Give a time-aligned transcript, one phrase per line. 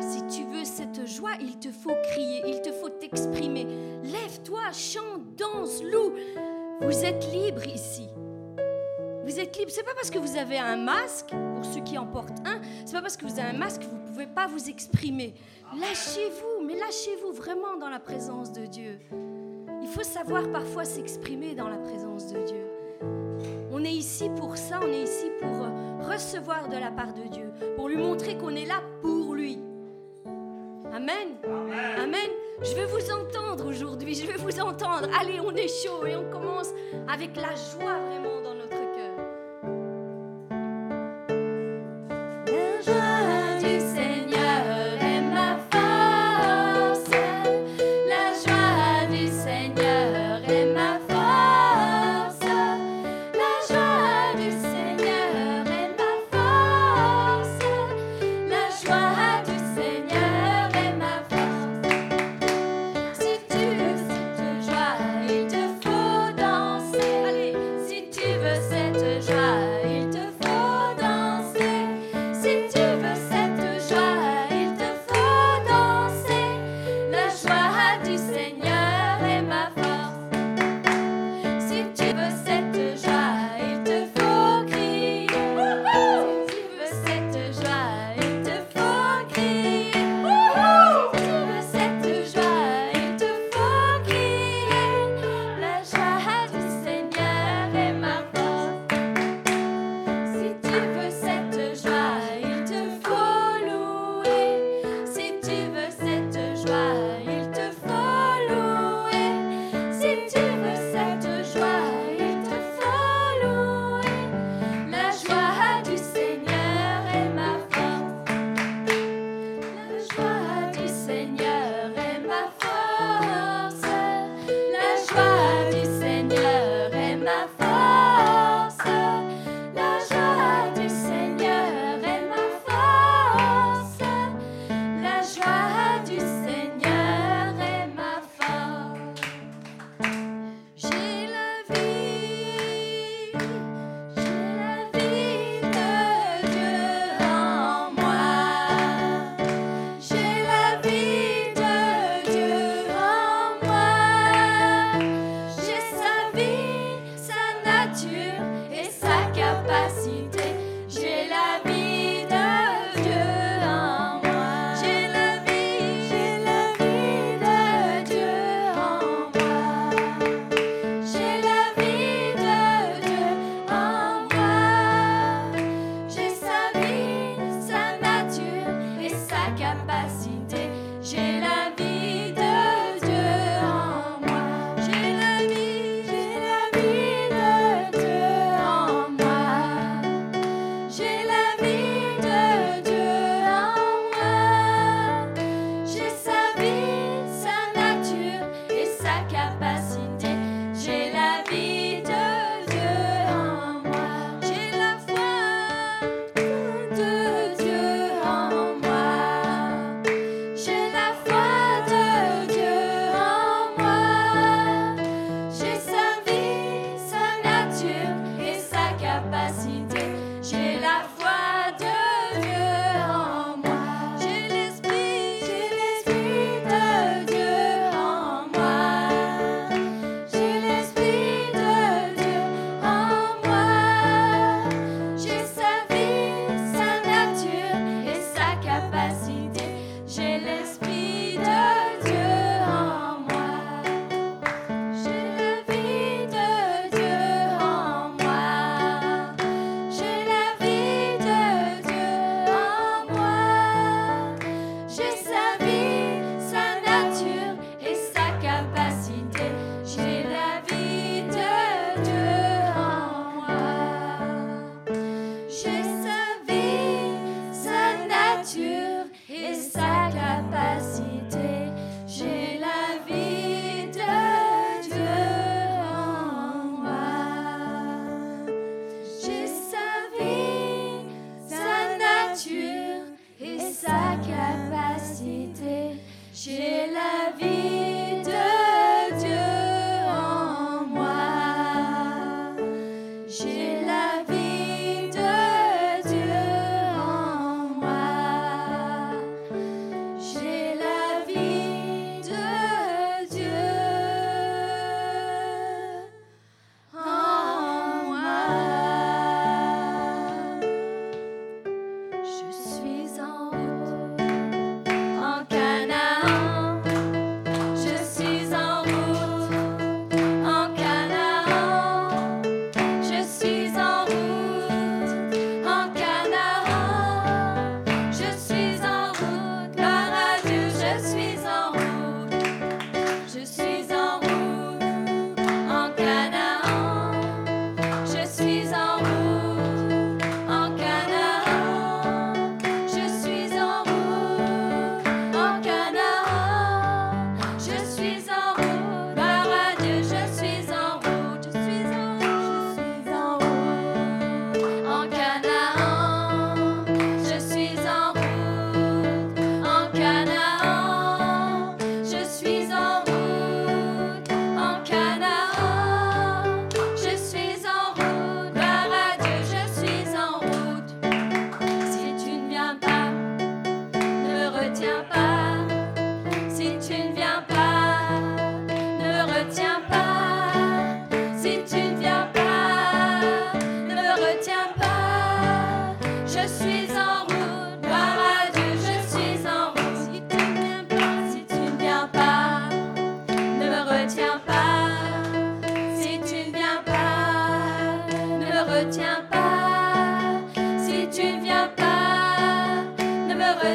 [0.00, 3.66] si tu veux cette joie, il te faut crier, il te faut t'exprimer.
[4.04, 6.12] Lève-toi, chante, danse, loue.
[6.80, 8.08] Vous êtes libre ici.
[9.24, 9.70] Vous êtes libre.
[9.72, 12.92] C'est pas parce que vous avez un masque, pour ceux qui en portent un, c'est
[12.92, 15.34] pas parce que vous avez un masque que vous ne pouvez pas vous exprimer.
[15.78, 19.00] Lâchez-vous, mais lâchez-vous vraiment dans la présence de Dieu.
[19.82, 22.66] Il faut savoir parfois s'exprimer dans la présence de Dieu.
[23.72, 25.66] On est ici pour ça, on est ici pour
[26.06, 29.33] recevoir de la part de Dieu, pour lui montrer qu'on est là pour
[30.92, 31.36] Amen.
[31.44, 31.98] Amen.
[31.98, 32.30] Amen.
[32.62, 34.14] Je veux vous entendre aujourd'hui.
[34.14, 35.08] Je veux vous entendre.
[35.20, 36.70] Allez, on est chaud et on commence
[37.08, 38.43] avec la joie vraiment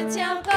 [0.08, 0.49] 城墙。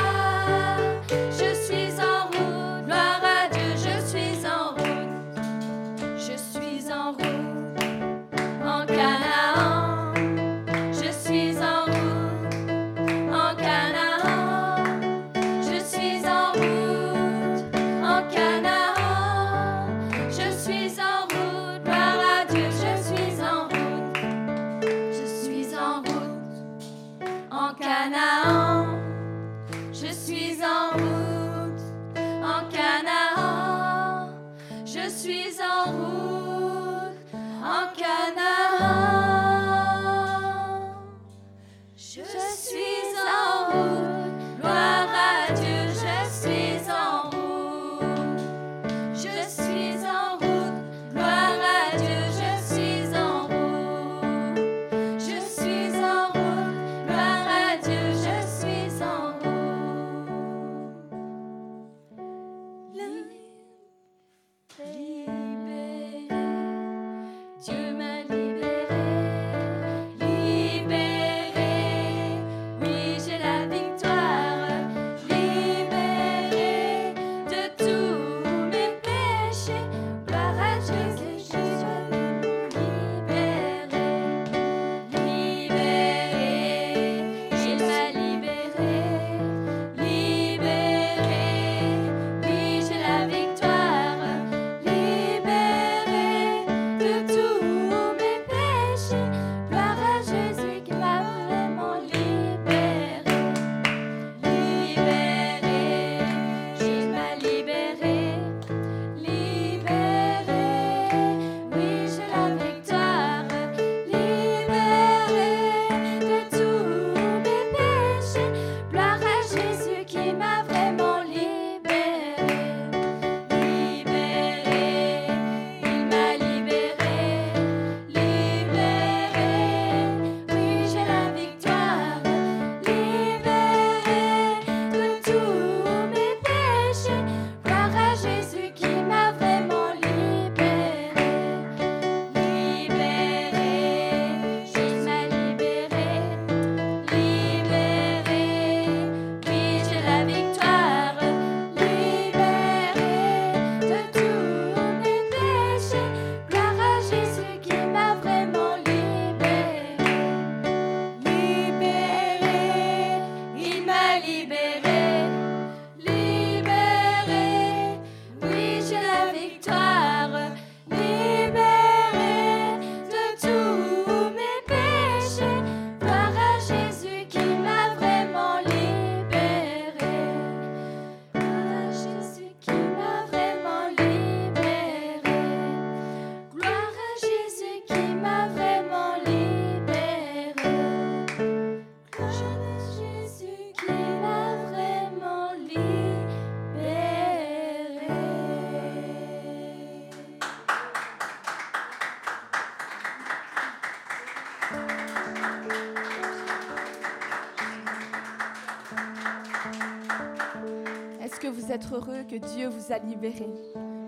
[212.37, 213.47] Dieu vous a libéré.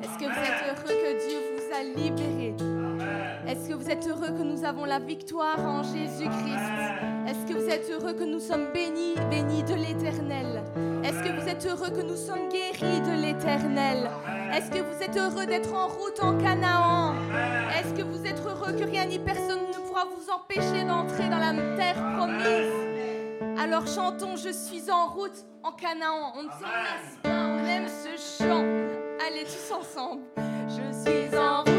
[0.01, 2.55] Est-ce que vous êtes heureux que Dieu vous a libéré?
[3.47, 6.71] Est-ce que vous êtes heureux que nous avons la victoire en Jésus-Christ?
[7.27, 10.63] Est-ce que vous êtes heureux que nous sommes bénis, bénis de l'Éternel?
[11.03, 14.09] Est-ce que vous êtes heureux que nous sommes guéris de l'Éternel?
[14.53, 17.15] Est-ce que vous êtes heureux d'être en route en Canaan?
[17.77, 21.39] Est-ce que vous êtes heureux que rien ni personne ne pourra vous empêcher d'entrer dans
[21.39, 22.94] la terre promise?
[23.57, 26.33] Alors chantons, je suis en route en Canaan.
[26.35, 28.65] On ne s'en lasse pas, on aime ce chant.
[29.25, 30.23] Allez tous ensemble.
[30.67, 31.74] Je suis en route.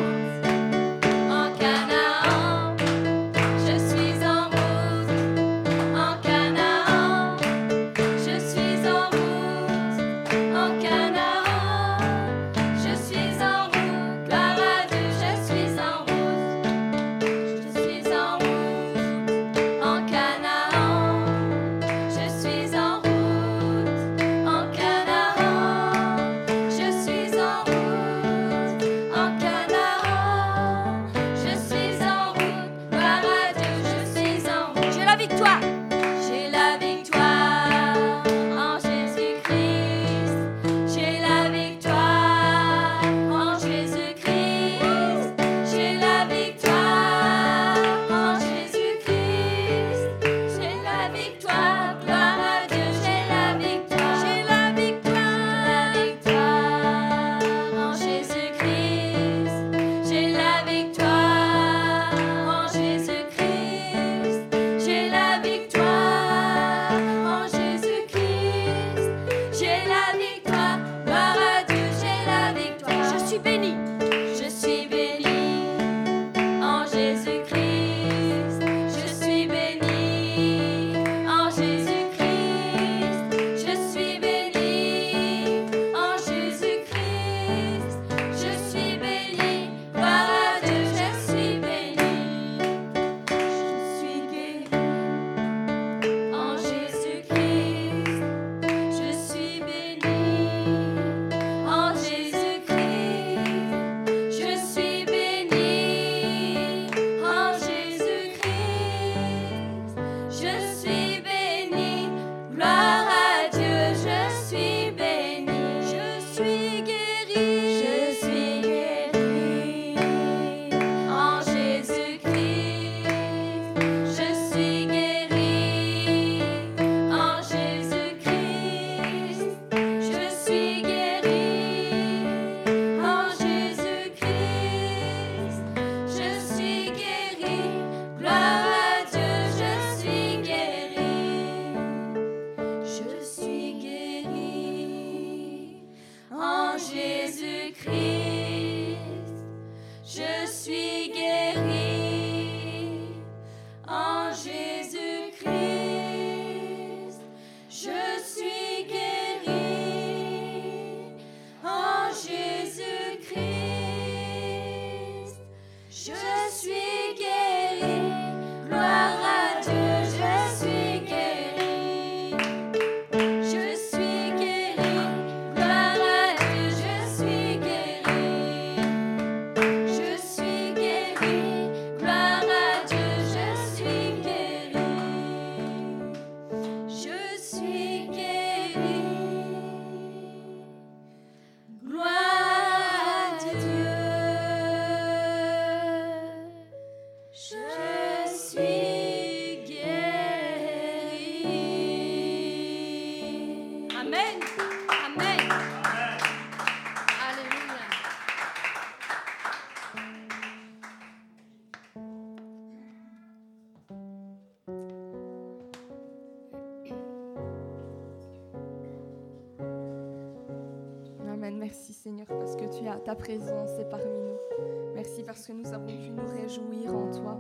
[223.07, 224.93] Ta présence est parmi nous.
[224.93, 227.39] Merci parce que nous avons pu nous réjouir en toi.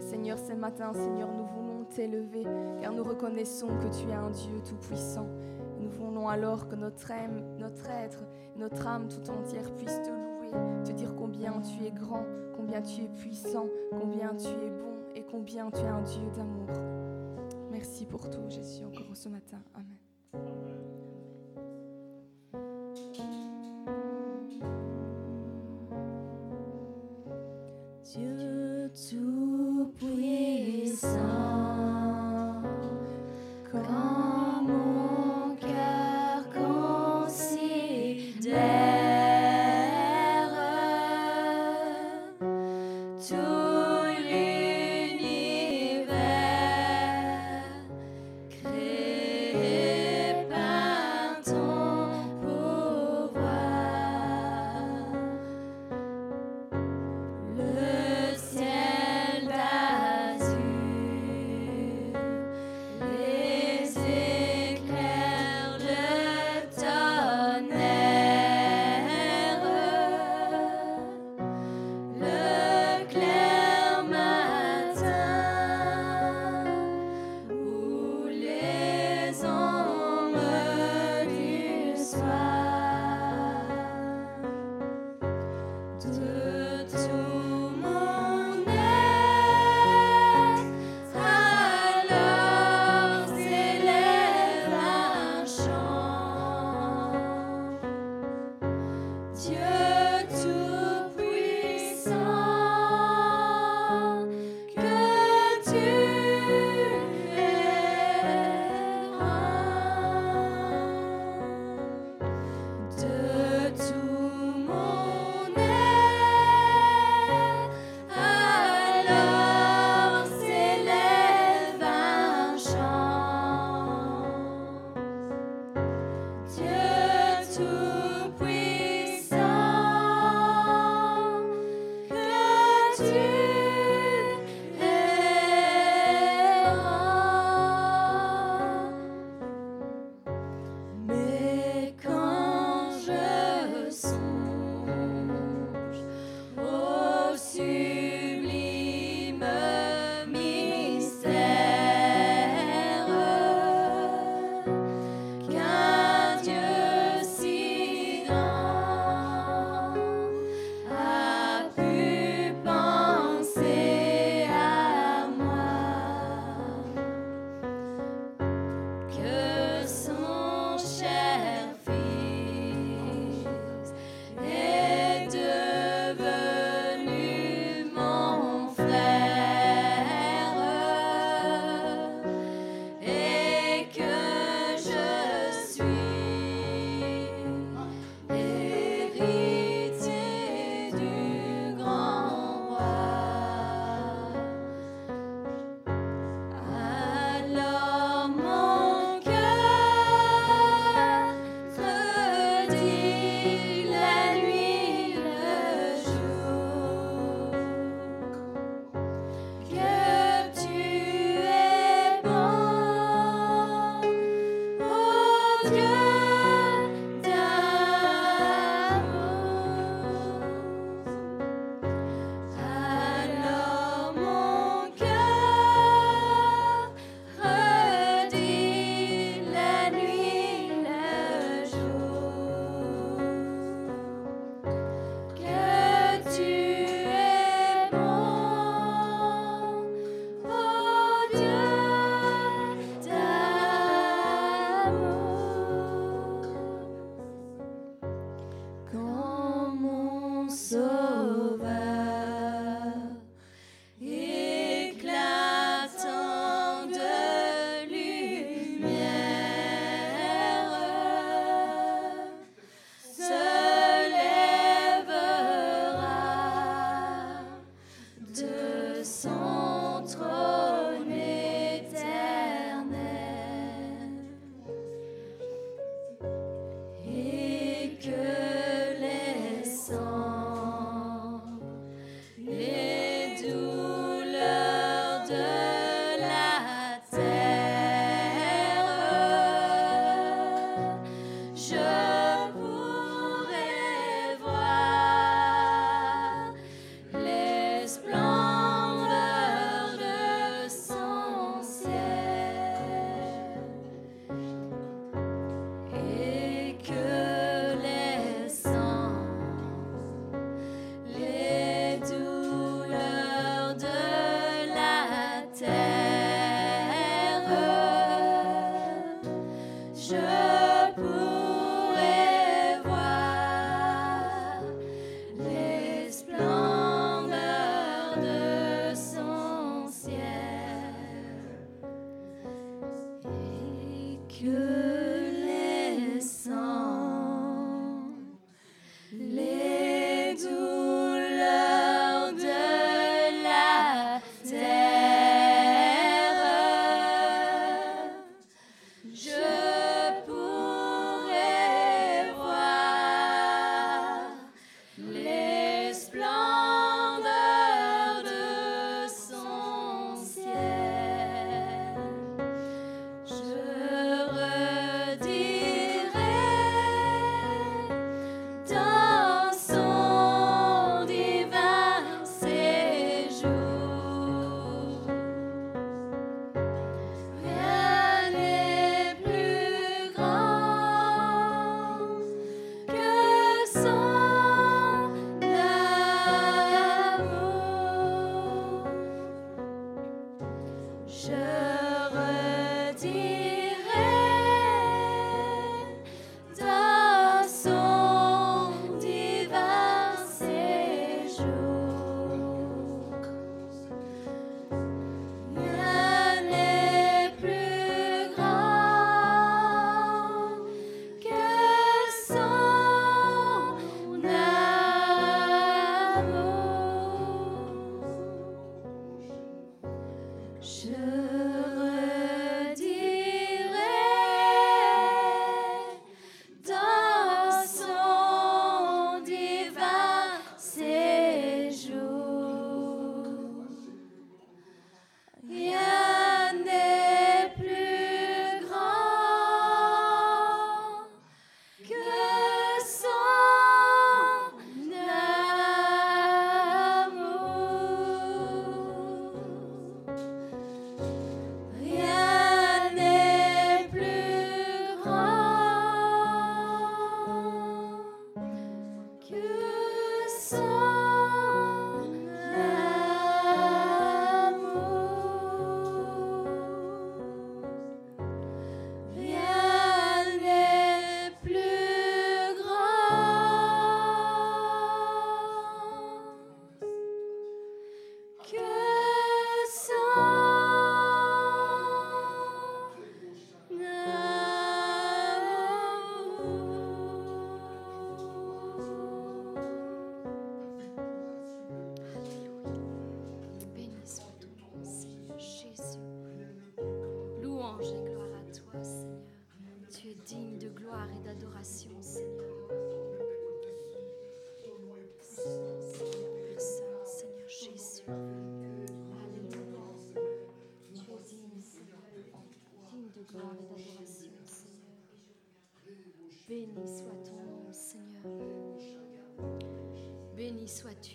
[0.00, 2.42] Seigneur, ce matin, Seigneur, nous voulons t'élever
[2.80, 5.28] car nous reconnaissons que tu es un Dieu tout-puissant.
[5.78, 8.24] Nous voulons alors que notre âme, notre être,
[8.56, 10.50] notre âme tout entière puisse te louer,
[10.84, 15.22] te dire combien tu es grand, combien tu es puissant, combien tu es bon et
[15.22, 16.66] combien tu es un Dieu d'amour.
[17.70, 19.58] Merci pour tout, Jésus, encore ce matin.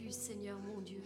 [0.09, 1.01] Seigneur mon Dieu.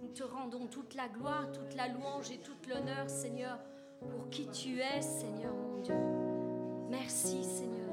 [0.00, 3.58] Nous te rendons toute la gloire, toute la louange et toute l'honneur, Seigneur,
[4.00, 5.96] pour qui tu es, Seigneur mon Dieu.
[6.90, 7.90] Merci, Seigneur,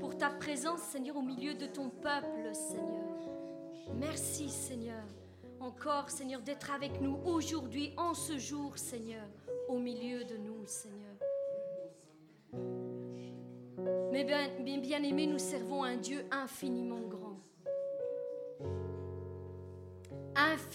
[0.00, 3.18] pour ta présence, Seigneur, au milieu de ton peuple, Seigneur.
[3.98, 5.04] Merci, Seigneur,
[5.60, 9.26] encore, Seigneur, d'être avec nous aujourd'hui, en ce jour, Seigneur,
[9.68, 11.16] au milieu de nous, Seigneur.
[14.10, 17.00] Mais bien, mes bien-aimés, nous servons un Dieu infiniment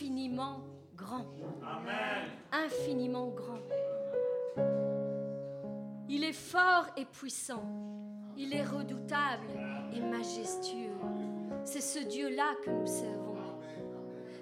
[0.05, 0.61] Infiniment
[0.95, 1.25] grand.
[2.51, 3.57] Infiniment grand.
[6.07, 7.63] Il est fort et puissant.
[8.37, 9.47] Il est redoutable
[9.95, 10.93] et majestueux.
[11.63, 13.35] C'est ce Dieu-là que nous servons.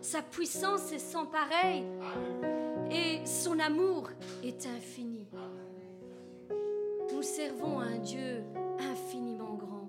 [0.02, 1.86] Sa puissance est sans pareil
[2.92, 4.10] et son amour
[4.44, 5.26] est infini.
[7.14, 8.44] Nous servons un Dieu
[8.80, 9.88] infiniment grand,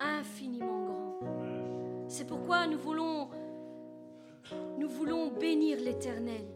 [0.00, 1.06] infiniment grand.
[2.08, 3.15] C'est pourquoi nous voulons,
[4.96, 6.46] voulons bénir l'Éternel.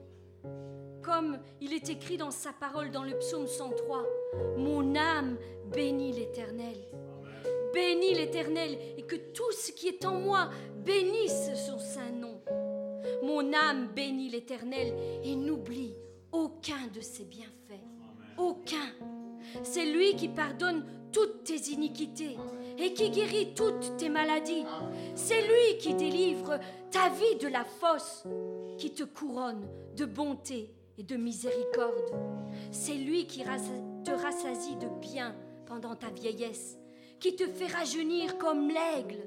[1.02, 4.04] Comme il est écrit dans sa parole dans le psaume 103,
[4.56, 5.36] Mon âme
[5.72, 6.76] bénit l'Éternel.
[7.74, 10.50] Bénis l'Éternel et que tout ce qui est en moi
[10.84, 12.40] bénisse son saint nom.
[13.22, 15.94] Mon âme bénit l'Éternel et n'oublie
[16.32, 17.84] aucun de ses bienfaits.
[18.38, 18.90] Aucun.
[19.62, 22.36] C'est lui qui pardonne toutes tes iniquités
[22.78, 24.64] et qui guérit toutes tes maladies.
[25.14, 26.58] C'est lui qui délivre
[26.90, 28.24] ta vie de la fosse,
[28.78, 32.12] qui te couronne de bonté et de miséricorde.
[32.70, 33.42] C'est lui qui
[34.04, 35.34] te rassasie de bien
[35.66, 36.78] pendant ta vieillesse,
[37.18, 39.22] qui te fait rajeunir comme l'aigle.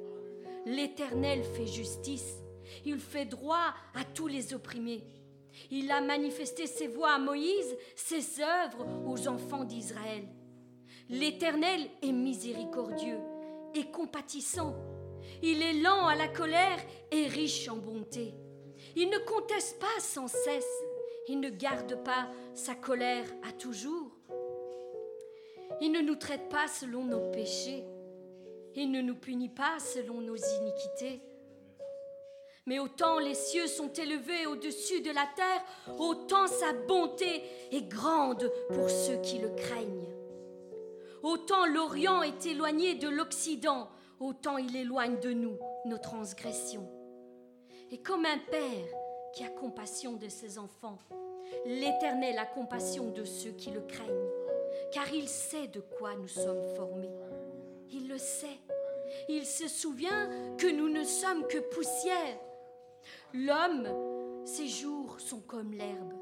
[0.65, 2.35] L'Éternel fait justice,
[2.85, 5.03] il fait droit à tous les opprimés.
[5.69, 10.23] Il a manifesté ses voies à Moïse, ses œuvres aux enfants d'Israël.
[11.09, 13.19] L'Éternel est miséricordieux
[13.81, 14.75] compatissant.
[15.41, 16.79] Il est lent à la colère
[17.11, 18.33] et riche en bonté.
[18.95, 20.83] Il ne conteste pas sans cesse.
[21.27, 24.11] Il ne garde pas sa colère à toujours.
[25.81, 27.83] Il ne nous traite pas selon nos péchés.
[28.75, 31.21] Il ne nous punit pas selon nos iniquités.
[32.65, 38.49] Mais autant les cieux sont élevés au-dessus de la terre, autant sa bonté est grande
[38.69, 40.12] pour ceux qui le craignent.
[41.23, 43.87] Autant l'Orient est éloigné de l'Occident,
[44.19, 46.85] autant il éloigne de nous nos transgressions.
[47.91, 48.87] Et comme un père
[49.33, 50.99] qui a compassion de ses enfants,
[51.65, 54.29] l'Éternel a compassion de ceux qui le craignent,
[54.91, 57.15] car il sait de quoi nous sommes formés.
[57.89, 58.59] Il le sait.
[59.29, 62.37] Il se souvient que nous ne sommes que poussière.
[63.33, 63.87] L'homme,
[64.43, 66.13] ses jours sont comme l'herbe.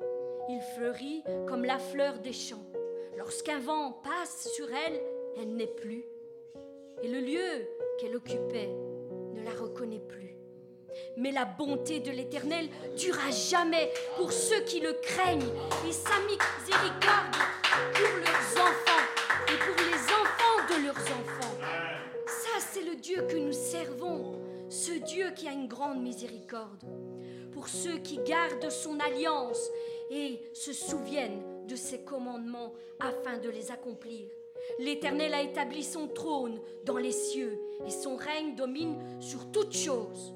[0.47, 2.70] Il fleurit comme la fleur des champs.
[3.17, 4.99] Lorsqu'un vent passe sur elle,
[5.37, 6.05] elle n'est plus.
[7.03, 7.67] Et le lieu
[7.99, 8.69] qu'elle occupait
[9.33, 10.35] ne la reconnaît plus.
[11.17, 15.51] Mais la bonté de l'Éternel durera jamais pour ceux qui le craignent
[15.87, 17.35] et sa miséricorde
[17.93, 19.05] pour leurs enfants
[19.47, 21.57] et pour les enfants de leurs enfants.
[22.27, 26.83] Ça, c'est le Dieu que nous servons, ce Dieu qui a une grande miséricorde.
[27.51, 29.69] Pour ceux qui gardent son alliance
[30.09, 34.27] et se souviennent de ses commandements afin de les accomplir.
[34.79, 40.33] L'Éternel a établi son trône dans les cieux et son règne domine sur toutes choses.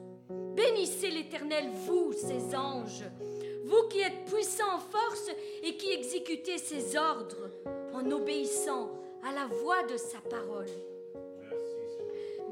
[0.55, 3.03] Bénissez l'Éternel, vous, ses anges,
[3.65, 5.29] vous qui êtes puissants en force
[5.63, 7.51] et qui exécutez ses ordres
[7.93, 8.91] en obéissant
[9.23, 10.69] à la voix de sa parole.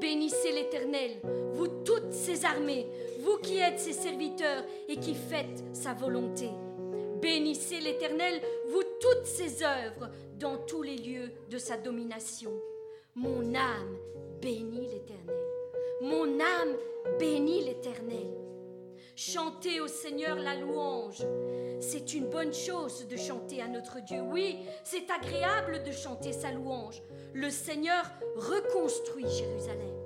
[0.00, 1.12] Bénissez l'Éternel,
[1.52, 2.86] vous toutes ses armées,
[3.20, 6.50] vous qui êtes ses serviteurs et qui faites sa volonté.
[7.24, 12.52] Bénissez l'Éternel, vous toutes ses œuvres dans tous les lieux de sa domination.
[13.14, 13.96] Mon âme
[14.42, 15.42] bénit l'Éternel.
[16.02, 16.76] Mon âme
[17.18, 18.28] bénit l'Éternel.
[19.16, 21.24] Chantez au Seigneur la louange.
[21.80, 24.20] C'est une bonne chose de chanter à notre Dieu.
[24.20, 27.00] Oui, c'est agréable de chanter sa louange.
[27.32, 28.04] Le Seigneur
[28.36, 29.96] reconstruit Jérusalem.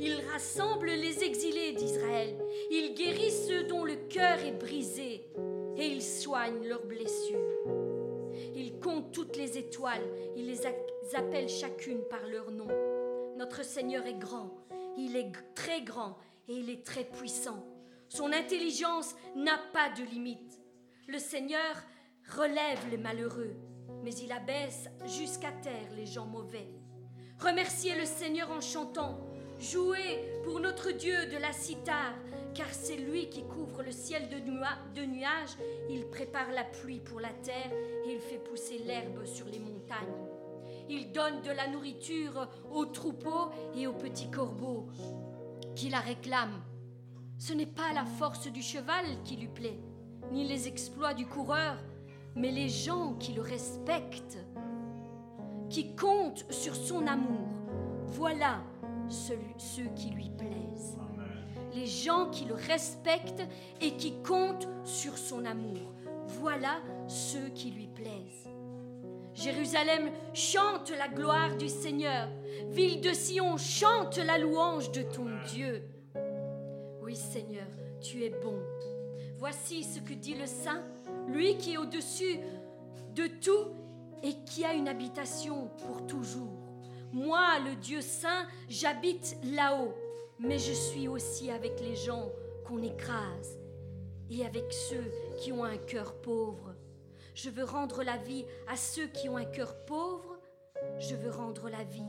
[0.00, 2.34] Il rassemble les exilés d'Israël.
[2.72, 5.28] Il guérit ceux dont le cœur est brisé
[5.76, 7.38] et il soigne leurs blessures.
[8.54, 10.06] Il compte toutes les étoiles,
[10.36, 10.66] il les
[11.14, 12.68] appelle chacune par leur nom.
[13.36, 14.50] Notre Seigneur est grand,
[14.96, 16.16] il est très grand
[16.48, 17.64] et il est très puissant.
[18.08, 20.60] Son intelligence n'a pas de limite.
[21.06, 21.76] Le Seigneur
[22.36, 23.54] relève les malheureux,
[24.02, 26.68] mais il abaisse jusqu'à terre les gens mauvais.
[27.38, 29.18] Remerciez le Seigneur en chantant.
[29.58, 32.14] Jouez pour notre Dieu de la cithare,
[32.54, 35.56] car c'est lui qui couvre le ciel de, nuages,
[35.88, 37.72] il prépare la pluie pour la terre
[38.06, 40.06] et il fait pousser l'herbe sur les montagnes.
[40.88, 44.88] Il donne de la nourriture aux troupeaux et aux petits corbeaux
[45.76, 46.62] qui la réclament.
[47.38, 49.78] Ce n'est pas la force du cheval qui lui plaît,
[50.32, 51.76] ni les exploits du coureur,
[52.34, 54.38] mais les gens qui le respectent,
[55.68, 57.48] qui comptent sur son amour.
[58.06, 58.62] Voilà
[59.08, 60.98] ceux qui lui plaisent
[61.74, 63.42] les gens qui le respectent
[63.80, 65.94] et qui comptent sur son amour.
[66.26, 68.48] Voilà ceux qui lui plaisent.
[69.34, 72.28] Jérusalem chante la gloire du Seigneur.
[72.68, 75.82] Ville de Sion, chante la louange de ton Dieu.
[77.02, 77.66] Oui Seigneur,
[78.00, 78.58] tu es bon.
[79.38, 80.82] Voici ce que dit le Saint,
[81.28, 82.40] lui qui est au-dessus
[83.14, 83.72] de tout
[84.22, 86.58] et qui a une habitation pour toujours.
[87.12, 89.94] Moi, le Dieu Saint, j'habite là-haut
[90.40, 92.30] mais je suis aussi avec les gens
[92.64, 93.58] qu'on écrase
[94.30, 95.04] et avec ceux
[95.38, 96.74] qui ont un cœur pauvre.
[97.34, 100.38] Je veux rendre la vie à ceux qui ont un cœur pauvre.
[100.98, 102.06] Je veux rendre la vie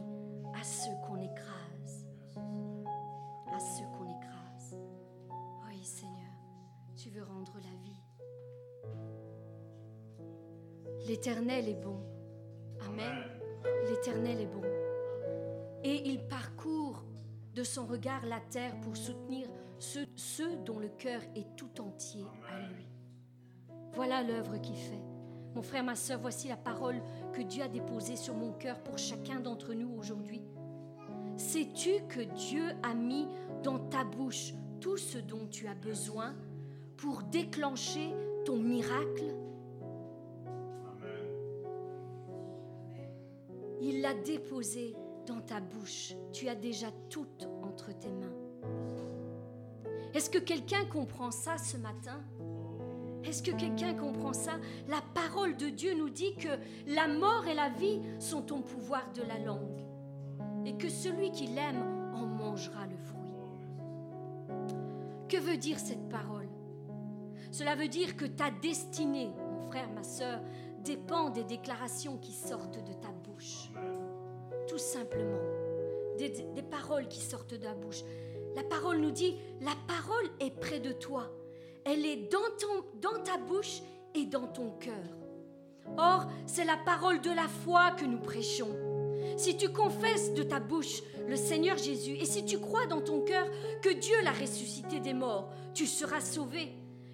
[0.59, 2.07] à ceux qu'on écrase.
[3.53, 4.79] À ceux qu'on écrase.
[5.67, 6.31] Oui, Seigneur,
[6.95, 8.01] tu veux rendre la vie.
[11.07, 11.99] L'Éternel est bon.
[12.87, 13.23] Amen.
[13.89, 14.61] L'Éternel est bon.
[15.83, 16.90] Et il parcourt
[17.55, 19.47] de son regard la terre pour soutenir
[19.79, 22.87] ceux, ceux dont le cœur est tout entier à lui.
[23.93, 25.01] Voilà l'œuvre qu'il fait.
[25.53, 27.01] Mon frère, ma soeur, voici la parole
[27.33, 30.41] que Dieu a déposée sur mon cœur pour chacun d'entre nous aujourd'hui.
[31.35, 33.27] Sais-tu que Dieu a mis
[33.63, 36.35] dans ta bouche tout ce dont tu as besoin
[36.95, 38.13] pour déclencher
[38.45, 39.35] ton miracle?
[43.81, 46.13] Il l'a déposé dans ta bouche.
[46.31, 47.27] Tu as déjà tout
[47.63, 48.33] entre tes mains.
[50.13, 52.21] Est-ce que quelqu'un comprend ça ce matin?
[53.23, 54.53] Est-ce que quelqu'un comprend ça?
[54.87, 56.49] La parole de Dieu nous dit que
[56.87, 59.85] la mort et la vie sont au pouvoir de la langue
[60.65, 63.21] et que celui qui l'aime en mangera le fruit.
[65.29, 66.49] Que veut dire cette parole?
[67.51, 70.41] Cela veut dire que ta destinée, mon frère, ma soeur,
[70.83, 73.69] dépend des déclarations qui sortent de ta bouche
[74.71, 75.41] tout simplement.
[76.17, 76.31] Des,
[76.61, 78.03] paroles qui sortent de la bouche.
[78.55, 81.29] La parole nous dit, la parole est près de toi.
[81.83, 83.81] Elle est dans, ton, dans ta bouche
[84.15, 84.93] et dans ton cœur.
[85.97, 88.73] Or, c'est la parole de la foi que nous prêchons.
[89.35, 93.21] Si tu confesses de ta bouche le Seigneur Jésus et si tu crois dans ton
[93.21, 93.47] cœur
[93.81, 96.71] que Dieu l'a ressuscité des morts, tu seras sauvé.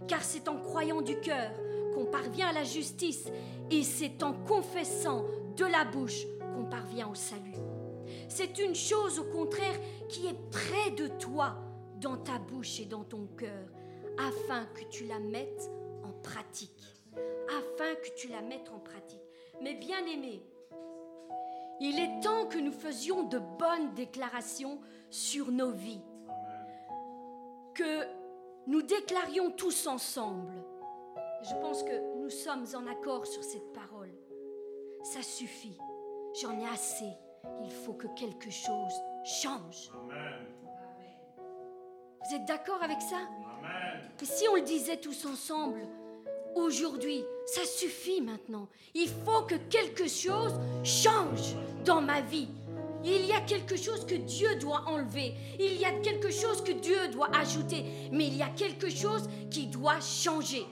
[0.07, 1.49] Car c'est en croyant du cœur
[1.95, 3.25] qu'on parvient à la justice
[3.71, 7.53] et c'est en confessant de la bouche qu'on parvient au salut.
[8.27, 9.79] C'est une chose au contraire
[10.09, 11.55] qui est près de toi,
[11.99, 13.67] dans ta bouche et dans ton cœur,
[14.17, 15.69] afin que tu la mettes
[16.03, 16.83] en pratique.
[17.15, 19.21] Afin que tu la mettes en pratique.
[19.61, 20.43] Mais bien aimé,
[21.79, 24.79] il est temps que nous faisions de bonnes déclarations
[25.09, 26.01] sur nos vies.
[27.73, 28.05] Que
[28.65, 30.53] nous déclarions tous ensemble,
[31.43, 34.11] je pense que nous sommes en accord sur cette parole,
[35.03, 35.77] ça suffit,
[36.41, 37.11] j'en ai assez,
[37.63, 39.91] il faut que quelque chose change.
[42.29, 43.17] Vous êtes d'accord avec ça?
[44.21, 45.81] Et si on le disait tous ensemble,
[46.55, 48.67] aujourd'hui, ça suffit maintenant.
[48.93, 52.49] Il faut que quelque chose change dans ma vie.
[53.03, 55.33] Il y a quelque chose que Dieu doit enlever.
[55.59, 57.85] Il y a quelque chose que Dieu doit ajouter.
[58.11, 60.65] Mais il y a quelque chose qui doit changer.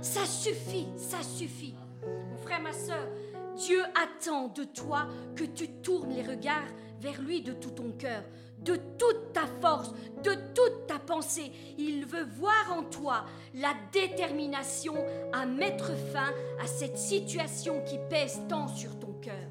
[0.00, 1.74] Ça suffit, ça suffit.
[2.04, 3.08] Mon frère, ma soeur,
[3.56, 6.68] Dieu attend de toi que tu tournes les regards
[7.00, 8.24] vers lui de tout ton cœur,
[8.58, 9.92] de toute ta force,
[10.22, 11.52] de toute ta pensée.
[11.78, 13.24] Il veut voir en toi
[13.54, 14.94] la détermination
[15.32, 16.32] à mettre fin
[16.62, 19.48] à cette situation qui pèse tant sur ton cœur.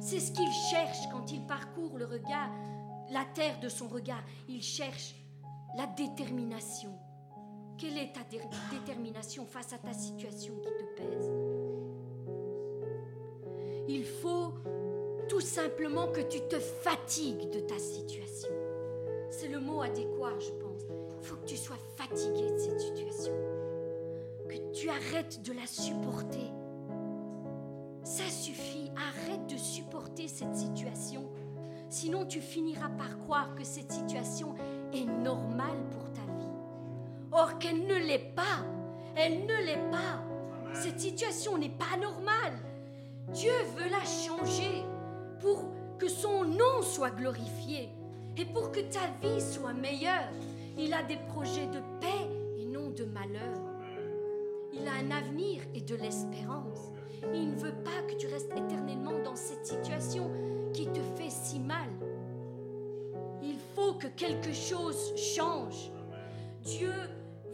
[0.00, 2.50] C'est ce qu'il cherche quand il parcourt le regard,
[3.10, 4.22] la terre de son regard.
[4.48, 5.14] Il cherche
[5.76, 6.92] la détermination.
[7.78, 8.20] Quelle est ta
[8.70, 11.51] détermination face à ta situation qui te pèse?
[13.88, 14.52] Il faut
[15.28, 18.50] tout simplement que tu te fatigues de ta situation.
[19.30, 20.82] C'est le mot adéquat, je pense.
[21.20, 23.32] Il faut que tu sois fatigué de cette situation.
[24.48, 26.52] Que tu arrêtes de la supporter.
[28.04, 31.30] Ça suffit, arrête de supporter cette situation.
[31.88, 34.54] Sinon, tu finiras par croire que cette situation
[34.92, 36.50] est normale pour ta vie.
[37.30, 38.66] Or qu'elle ne l'est pas.
[39.16, 40.22] Elle ne l'est pas.
[40.74, 42.58] Cette situation n'est pas normale.
[43.32, 44.84] Dieu veut la changer
[45.40, 45.64] pour
[45.98, 47.88] que son nom soit glorifié
[48.36, 50.28] et pour que ta vie soit meilleure.
[50.78, 52.28] Il a des projets de paix
[52.58, 53.58] et non de malheur.
[54.72, 56.92] Il a un avenir et de l'espérance.
[57.32, 60.30] Il ne veut pas que tu restes éternellement dans cette situation
[60.74, 61.88] qui te fait si mal.
[63.42, 65.90] Il faut que quelque chose change.
[66.62, 66.92] Dieu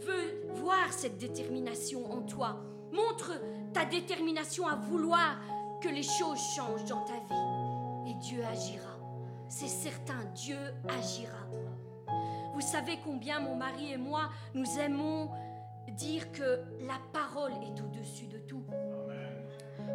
[0.01, 2.57] veut voir cette détermination en toi.
[2.91, 3.33] Montre
[3.73, 5.37] ta détermination à vouloir
[5.81, 8.97] que les choses changent dans ta vie et Dieu agira.
[9.47, 10.57] C'est certain, Dieu
[10.87, 11.47] agira.
[12.53, 15.29] Vous savez combien mon mari et moi, nous aimons
[15.91, 18.63] dire que la parole est au-dessus de tout.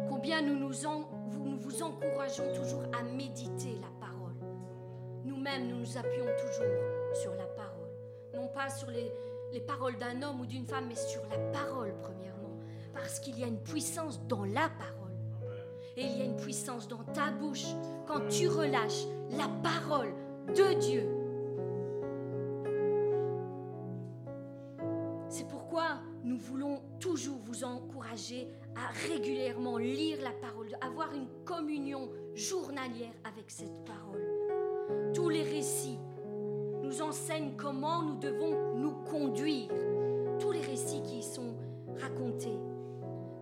[0.09, 0.73] Combien nous, nous,
[1.43, 4.35] nous vous encourageons toujours à méditer la parole.
[5.23, 7.89] Nous-mêmes, nous nous appuyons toujours sur la parole.
[8.33, 9.11] Non pas sur les,
[9.53, 12.59] les paroles d'un homme ou d'une femme, mais sur la parole premièrement.
[12.93, 15.04] Parce qu'il y a une puissance dans la parole.
[15.97, 17.67] Et il y a une puissance dans ta bouche
[18.05, 20.13] quand tu relâches la parole
[20.49, 21.09] de Dieu.
[25.29, 32.09] C'est pourquoi nous voulons toujours vous encourager à régulièrement lire la parole, avoir une communion
[32.33, 34.21] journalière avec cette parole.
[35.13, 35.99] Tous les récits
[36.83, 39.69] nous enseignent comment nous devons nous conduire.
[40.39, 41.55] Tous les récits qui y sont
[42.01, 42.57] racontés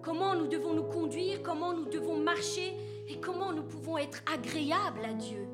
[0.04, 2.74] comment nous devons nous conduire, comment nous devons marcher
[3.08, 5.48] et comment nous pouvons être agréables à Dieu.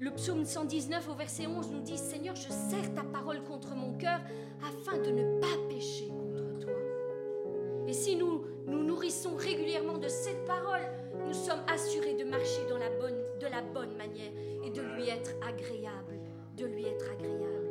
[0.00, 3.96] le, psaume 119 au verset 11 nous dit, Seigneur, je serre ta parole contre mon
[3.96, 4.20] cœur
[4.62, 6.72] afin de ne pas pécher contre toi.
[7.86, 10.82] Et si nous nous nourrissons régulièrement de cette parole,
[11.26, 14.32] nous sommes assurés de marcher de la bonne manière
[14.64, 16.18] et de lui être agréable,
[16.56, 17.68] de lui être agréable.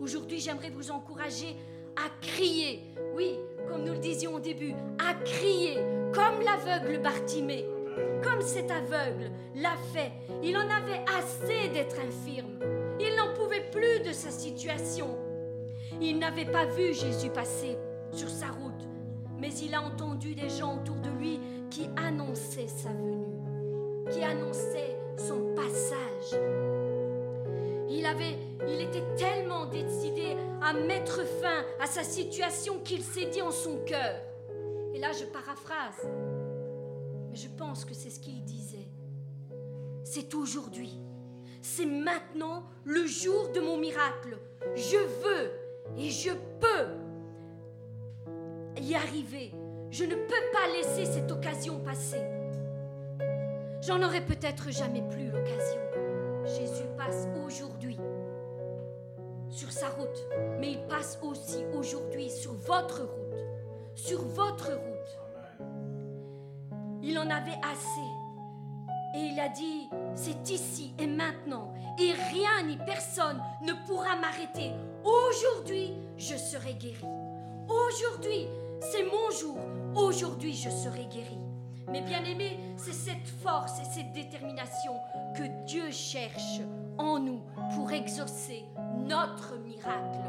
[0.00, 1.56] Aujourd'hui, j'aimerais vous encourager
[1.96, 2.80] à crier,
[3.14, 3.36] oui,
[3.68, 5.78] comme nous le disions au début, à crier,
[6.12, 7.66] comme l'aveugle Bartimée,
[8.22, 10.12] comme cet aveugle l'a fait.
[10.42, 12.58] Il en avait assez d'être infirme.
[12.98, 15.16] Il n'en pouvait plus de sa situation.
[16.00, 17.76] Il n'avait pas vu Jésus passer
[18.12, 18.88] sur sa route,
[19.38, 21.40] mais il a entendu des gens autour de lui
[21.70, 23.26] qui annonçaient sa venue,
[24.10, 26.40] qui annonçaient son passage.
[27.88, 28.36] Il avait,
[28.68, 33.78] il était tellement décidé à mettre fin à sa situation qu'il s'est dit en son
[33.84, 34.20] cœur.
[34.94, 36.08] Et là, je paraphrase,
[37.30, 38.88] mais je pense que c'est ce qu'il disait.
[40.04, 40.98] C'est aujourd'hui,
[41.62, 44.38] c'est maintenant le jour de mon miracle.
[44.74, 45.50] Je veux
[45.96, 46.30] et je
[46.60, 46.88] peux
[48.82, 49.52] y arriver.
[49.90, 52.22] Je ne peux pas laisser cette occasion passer.
[53.82, 55.80] J'en aurai peut-être jamais plus l'occasion.
[56.44, 57.79] Jésus passe aujourd'hui
[59.50, 60.26] sur sa route,
[60.58, 63.38] mais il passe aussi aujourd'hui sur votre route,
[63.94, 65.66] sur votre route.
[67.02, 68.10] Il en avait assez.
[69.14, 74.70] Et il a dit, c'est ici et maintenant, et rien ni personne ne pourra m'arrêter.
[75.04, 77.04] Aujourd'hui, je serai guéri.
[77.68, 78.46] Aujourd'hui,
[78.80, 79.58] c'est mon jour.
[79.96, 81.38] Aujourd'hui, je serai guéri.
[81.90, 84.92] Mais bien aimé, c'est cette force et cette détermination
[85.36, 86.60] que Dieu cherche
[86.98, 87.42] en nous
[87.74, 88.64] pour exaucer
[88.96, 90.20] notre miracle,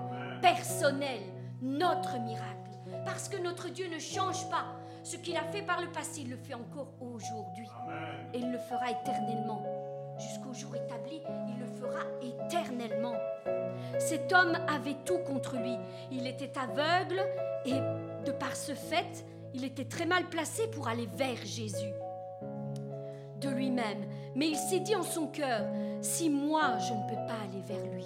[0.42, 1.22] personnel,
[1.62, 2.72] notre miracle.
[3.06, 4.66] Parce que notre Dieu ne change pas.
[5.04, 7.68] Ce qu'il a fait par le passé, il le fait encore aujourd'hui.
[8.34, 9.64] Et il le fera éternellement.
[10.20, 13.16] Jusqu'au jour établi, il le fera éternellement.
[13.98, 15.76] Cet homme avait tout contre lui.
[16.12, 17.24] Il était aveugle
[17.66, 17.80] et
[18.26, 21.92] de par ce fait, il était très mal placé pour aller vers Jésus
[23.42, 24.06] de lui-même.
[24.36, 25.66] Mais il s'est dit en son cœur,
[26.02, 28.06] si moi je ne peux pas aller vers lui,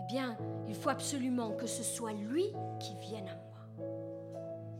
[0.00, 0.36] eh bien,
[0.68, 3.88] il faut absolument que ce soit lui qui vienne à moi.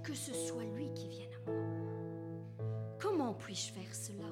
[0.02, 1.60] Que ce soit lui qui vienne à moi.
[3.00, 4.26] Comment puis-je faire cela?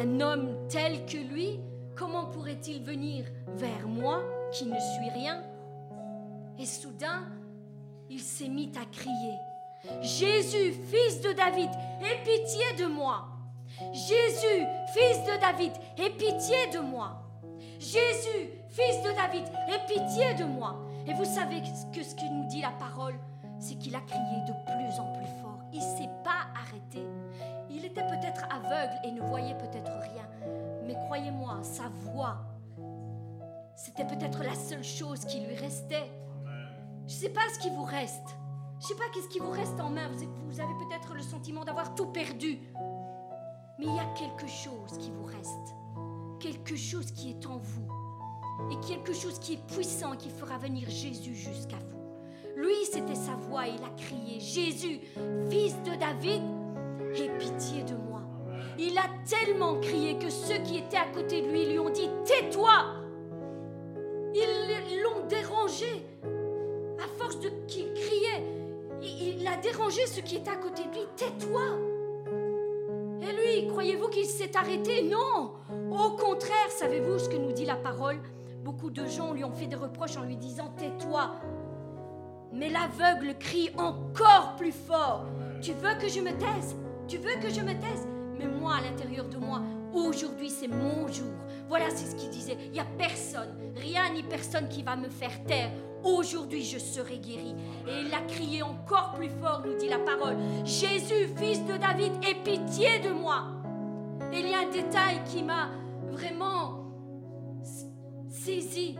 [0.00, 1.60] Un homme tel que lui,
[1.94, 4.22] comment pourrait-il venir vers moi
[4.52, 5.42] qui ne suis rien?
[6.58, 7.26] Et soudain,
[8.08, 9.38] il s'est mis à crier.
[10.02, 11.70] Jésus, fils de David,
[12.00, 13.28] aie pitié de moi.
[13.92, 17.22] Jésus, fils de David, aie pitié de moi.
[17.78, 20.76] Jésus, fils de David, aie pitié de moi.
[21.06, 21.62] Et vous savez
[21.92, 23.18] que ce que nous dit la parole,
[23.58, 25.58] c'est qu'il a crié de plus en plus fort.
[25.72, 27.06] Il ne s'est pas arrêté.
[27.70, 30.28] Il était peut-être aveugle et ne voyait peut-être rien.
[30.86, 32.38] Mais croyez-moi, sa voix,
[33.76, 36.10] c'était peut-être la seule chose qui lui restait.
[37.06, 38.36] Je ne sais pas ce qui vous reste.
[38.80, 40.08] Je sais pas qu'est-ce qui vous reste en main.
[40.08, 42.60] Vous, avez peut-être le sentiment d'avoir tout perdu.
[43.78, 45.74] Mais il y a quelque chose qui vous reste.
[46.40, 47.88] Quelque chose qui est en vous.
[48.70, 52.00] Et quelque chose qui est puissant, qui fera venir Jésus jusqu'à vous.
[52.56, 53.66] Lui, c'était sa voix.
[53.66, 55.00] Il a crié, Jésus,
[55.50, 56.42] fils de David,
[57.16, 58.22] aie pitié de moi.
[58.78, 62.08] Il a tellement crié que ceux qui étaient à côté de lui lui ont dit,
[62.24, 62.94] tais-toi.
[64.34, 66.06] Ils l'ont dérangé.
[66.98, 67.89] À force de criait,
[69.20, 71.06] il, a dérangé ceux qui étaient à côté de lui.
[71.16, 71.62] Tais-toi.
[73.22, 75.02] Et lui, croyez-vous qu'il s'est arrêté?
[75.02, 75.52] Non.
[75.90, 78.20] Au contraire, savez-vous ce que nous dit la parole?
[78.64, 81.36] Beaucoup de gens lui ont fait des reproches en lui disant Tais-toi.
[82.52, 85.24] Mais l'aveugle crie encore plus fort
[85.62, 86.76] Tu veux que je me taise?
[87.06, 88.06] Tu veux que je me taise?
[88.38, 89.60] Mais moi, à l'intérieur de moi,
[89.92, 91.32] aujourd'hui, c'est mon jour.
[91.68, 92.56] Voilà, c'est ce qu'il disait.
[92.66, 95.70] Il n'y a personne, rien ni personne qui va me faire taire.
[96.04, 97.54] Aujourd'hui, je serai guéri.
[97.86, 100.36] Et il a crié encore plus fort, nous dit la parole.
[100.64, 103.44] Jésus, fils de David, aie pitié de moi.
[104.32, 105.70] Et il y a un détail qui m'a
[106.10, 106.84] vraiment
[108.28, 108.96] saisi.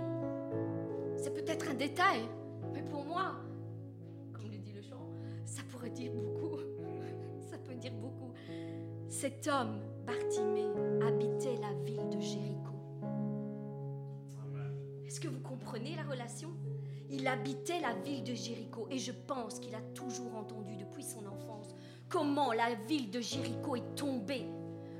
[1.16, 2.20] C'est peut-être un détail,
[2.72, 3.36] mais pour moi,
[4.32, 5.08] comme le dit le chant,
[5.44, 6.56] ça pourrait dire beaucoup.
[7.50, 8.32] Ça peut dire beaucoup.
[9.08, 10.68] Cet homme, Bartimée,
[11.04, 12.70] habitait la ville de Jéricho.
[15.04, 16.50] Est-ce que vous comprenez la relation?
[17.10, 21.26] Il habitait la ville de Jéricho et je pense qu'il a toujours entendu depuis son
[21.26, 21.74] enfance
[22.10, 24.44] comment la ville de Jéricho est tombée.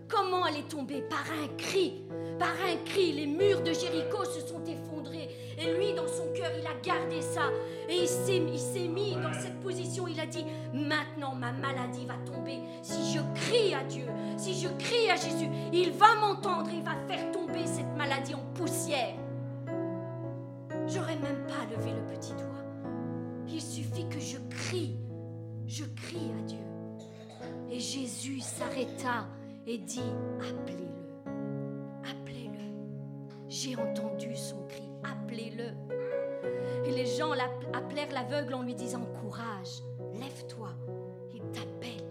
[0.09, 1.03] Comment elle est tombée?
[1.03, 2.03] Par un cri.
[2.39, 5.29] Par un cri, les murs de Jéricho se sont effondrés.
[5.59, 7.51] Et lui, dans son cœur, il a gardé ça.
[7.89, 10.09] Et il s'est, mis dans cette position.
[10.09, 12.59] Il a dit, maintenant ma maladie va tomber.
[12.83, 14.07] Si je crie à Dieu,
[14.37, 16.71] si je crie à Jésus, il va m'entendre.
[16.73, 19.15] Il va faire tomber cette maladie en poussière.
[20.93, 22.65] J'aurais même pas levé le petit doigt.
[23.47, 24.99] Il suffit que je crie.
[25.67, 26.59] Je crie à Dieu.
[27.71, 29.29] Et Jésus s'arrêta
[29.67, 31.31] et dit, appelez-le.
[32.11, 33.49] Appelez-le.
[33.49, 34.83] J'ai entendu son cri.
[35.05, 35.69] Appelez-le.
[36.85, 37.31] Et les gens
[37.73, 39.83] appelèrent l'aveugle en lui disant, courage,
[40.15, 40.71] lève-toi.
[41.33, 42.09] Il t'appelle.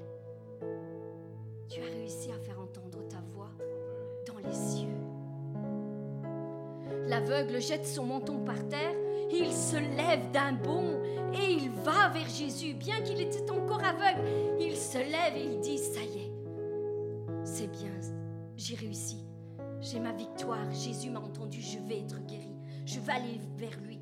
[1.68, 3.52] Tu as réussi à faire entendre ta voix
[4.26, 4.79] dans les cieux.
[7.20, 8.96] L'aveugle jette son menton par terre,
[9.30, 11.02] il se lève d'un bond
[11.34, 12.74] et il va vers Jésus.
[12.74, 14.22] Bien qu'il était encore aveugle,
[14.58, 16.32] il se lève et il dit, ça y est,
[17.44, 17.92] c'est bien,
[18.56, 19.26] j'ai réussi,
[19.82, 22.56] j'ai ma victoire, Jésus m'a entendu, je vais être guéri,
[22.86, 24.00] je vais aller vers lui.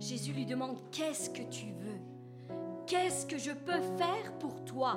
[0.00, 2.56] Jésus lui demande, qu'est-ce que tu veux?
[2.88, 4.96] Qu'est-ce que je peux faire pour toi?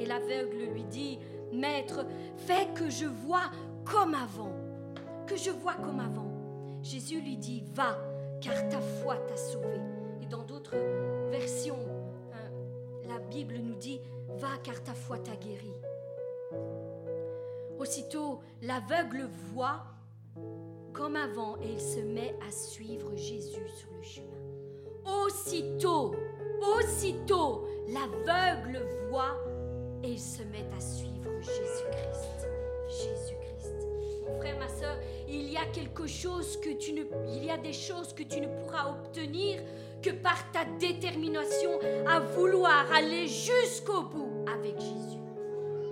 [0.00, 1.20] Et l'aveugle lui dit,
[1.52, 2.04] Maître,
[2.36, 3.48] fais que je vois
[3.84, 4.52] comme avant,
[5.28, 6.29] que je vois comme avant.
[6.82, 7.98] Jésus lui dit, va,
[8.40, 9.80] car ta foi t'a sauvé.
[10.22, 10.76] Et dans d'autres
[11.30, 11.78] versions,
[12.32, 12.50] hein,
[13.08, 14.00] la Bible nous dit,
[14.38, 15.72] va, car ta foi t'a guéri.
[17.78, 19.84] Aussitôt, l'aveugle voit
[20.92, 24.26] comme avant et il se met à suivre Jésus sur le chemin.
[25.24, 26.14] Aussitôt,
[26.76, 29.36] aussitôt, l'aveugle voit
[30.02, 31.30] et il se met à suivre.
[31.40, 32.40] Jésus-Christ.
[34.30, 34.96] Mon frère, ma soeur,
[35.28, 38.40] il y a quelque chose que tu ne, il y a des choses que tu
[38.40, 39.60] ne pourras obtenir
[40.02, 41.70] que par ta détermination
[42.06, 45.18] à vouloir aller jusqu'au bout avec Jésus.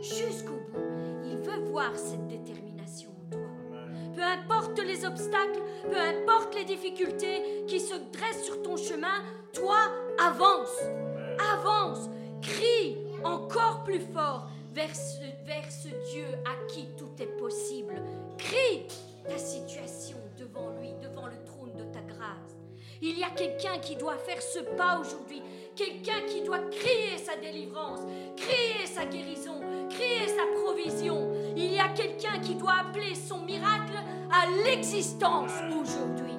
[0.00, 0.78] Jusqu'au bout.
[1.24, 3.80] Il veut voir cette détermination en toi.
[4.14, 9.22] Peu importe les obstacles, peu importe les difficultés qui se dressent sur ton chemin,
[9.52, 9.78] toi,
[10.24, 10.78] avance.
[11.52, 12.08] Avance.
[12.40, 18.00] Crie encore plus fort vers ce, vers ce Dieu à qui tout est possible.
[18.38, 18.86] Crie
[19.28, 22.56] ta situation devant lui, devant le trône de ta grâce.
[23.02, 25.42] Il y a quelqu'un qui doit faire ce pas aujourd'hui.
[25.76, 28.00] Quelqu'un qui doit crier sa délivrance,
[28.36, 29.60] crier sa guérison,
[29.90, 31.32] crier sa provision.
[31.56, 33.96] Il y a quelqu'un qui doit appeler son miracle
[34.32, 36.36] à l'existence aujourd'hui.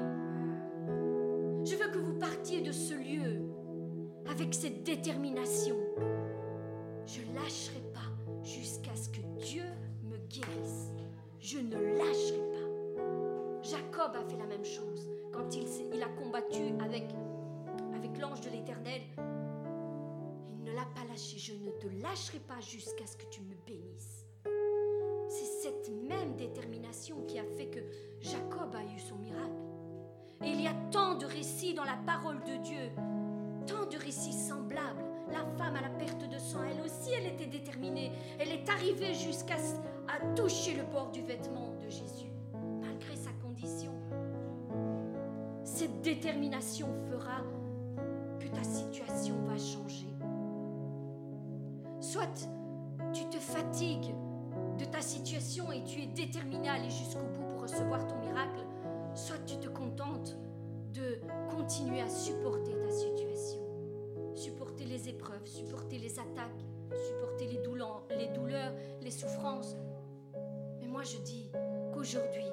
[1.64, 3.42] Je veux que vous partiez de ce lieu
[4.30, 5.78] avec cette détermination.
[7.06, 9.66] Je lâcherai pas jusqu'à ce que Dieu
[10.04, 10.92] me guérisse.
[11.42, 13.64] Je ne lâcherai pas.
[13.64, 17.06] Jacob a fait la même chose quand il, a combattu avec,
[17.96, 19.02] avec l'ange de l'Éternel.
[20.52, 21.38] Il ne l'a pas lâché.
[21.38, 24.26] Je ne te lâcherai pas jusqu'à ce que tu me bénisses.
[25.30, 27.80] C'est cette même détermination qui a fait que
[28.20, 29.64] Jacob a eu son miracle.
[30.44, 32.92] Et il y a tant de récits dans la parole de Dieu,
[33.66, 35.04] tant de récits semblables.
[35.32, 38.12] La femme à la perte de sang, elle aussi, elle était déterminée.
[38.40, 39.58] Elle est arrivée jusqu'à
[40.10, 42.32] à toucher le bord du vêtement de Jésus,
[42.82, 43.92] malgré sa condition.
[45.64, 47.44] Cette détermination fera
[48.40, 50.08] que ta situation va changer.
[52.00, 52.50] Soit
[53.14, 54.14] tu te fatigues
[54.78, 58.66] de ta situation et tu es déterminé à aller jusqu'au bout pour recevoir ton miracle,
[59.14, 60.38] soit tu te contentes
[60.94, 63.60] de continuer à supporter ta situation,
[64.34, 66.66] supporter les épreuves, supporter les attaques,
[67.08, 69.76] supporter les, douleurs, les souffrances.
[71.00, 71.50] Moi je dis
[71.94, 72.52] qu'aujourd'hui,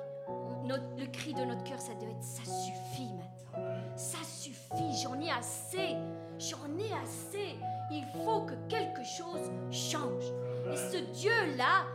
[0.68, 3.74] le cri de notre cœur, ça doit être ça suffit maintenant.
[3.97, 5.97] Ça suffit, j'en ai assez,
[6.38, 7.57] j'en ai assez.
[7.90, 10.26] Il faut que quelque chose change.
[10.72, 11.86] Et ce Dieu-là,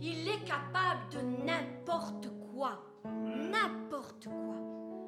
[0.00, 2.78] il est capable de n'importe quoi.
[3.04, 4.54] N'importe quoi.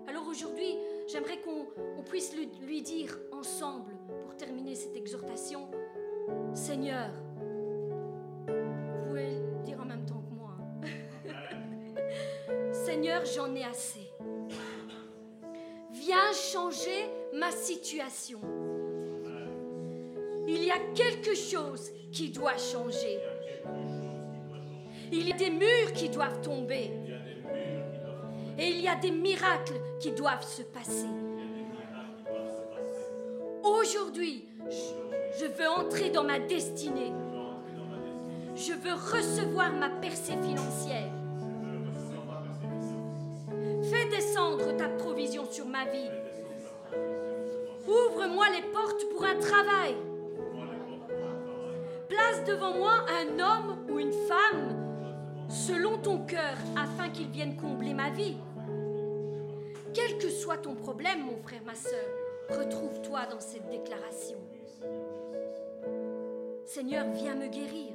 [0.08, 0.76] Alors aujourd'hui,
[1.06, 3.94] j'aimerais qu'on on puisse lui, lui dire ensemble,
[4.24, 5.70] pour terminer cette exhortation,
[6.54, 7.12] Seigneur,
[12.90, 14.10] Seigneur, j'en ai assez.
[15.92, 18.40] Viens changer ma situation.
[20.48, 23.20] Il y a quelque chose qui doit changer.
[25.12, 26.90] Il y a des murs qui doivent tomber.
[28.58, 31.06] Et il y a des miracles qui doivent se passer.
[33.62, 34.48] Aujourd'hui,
[35.38, 37.12] je- veux entrer dans ma destinée.
[38.56, 41.12] Je veux recevoir ma percée financière.
[43.90, 46.10] Fais descendre ta provision sur ma vie.
[47.88, 49.96] Ouvre-moi les portes pour un travail.
[52.08, 54.76] Place devant moi un homme ou une femme
[55.48, 58.36] selon ton cœur afin qu'il vienne combler ma vie.
[59.92, 62.06] Quel que soit ton problème, mon frère, ma sœur,
[62.48, 64.38] retrouve-toi dans cette déclaration.
[66.64, 67.94] Seigneur, viens me guérir.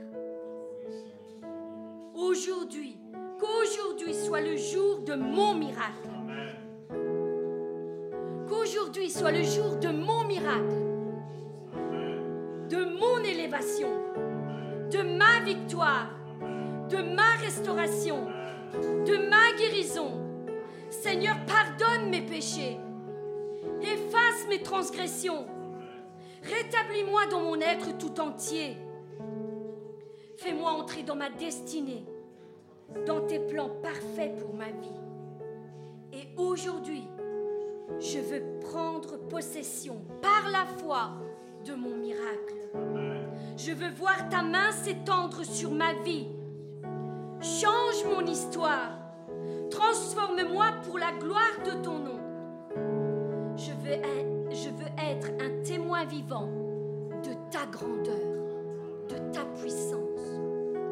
[2.13, 2.97] Aujourd'hui,
[3.39, 6.09] qu'aujourd'hui soit le jour de mon miracle.
[8.47, 10.81] Qu'aujourd'hui soit le jour de mon miracle,
[12.69, 13.89] de mon élévation,
[14.91, 16.09] de ma victoire,
[16.89, 18.27] de ma restauration,
[18.73, 20.11] de ma guérison.
[20.89, 22.77] Seigneur, pardonne mes péchés,
[23.81, 25.45] efface mes transgressions,
[26.43, 28.77] rétablis-moi dans mon être tout entier.
[30.37, 32.05] Fais-moi entrer dans ma destinée,
[33.05, 34.99] dans tes plans parfaits pour ma vie.
[36.13, 37.07] Et aujourd'hui,
[37.99, 41.11] je veux prendre possession par la foi
[41.65, 42.55] de mon miracle.
[43.57, 46.27] Je veux voir ta main s'étendre sur ma vie.
[47.41, 48.91] Change mon histoire.
[49.69, 52.19] Transforme-moi pour la gloire de ton nom.
[53.57, 56.49] Je veux, être, je veux être un témoin vivant
[57.23, 58.15] de ta grandeur,
[59.09, 60.01] de ta puissance.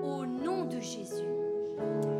[0.03, 1.32] Au nom de Jésus.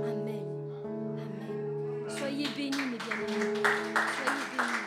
[0.04, 0.46] Amen.
[0.86, 2.10] Amen.
[2.10, 3.64] Soyez bénis, mes bien-aimés.
[4.16, 4.84] Soyez bénis.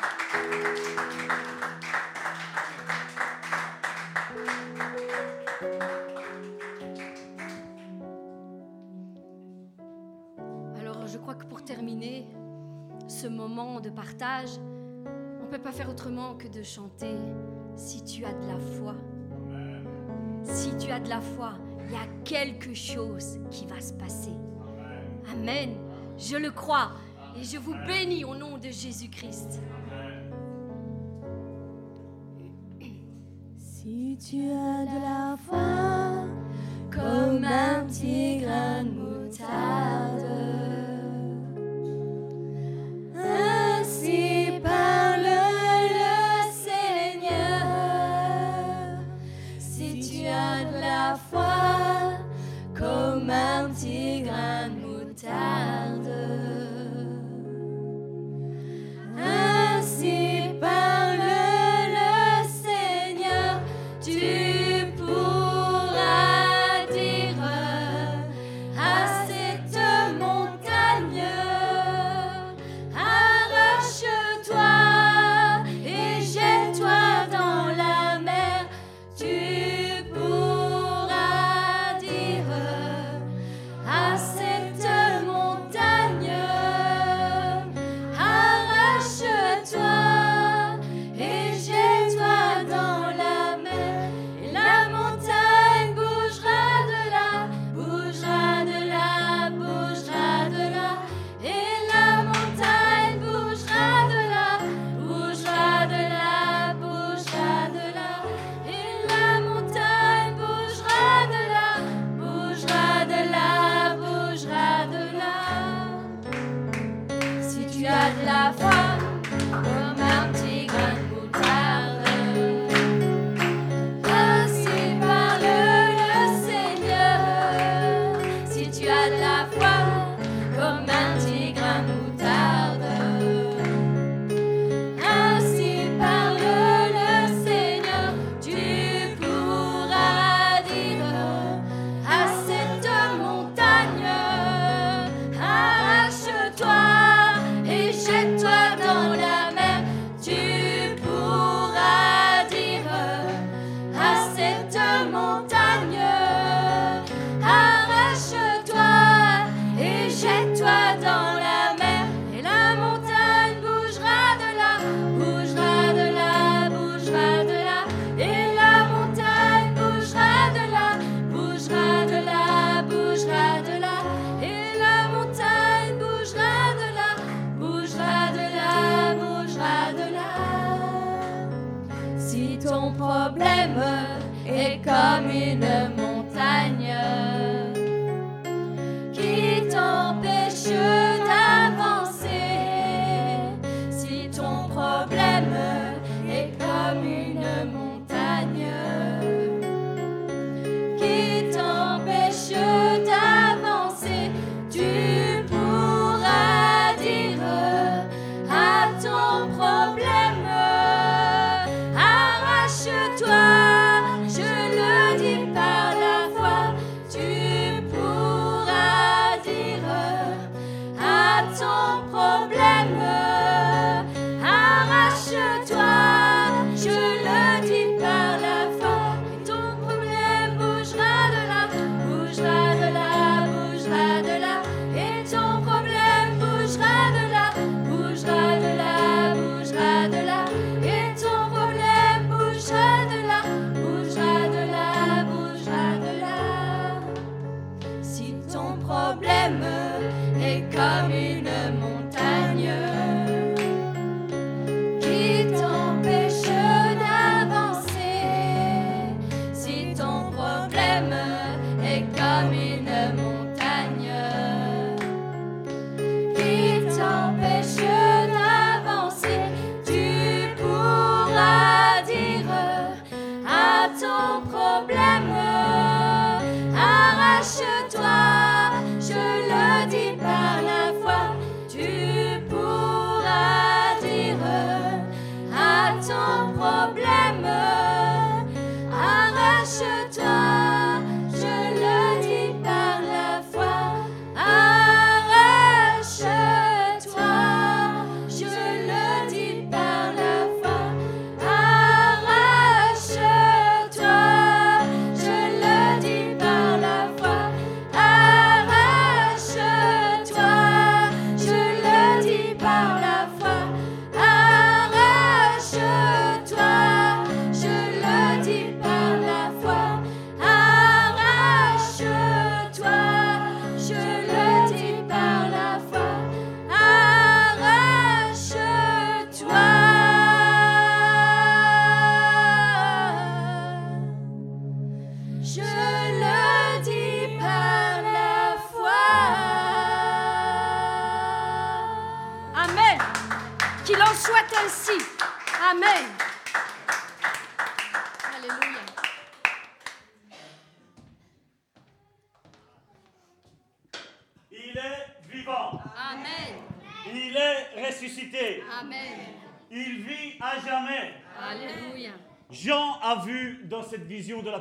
[10.81, 12.27] Alors, je crois que pour terminer
[13.09, 14.51] ce moment de partage,
[15.41, 17.17] on ne peut pas faire autrement que de chanter
[17.77, 18.95] Si tu as de la foi.
[20.43, 21.53] Si tu as de la foi,
[21.85, 24.33] il y a quelque chose qui va se passer.
[25.33, 25.71] Amen.
[26.19, 26.93] Je le crois
[27.39, 29.61] et je vous bénis au nom de Jésus-Christ.
[33.57, 36.27] Si tu as de la foi,
[36.91, 39.86] comme un petit grain de moutarde,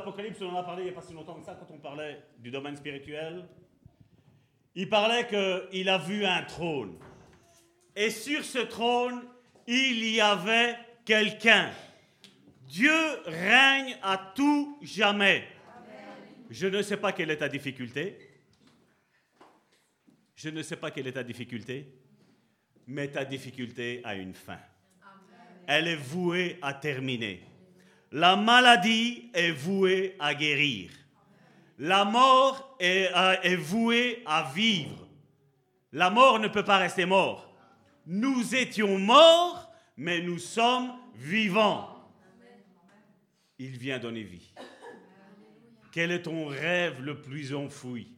[0.06, 1.78] l'Apocalypse, on en a parlé il n'y a pas si longtemps que ça, quand on
[1.78, 3.44] parlait du domaine spirituel,
[4.76, 6.96] il parlait qu'il a vu un trône.
[7.96, 9.24] Et sur ce trône,
[9.66, 11.72] il y avait quelqu'un.
[12.68, 12.94] Dieu
[13.24, 15.44] règne à tout jamais.
[16.50, 18.16] Je ne sais pas quelle est ta difficulté.
[20.36, 21.92] Je ne sais pas quelle est ta difficulté,
[22.86, 24.60] mais ta difficulté a une fin.
[25.66, 27.42] Elle est vouée à terminer.
[28.12, 30.90] La maladie est vouée à guérir.
[31.78, 35.06] La mort est, euh, est vouée à vivre.
[35.92, 37.54] La mort ne peut pas rester mort.
[38.06, 41.92] Nous étions morts, mais nous sommes vivants.
[43.58, 44.52] Il vient donner vie.
[45.92, 48.08] Quel est ton rêve le plus enfoui?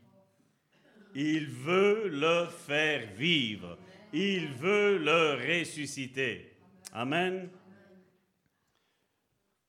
[1.15, 3.79] Il veut le faire vivre.
[4.13, 6.53] Il veut le ressusciter.
[6.93, 7.49] Amen.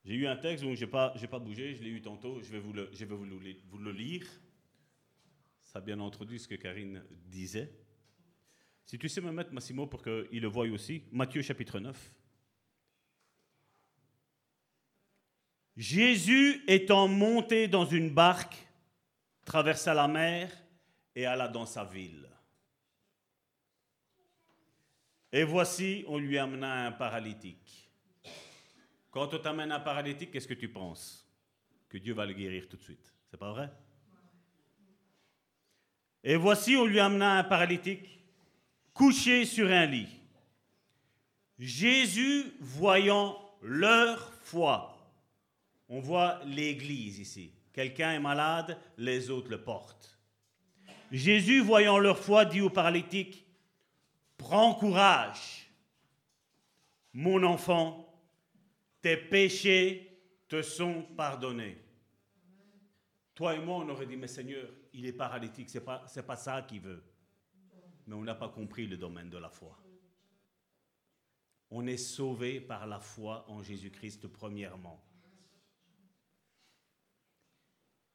[0.05, 2.51] J'ai eu un texte dont je n'ai pas, pas bougé, je l'ai eu tantôt, je
[2.51, 3.37] vais, vous le, je vais vous le,
[3.69, 4.25] vous le lire.
[5.63, 7.71] Ça a bien introduit ce que Karine disait.
[8.85, 12.11] Si tu sais me mettre, Massimo, pour qu'il le voie aussi, Matthieu chapitre 9.
[15.77, 18.57] Jésus étant monté dans une barque,
[19.45, 20.51] traversa la mer
[21.15, 22.27] et alla dans sa ville.
[25.31, 27.78] Et voici, on lui amena un paralytique.
[29.11, 31.27] Quand on t'amène un paralytique, qu'est-ce que tu penses?
[31.87, 33.13] Que Dieu va le guérir tout de suite.
[33.29, 33.71] C'est pas vrai?
[36.23, 38.19] Et voici, on lui amena un paralytique
[38.93, 40.09] couché sur un lit.
[41.57, 44.97] Jésus, voyant leur foi,
[45.87, 47.51] on voit l'Église ici.
[47.73, 50.19] Quelqu'un est malade, les autres le portent.
[51.11, 53.45] Jésus, voyant leur foi, dit au paralytique,
[54.37, 55.69] Prends courage,
[57.13, 58.08] mon enfant,
[59.01, 60.09] tes péchés
[60.47, 61.77] te sont pardonnés.
[63.35, 66.25] Toi et moi, on aurait dit, mais Seigneur, il est paralytique, ce n'est pas, c'est
[66.25, 67.03] pas ça qu'il veut.
[68.07, 69.77] Mais on n'a pas compris le domaine de la foi.
[71.71, 75.01] On est sauvé par la foi en Jésus-Christ premièrement.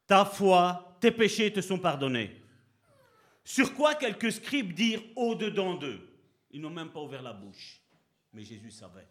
[0.05, 2.41] Ta foi, tes péchés te sont pardonnés.
[3.43, 6.01] Sur quoi quelques scribes dirent au-dedans d'eux
[6.51, 7.81] Ils n'ont même pas ouvert la bouche.
[8.33, 9.07] Mais Jésus savait.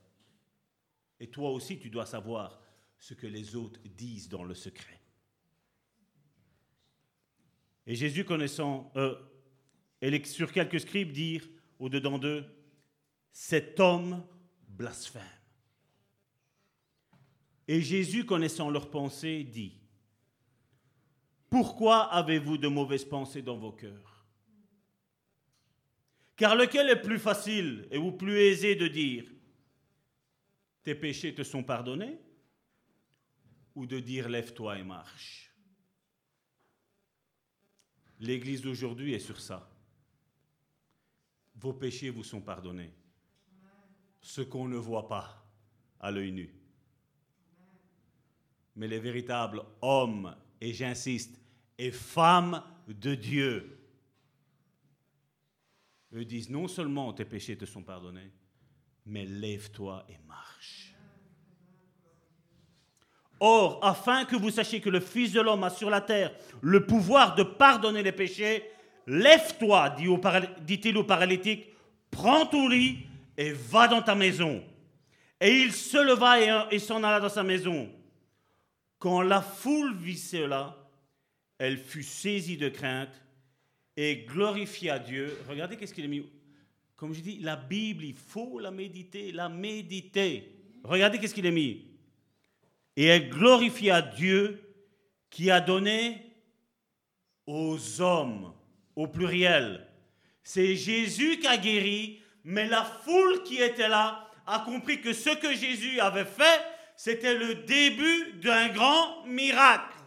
[1.24, 2.60] Et toi aussi, tu dois savoir
[2.98, 5.00] ce que les autres disent dans le secret.
[7.86, 9.14] Et Jésus, connaissant, euh,
[10.02, 11.48] et sur quelques scribes, dirent
[11.78, 12.44] au-dedans d'eux,
[13.32, 14.22] cet homme
[14.68, 15.22] blasphème.
[17.68, 19.80] Et Jésus, connaissant leurs pensées, dit,
[21.48, 24.26] Pourquoi avez-vous de mauvaises pensées dans vos cœurs?
[26.36, 29.24] Car lequel est plus facile et ou plus aisé de dire,
[30.84, 32.18] Tes péchés te sont pardonnés
[33.74, 35.50] ou de dire, Lève-toi et marche
[38.20, 39.68] L'Église d'aujourd'hui est sur ça.
[41.56, 42.92] Vos péchés vous sont pardonnés
[44.20, 45.46] ce qu'on ne voit pas
[46.00, 46.54] à l'œil nu.
[48.76, 51.38] Mais les véritables hommes, et j'insiste,
[51.76, 53.78] et femmes de Dieu,
[56.12, 58.30] eux disent non seulement tes péchés te sont pardonnés,
[59.06, 60.94] mais lève-toi et marche.
[63.40, 66.32] Or, afin que vous sachiez que le Fils de l'homme a sur la terre
[66.62, 68.64] le pouvoir de pardonner les péchés,
[69.06, 69.96] lève-toi,
[70.60, 71.66] dit-il au paralytique,
[72.10, 74.64] prends ton lit et va dans ta maison.
[75.40, 77.90] Et il se leva et, s'en alla dans sa maison.
[78.98, 80.76] Quand la foule vit cela,
[81.58, 83.20] elle fut saisie de crainte
[83.96, 85.36] et glorifia Dieu.
[85.48, 86.24] Regardez qu'est-ce qu'il a mis.
[86.96, 90.54] Comme je dis, la Bible, il faut la méditer, la méditer.
[90.84, 91.86] Regardez qu'est-ce qu'il a mis.
[92.96, 94.60] Et elle glorifia Dieu
[95.30, 96.24] qui a donné
[97.46, 98.54] aux hommes,
[98.94, 99.86] au pluriel.
[100.42, 105.30] C'est Jésus qui a guéri, mais la foule qui était là a compris que ce
[105.30, 106.60] que Jésus avait fait,
[106.96, 109.98] c'était le début d'un grand miracle.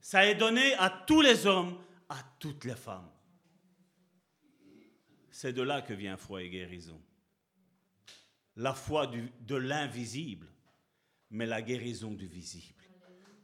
[0.00, 3.08] Ça est donné à tous les hommes, à toutes les femmes.
[5.40, 7.00] C'est de là que vient foi et guérison.
[8.56, 10.46] La foi de l'invisible,
[11.30, 12.84] mais la guérison du visible.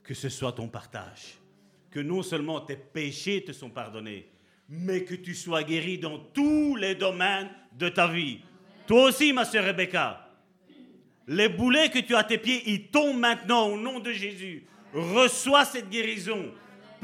[0.03, 1.39] Que ce soit ton partage.
[1.91, 4.29] Que non seulement tes péchés te sont pardonnés,
[4.69, 8.41] mais que tu sois guéri dans tous les domaines de ta vie.
[8.87, 10.37] Toi aussi, ma sœur Rebecca.
[11.27, 14.67] Les boulets que tu as à tes pieds, ils tombent maintenant au nom de Jésus.
[14.93, 16.53] Reçois cette guérison.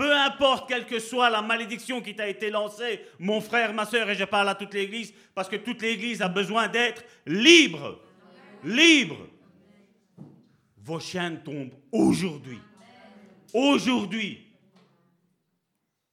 [0.03, 4.11] Peu importe quelle que soit la malédiction qui t'a été lancée, mon frère, ma sœur,
[4.11, 8.00] et je parle à toute l'Église, parce que toute l'Église a besoin d'être libre.
[8.64, 9.28] Libre.
[10.76, 12.59] Vos chaînes tombent aujourd'hui.
[13.53, 14.44] Aujourd'hui.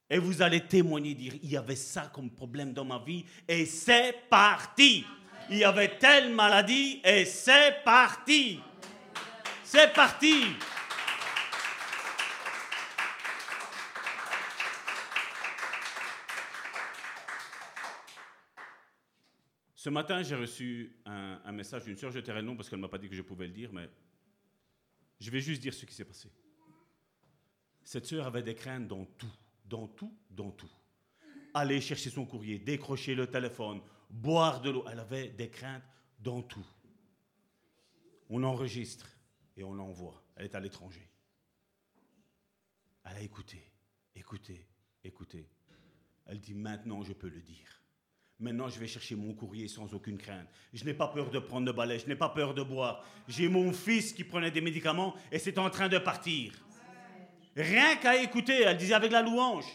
[0.08, 3.66] Et vous allez témoigner, dire, il y avait ça comme problème dans ma vie, et
[3.66, 5.04] c'est parti.
[5.50, 8.60] Il y avait telle maladie, et c'est parti.
[9.64, 10.44] C'est parti.
[19.90, 22.84] Ce matin, j'ai reçu un, message d'une soeur, je tairai le nom parce qu'elle ne
[22.84, 23.90] m'a pas dit que je pouvais le dire, mais
[25.20, 26.30] je vais juste dire ce qui s'est passé.
[27.82, 29.34] Cette soeur avait des craintes dans tout
[29.66, 30.70] dans tout, dans tout.
[31.56, 33.82] Aller chercher son courrier, décrocher le téléphone,
[34.12, 34.86] boire de l'eau.
[34.92, 35.82] Elle avait des craintes
[36.20, 36.68] dans tout.
[38.30, 39.10] On enregistre
[39.58, 40.24] et on l'envoie.
[40.36, 41.10] Elle est à l'étranger.
[43.06, 43.72] Elle a écouté,
[44.14, 44.68] écouté,
[45.04, 45.50] écouté.
[46.28, 47.79] Elle dit maintenant je peux le dire.
[48.40, 50.48] Maintenant je vais chercher mon courrier sans aucune crainte.
[50.74, 53.04] Je n'ai pas peur de prendre le balai, je n'ai pas peur de boire.
[53.28, 56.54] J'ai mon fils qui prenait des médicaments et c'est en train de partir.
[57.56, 59.66] Rien qu'à écouter, elle disait avec la louange.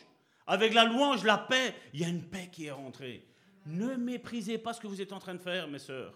[0.47, 3.27] Avec la louange, la paix, il y a une paix qui est rentrée.
[3.67, 6.15] Ne méprisez pas ce que vous êtes en train de faire, mes sœurs.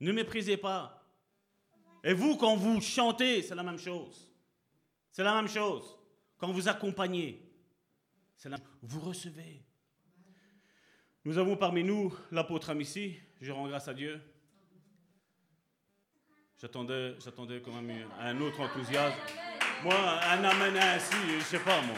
[0.00, 1.04] Ne méprisez pas.
[2.04, 4.28] Et vous, quand vous chantez, c'est la même chose.
[5.10, 5.96] C'est la même chose.
[6.38, 7.40] Quand vous accompagnez,
[8.36, 8.58] c'est la...
[8.82, 9.62] vous recevez.
[11.24, 13.14] Nous avons parmi nous l'apôtre Amici.
[13.40, 14.20] Je rends grâce à Dieu.
[16.60, 19.16] J'attendais, j'attendais quand même un autre enthousiasme.
[19.84, 21.96] Moi, un amen ainsi, je sais pas moi.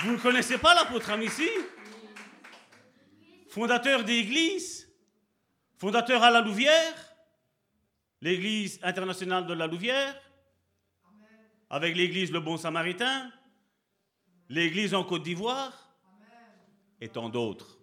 [0.00, 1.48] Vous ne connaissez pas l'apôtre Amici
[3.48, 4.88] Fondateur d'église
[5.78, 6.94] Fondateur à la Louvière
[8.20, 10.14] L'église internationale de la Louvière
[11.70, 13.32] Avec l'église Le Bon Samaritain
[14.48, 15.83] L'église en Côte d'Ivoire
[17.04, 17.78] Et tant d'autres.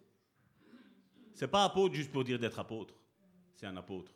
[1.36, 2.96] C'est pas apôtre juste pour dire d'être apôtre.
[3.54, 4.12] C'est un apôtre.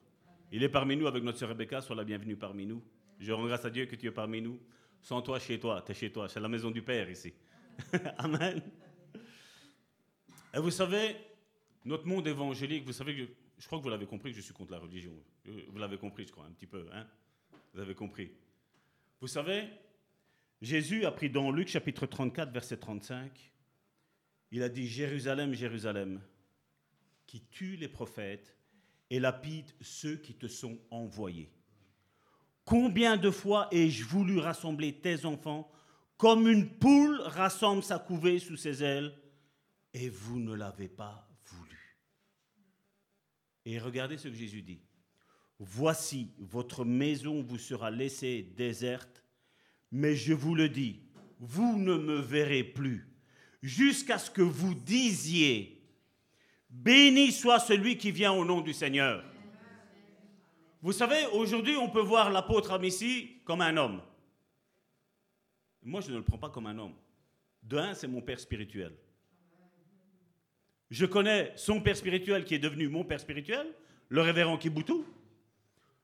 [0.51, 2.81] Il est parmi nous avec notre sœur Rebecca, sois la bienvenue parmi nous.
[3.19, 4.59] Je rends grâce à Dieu que tu es parmi nous.
[5.03, 7.31] Sans toi, chez toi, tu es chez toi, c'est la maison du Père ici.
[8.17, 8.63] Amen.
[10.51, 11.15] Et vous savez,
[11.83, 14.55] notre monde évangélique, vous savez que je crois que vous l'avez compris que je suis
[14.55, 15.13] contre la religion.
[15.45, 16.87] Vous l'avez compris, je crois, un petit peu.
[16.91, 17.05] Hein
[17.75, 18.31] vous avez compris.
[19.21, 19.69] Vous savez,
[20.63, 23.51] Jésus a pris dans Luc chapitre 34, verset 35,
[24.55, 26.21] il a dit Jérusalem, Jérusalem,
[27.27, 28.55] qui tue les prophètes
[29.09, 31.51] et lapide ceux qui te sont envoyés.
[32.63, 35.69] Combien de fois ai-je voulu rassembler tes enfants
[36.15, 39.13] comme une poule rassemble sa couvée sous ses ailes
[39.93, 41.99] et vous ne l'avez pas voulu.
[43.65, 44.79] Et regardez ce que Jésus dit.
[45.59, 49.21] Voici, votre maison vous sera laissée déserte,
[49.91, 51.01] mais je vous le dis,
[51.39, 53.14] vous ne me verrez plus
[53.61, 55.81] jusqu'à ce que vous disiez,
[56.69, 59.23] béni soit celui qui vient au nom du Seigneur.
[60.81, 64.01] Vous savez, aujourd'hui, on peut voir l'apôtre Amici comme un homme.
[65.81, 66.93] Moi, je ne le prends pas comme un homme.
[67.63, 68.95] D'un, c'est mon père spirituel.
[70.91, 73.67] Je connais son père spirituel qui est devenu mon père spirituel,
[74.09, 75.05] le révérend Kiboutou.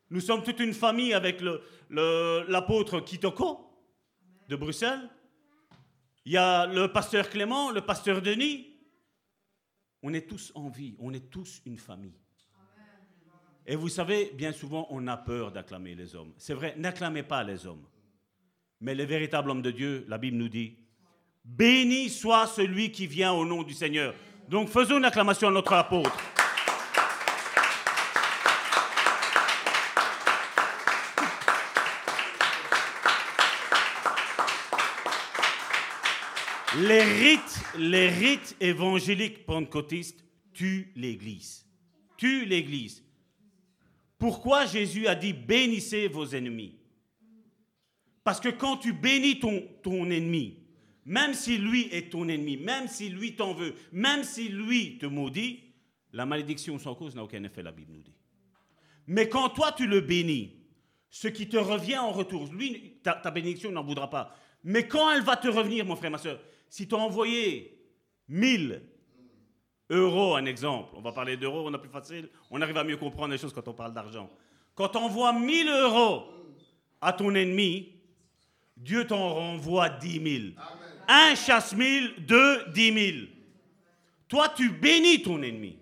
[0.10, 1.42] Nous sommes toute une famille avec
[1.90, 3.72] l'apôtre Kitoko
[4.50, 5.08] de Bruxelles.
[6.26, 8.68] Il y a le pasteur Clément, le pasteur Denis.
[10.04, 12.18] On est tous en vie, on est tous une famille.
[13.66, 16.34] Et vous savez, bien souvent, on a peur d'acclamer les hommes.
[16.38, 17.86] C'est vrai, n'acclamez pas les hommes.
[18.80, 20.76] Mais les véritables hommes de Dieu, la Bible nous dit,
[21.46, 24.16] béni soit celui qui vient au nom du Seigneur.
[24.50, 26.20] Donc faisons une acclamation à notre apôtre.
[36.82, 40.24] Les rites, les rites évangéliques pentecôtistes
[40.54, 41.68] tuent l'Église.
[42.18, 43.04] Tuent l'Église.
[44.18, 46.80] Pourquoi Jésus a dit bénissez vos ennemis?
[48.24, 50.60] Parce que quand tu bénis ton, ennemi,
[51.06, 55.06] même si lui est ton ennemi, même si lui t'en veut, même si lui te
[55.06, 55.60] maudit,
[56.14, 58.16] la malédiction sans cause n'a aucun effet, la Bible nous dit.
[59.08, 60.56] Mais quand toi tu le bénis,
[61.10, 64.36] ce qui te revient en retour, lui, ta, bénédiction n'en voudra pas.
[64.64, 66.40] Mais quand elle va te revenir, mon frère, ma soeur,
[66.72, 67.78] si tu as envoyé
[68.30, 68.82] 1000
[69.90, 72.96] euros, un exemple, on va parler d'euros, on a plus facile, on arrive à mieux
[72.96, 74.32] comprendre les choses quand on parle d'argent.
[74.74, 76.24] Quand tu envoies 1000 euros
[77.02, 77.90] à ton ennemi,
[78.78, 80.54] Dieu t'en renvoie 10 000.
[81.10, 83.28] Un chasse mille, deux, dix mille.
[84.30, 85.78] Toi, tu bénis ton ennemi.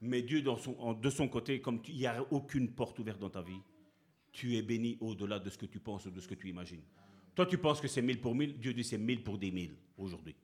[0.00, 3.60] Mais Dieu, de son côté, comme il n'y a aucune porte ouverte dans ta vie,
[4.30, 6.82] tu es béni au-delà de ce que tu penses ou de ce que tu imagines.
[7.36, 8.58] Toi, tu penses que c'est mille pour mille.
[8.58, 10.34] Dieu dit c'est mille pour des mille aujourd'hui.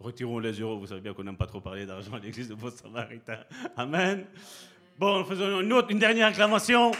[0.00, 0.78] Retirons les euros.
[0.78, 3.44] Vous savez bien qu'on n'aime pas trop parler d'argent à l'église de vos samaritains.
[3.76, 4.24] Amen.
[4.98, 6.92] Bon, faisons une, autre, une dernière acclamation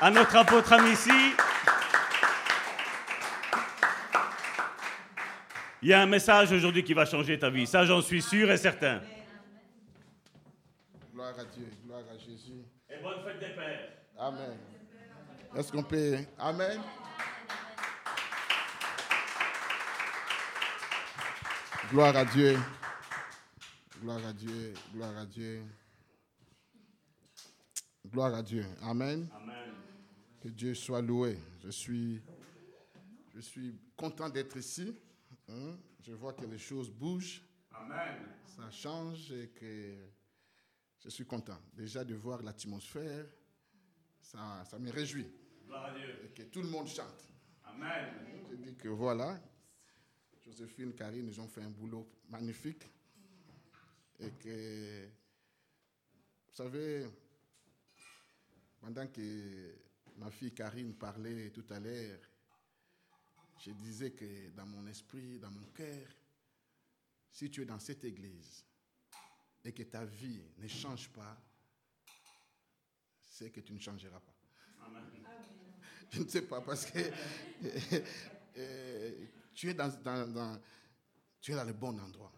[0.00, 1.10] à notre apôtre ami ici.
[5.82, 7.66] Il y a un message aujourd'hui qui va changer ta vie.
[7.66, 9.02] Ça, j'en suis sûr et certain.
[11.12, 12.64] Gloire à Dieu, gloire à Jésus.
[12.88, 13.90] Et bonne fête des pères.
[14.18, 14.56] Amen.
[15.54, 16.16] Est-ce qu'on peut.
[16.38, 16.80] Amen.
[21.90, 22.56] Gloire à Dieu.
[24.00, 24.74] Gloire à Dieu.
[24.92, 25.62] Gloire à Dieu.
[28.06, 28.64] Gloire à Dieu.
[28.82, 29.28] Amen.
[29.34, 29.74] Amen.
[30.40, 31.38] Que Dieu soit loué.
[31.62, 32.22] Je suis,
[33.34, 34.96] je suis content d'être ici.
[35.48, 35.76] Hein?
[36.00, 37.42] Je vois que les choses bougent.
[37.72, 38.28] Amen.
[38.46, 39.94] Ça change et que
[41.00, 41.58] je suis content.
[41.74, 43.26] Déjà de voir l'atmosphère,
[44.20, 45.30] ça, ça me réjouit.
[46.24, 47.28] Et que tout le monde chante.
[47.64, 48.14] Amen.
[48.50, 49.38] Je dis que voilà,
[50.44, 52.86] Joséphine, Karine, ils ont fait un boulot magnifique.
[54.20, 55.06] Et que,
[56.46, 57.08] vous savez,
[58.78, 59.74] pendant que
[60.18, 62.20] ma fille Karine parlait tout à l'heure,
[63.58, 66.06] je disais que dans mon esprit, dans mon cœur,
[67.32, 68.64] si tu es dans cette église
[69.64, 71.36] et que ta vie ne change pas,
[73.18, 74.36] c'est que tu ne changeras pas.
[76.10, 76.98] Je ne sais pas parce que
[78.58, 79.90] euh, tu, es dans,
[81.40, 82.32] tu es dans le bon endroit.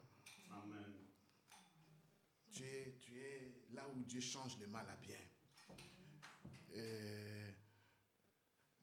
[2.53, 5.17] Tu es, tu es là où Dieu change le mal à bien.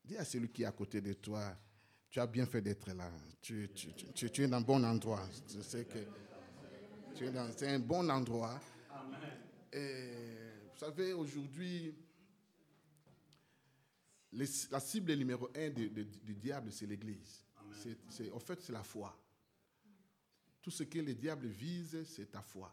[0.03, 1.55] dis à celui qui est à côté de toi,
[2.09, 3.11] tu as bien fait d'être là.
[3.41, 5.27] Tu, es dans un bon endroit.
[5.47, 5.99] Je sais que
[7.15, 8.59] tu es dans un bon endroit.
[9.71, 10.11] Et
[10.71, 11.95] vous savez, aujourd'hui,
[14.31, 15.89] la cible numéro un du,
[16.35, 17.43] diable, c'est l'Église.
[18.33, 19.17] En fait, c'est la foi.
[20.61, 22.71] Tout ce que le diable vise, c'est ta foi.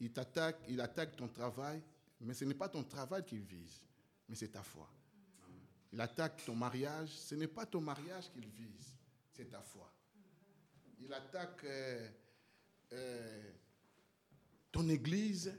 [0.00, 1.82] Il t'attaque, il attaque ton travail,
[2.20, 3.80] mais ce n'est pas ton travail qu'il vise,
[4.28, 4.88] mais c'est ta foi.
[5.92, 8.94] Il attaque ton mariage, ce n'est pas ton mariage qu'il vise,
[9.32, 9.90] c'est ta foi.
[10.98, 12.08] Il attaque euh,
[12.92, 13.52] euh,
[14.70, 15.54] ton église,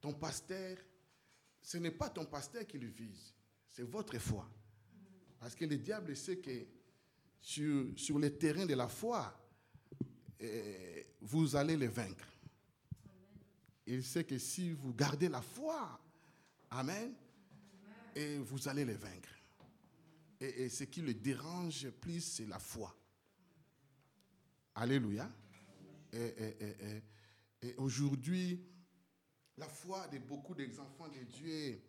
[0.00, 0.78] ton pasteur,
[1.60, 3.32] ce n'est pas ton pasteur qui le vise,
[3.68, 4.48] c'est votre foi.
[5.40, 6.66] Parce que le diable sait que
[7.44, 9.38] sur, le terrain de la foi,
[10.40, 12.26] euh, vous allez le vaincre.
[13.86, 16.00] Il sait que si vous gardez la foi,
[16.70, 17.12] Amen,
[18.16, 19.28] et vous allez les vaincre.
[20.40, 22.96] Et, ce qui le dérange plus, c'est la foi.
[24.74, 25.30] Alléluia.
[26.12, 26.34] Et,
[27.62, 28.60] et- aujourd'hui,
[29.56, 31.80] la foi de beaucoup des enfants de Dieu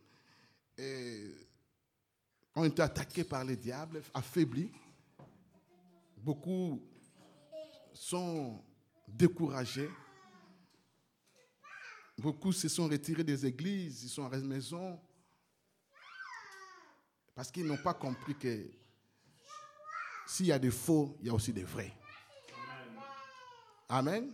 [0.77, 1.47] est-
[2.55, 4.69] ont été attaqués par le diable, affaiblis.
[6.25, 6.81] Beaucoup
[7.93, 8.59] sont
[9.07, 9.91] découragés.
[12.17, 14.99] Beaucoup se sont retirés des églises, ils sont à la maison
[17.35, 18.71] parce qu'ils n'ont pas compris que
[20.25, 21.93] s'il y a des faux, il y a aussi des vrais.
[23.87, 24.33] Amen.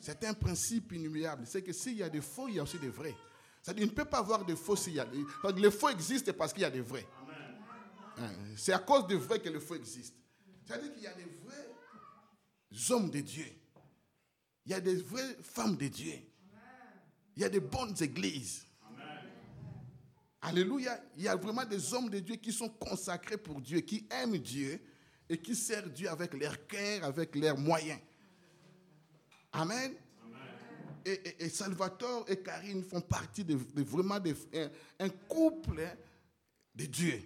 [0.00, 1.46] C'est un principe inoubliable.
[1.46, 3.14] C'est que s'il y a des faux, il y a aussi des vrais.
[3.60, 5.22] C'est-à-dire, il ne peut pas avoir de faux s'il y a des...
[5.56, 7.06] Les faux existent parce qu'il y a des vrais.
[8.16, 10.23] Hein, C'est à cause des vrais que le faux existe.
[10.64, 11.68] C'est-à-dire qu'il y a des vrais
[12.90, 13.46] hommes de Dieu.
[14.66, 16.14] Il y a des vraies femmes de Dieu.
[17.36, 18.64] Il y a des bonnes églises.
[20.40, 21.00] Alléluia.
[21.16, 24.38] Il y a vraiment des hommes de Dieu qui sont consacrés pour Dieu, qui aiment
[24.38, 24.80] Dieu
[25.28, 28.00] et qui servent Dieu avec leur cœur, avec leurs moyens.
[29.52, 29.94] Amen.
[31.06, 34.70] Et, et- et Salvatore et Karine font partie de, de vraiment de- un,
[35.04, 35.82] un couple
[36.74, 37.22] de Dieu.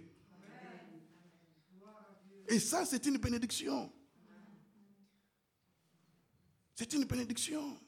[2.49, 3.93] Et ça, c'est une bénédiction.
[6.75, 7.79] C'est une bénédiction.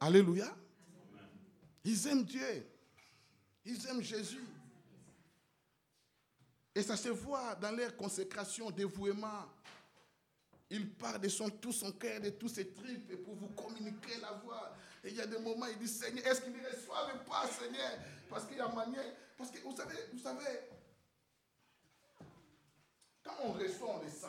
[0.00, 0.56] Alléluia.
[1.84, 2.66] Ils aiment Dieu.
[3.66, 4.44] Ils aiment Jésus.
[6.74, 9.44] Et ça se voit dans leur consécration, dévouement.
[10.70, 14.32] Il part de son, tout son cœur, de tous ses tripes, pour vous communiquer la
[14.32, 14.74] voix.
[15.04, 17.98] Et il y a des moments, il dit, Seigneur, est-ce qu'ils ne reçoivent pas, Seigneur?
[18.30, 19.14] Parce qu'il y a manière.
[19.36, 20.60] Parce que vous savez, vous savez,
[23.22, 24.26] quand on reçoit, on le sent.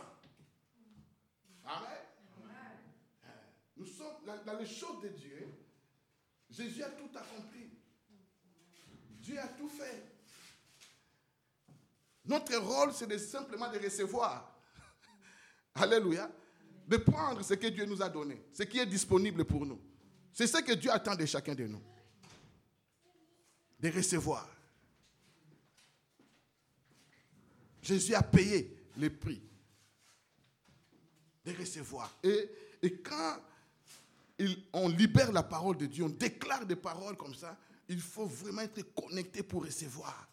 [1.66, 2.04] Amen.
[3.76, 5.48] Nous sommes dans, dans les choses de Dieu.
[6.50, 7.70] Jésus a tout accompli.
[9.20, 10.04] Dieu a tout fait.
[12.26, 14.56] Notre rôle, c'est de simplement de recevoir.
[15.76, 16.30] Alléluia.
[16.88, 19.82] De prendre ce que Dieu nous a donné, ce qui est disponible pour nous.
[20.34, 21.82] C'est ce que Dieu attend de chacun de nous.
[23.80, 24.50] De recevoir.
[27.82, 29.42] Jésus a payé le prix
[31.46, 32.16] de recevoir.
[32.24, 32.50] Et,
[32.82, 33.38] et quand
[34.40, 37.58] il- on libère la parole de Dieu, on déclare des paroles comme ça,
[37.90, 40.28] il faut vraiment être connecté pour recevoir.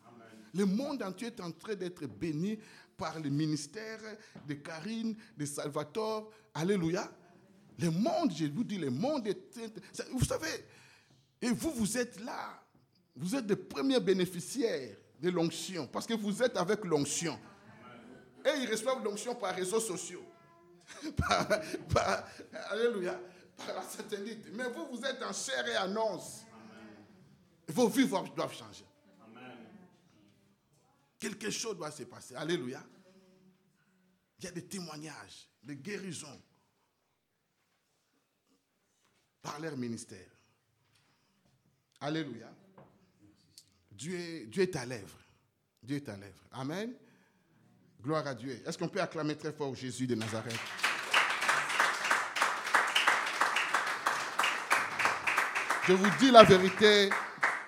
[0.55, 2.59] Le monde entier est en train d'être béni
[2.97, 4.01] par le ministère
[4.47, 6.31] de Karine, de Salvatore.
[6.55, 7.11] Alléluia.
[7.79, 9.59] Le monde, je vous dis, le monde est...
[10.13, 10.65] Vous savez,
[11.41, 12.63] et vous, vous êtes là.
[13.17, 17.39] Vous êtes les premiers bénéficiaires de l'onction, parce que vous êtes avec l'onction.
[18.45, 20.25] Et ils reçoivent l'onction par réseaux sociaux.
[21.17, 21.47] par,
[21.93, 22.29] par-
[22.71, 23.21] alléluia,
[23.57, 24.47] par la satellite.
[24.53, 26.41] Mais vous, vous êtes en chair et en os.
[27.69, 28.85] Vos vies doivent changer.
[31.19, 32.35] Quelque chose doit se passer.
[32.35, 32.83] Alléluia.
[34.39, 36.41] Il y a des témoignages, des guérisons
[39.43, 40.31] par leur ministère.
[42.01, 42.51] Alléluia.
[43.93, 45.19] Dieu est, Dieu est à l'œuvre.
[45.83, 46.43] Dieu est à l'œuvre.
[46.53, 46.95] Amen.
[48.03, 48.63] Gloire à Dieu.
[48.67, 50.59] Est-ce qu'on peut acclamer très fort Jésus de Nazareth?
[55.87, 57.11] Je vous dis la vérité,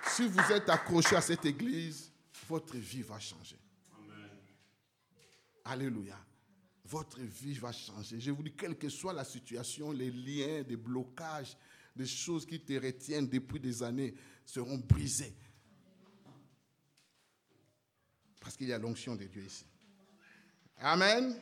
[0.07, 2.11] si vous êtes accroché à cette église,
[2.49, 3.59] votre vie va changer.
[5.65, 6.19] Alléluia.
[6.85, 8.21] Votre vie va changer.
[8.21, 11.57] Je vous dis, quelle que soit la situation, les liens, des blocages,
[11.95, 14.15] des choses qui te retiennent depuis des années
[14.45, 15.35] seront brisés.
[18.41, 19.65] Parce qu'il y a l'onction de Dieu ici.
[20.83, 21.35] Amen.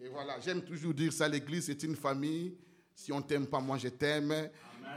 [0.00, 2.56] Et voilà, j'aime toujours dire ça, l'église c'est une famille.
[2.94, 4.32] Si on t'aime pas, moi je t'aime.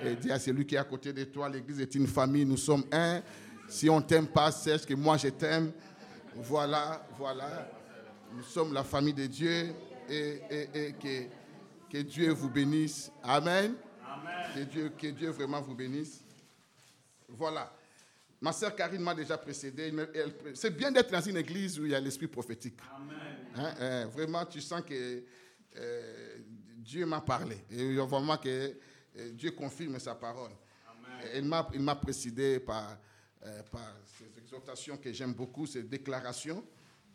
[0.03, 2.57] Et dis à celui qui est à côté de toi, l'église est une famille, nous
[2.57, 3.21] sommes un.
[3.67, 5.71] Si on t'aime pas, sache que moi je t'aime.
[6.35, 7.69] Voilà, voilà.
[8.33, 9.73] Nous sommes la famille de Dieu
[10.09, 11.23] et, et- et que,
[11.91, 13.11] que Dieu vous bénisse.
[13.23, 13.75] Amen.
[14.53, 16.21] Que, Dieu, que Dieu vraiment vous bénisse.
[17.29, 17.74] Voilà.
[18.45, 19.91] Ma sœur Karine m'a déjà précédé.
[20.53, 22.77] C'est bien d'être dans une église où il y a l'esprit prophétique.
[23.55, 25.23] Hein, hein, vraiment, tu sens que
[25.75, 26.37] euh,
[26.77, 27.57] Dieu m'a parlé.
[27.71, 28.77] Et vraiment que
[29.15, 30.51] Et Dieu confirme sa parole.
[31.33, 32.99] Il m'a précédé par,
[33.43, 36.63] euh, par ces exhortations que j'aime beaucoup, ces déclarations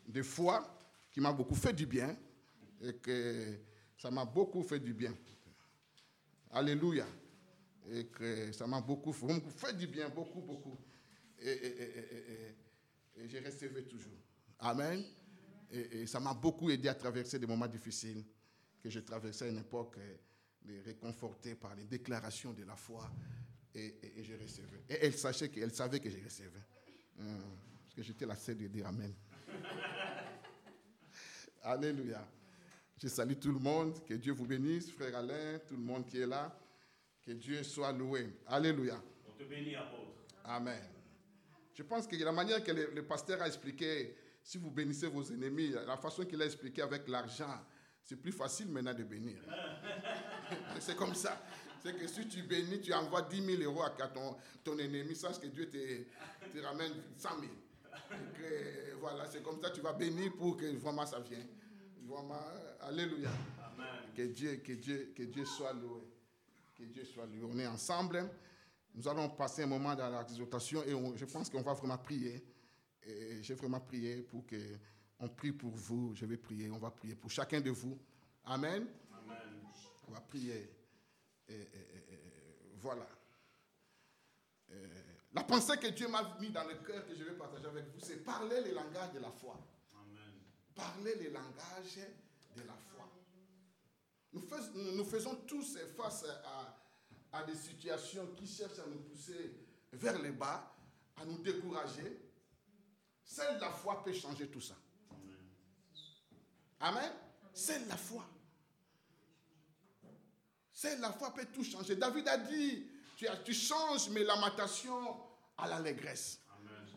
[0.08, 0.82] de foi
[1.12, 2.16] qui m'a beaucoup fait du bien
[2.82, 3.56] et que
[3.96, 5.14] ça m'a beaucoup fait du bien.
[6.50, 7.06] Alléluia.
[7.88, 10.76] Et que ça m'a beaucoup fait du bien, beaucoup, beaucoup.
[11.40, 12.54] Et, et-
[13.16, 14.18] et- j'ai recevé toujours.
[14.58, 15.02] Amen.
[15.70, 18.24] Et, ça m'a beaucoup aidé à traverser des moments difficiles
[18.82, 20.16] que j'ai traversé à une époque euh,
[20.62, 23.10] de réconforté par les déclarations de la foi.
[23.74, 24.84] Et, j'ai recevé.
[24.88, 26.58] Et elle, sachait elle savait que j'ai recevé.
[27.18, 29.14] Hum, parce que j'étais la seule de dire Amen.
[31.62, 32.26] Alléluia.
[32.96, 34.02] Je salue tout le monde.
[34.04, 36.56] Que Dieu vous bénisse, frère Alain, tout le monde qui est là.
[37.22, 38.34] Que Dieu soit loué.
[38.46, 39.00] Alléluia.
[39.28, 40.12] On te bénit, apôtre.
[40.44, 40.82] Amen.
[41.80, 45.24] Je pense que la manière que le, le pasteur a expliqué, si vous bénissez vos
[45.32, 47.58] ennemis, la façon qu'il a expliqué avec l'argent,
[48.04, 49.38] c'est plus facile maintenant de bénir.
[50.78, 51.40] c'est comme ça.
[51.82, 55.40] C'est que si tu bénis, tu envoies 10 000 euros à ton, ton ennemi, sache
[55.40, 55.78] que Dieu te,
[56.52, 57.44] te ramène 100 000.
[57.46, 61.48] Et que, voilà, c'est comme ça, tu vas bénir pour que vraiment ça vienne.
[62.06, 62.44] Vraiment,
[62.82, 63.30] alléluia.
[63.64, 63.86] Amen.
[64.14, 66.02] Que Dieu, que Dieu, que Dieu soit loué.
[66.76, 67.50] Que Dieu soit loué.
[67.50, 68.28] On est ensemble.
[68.94, 72.44] Nous allons passer un moment dans l'exhortation et on- je pense qu'on va vraiment prier.
[73.02, 74.56] Et j'ai vraiment prié pour que
[75.18, 76.14] on prie pour vous.
[76.14, 76.70] Je vais prier.
[76.70, 77.98] On va prier pour chacun de vous.
[78.44, 78.86] Amen.
[79.12, 79.62] Amen.
[80.08, 80.70] On va prier.
[81.48, 83.06] Et, et- et- et- voilà.
[85.32, 88.00] La pensée que Dieu m'a mis dans le cœur que je vais partager avec vous,
[88.00, 89.58] c'est parler le langage de la foi.
[89.94, 90.34] Amen.
[90.74, 91.98] Parler le langage
[92.56, 93.08] de la foi.
[94.32, 96.79] Nous faisons tous face à,
[97.32, 99.54] à des situations qui cherchent à nous pousser
[99.92, 100.74] vers le bas,
[101.16, 102.20] à nous décourager.
[103.24, 104.74] Seule la foi peut changer tout ça.
[106.80, 107.12] Amen.
[107.52, 108.24] Seule la foi.
[110.72, 111.96] Seule la foi peut tout changer.
[111.96, 112.86] David a dit,
[113.16, 115.16] tu, tu changes mes lamentations
[115.58, 116.40] à l'allégresse.
[116.58, 116.88] Amen.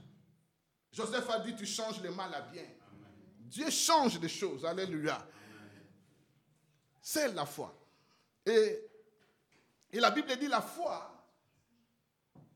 [0.91, 2.65] Joseph a dit, tu changes le mal à bien.
[3.39, 4.65] Dieu change les choses.
[4.65, 5.27] Alléluia.
[7.01, 7.77] C'est la foi.
[8.45, 8.89] Et,
[9.93, 11.09] et la Bible dit la foi,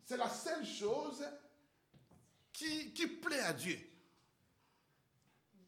[0.03, 1.23] c'est la seule chose
[2.51, 3.77] qui, qui plaît à Dieu.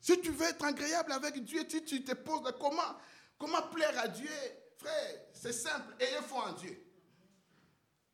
[0.01, 2.95] Si tu veux être agréable avec Dieu, si tu te poses de comment,
[3.37, 4.29] comment plaire à Dieu,
[4.77, 5.93] frère, c'est simple.
[5.99, 6.83] Ayez foi en Dieu.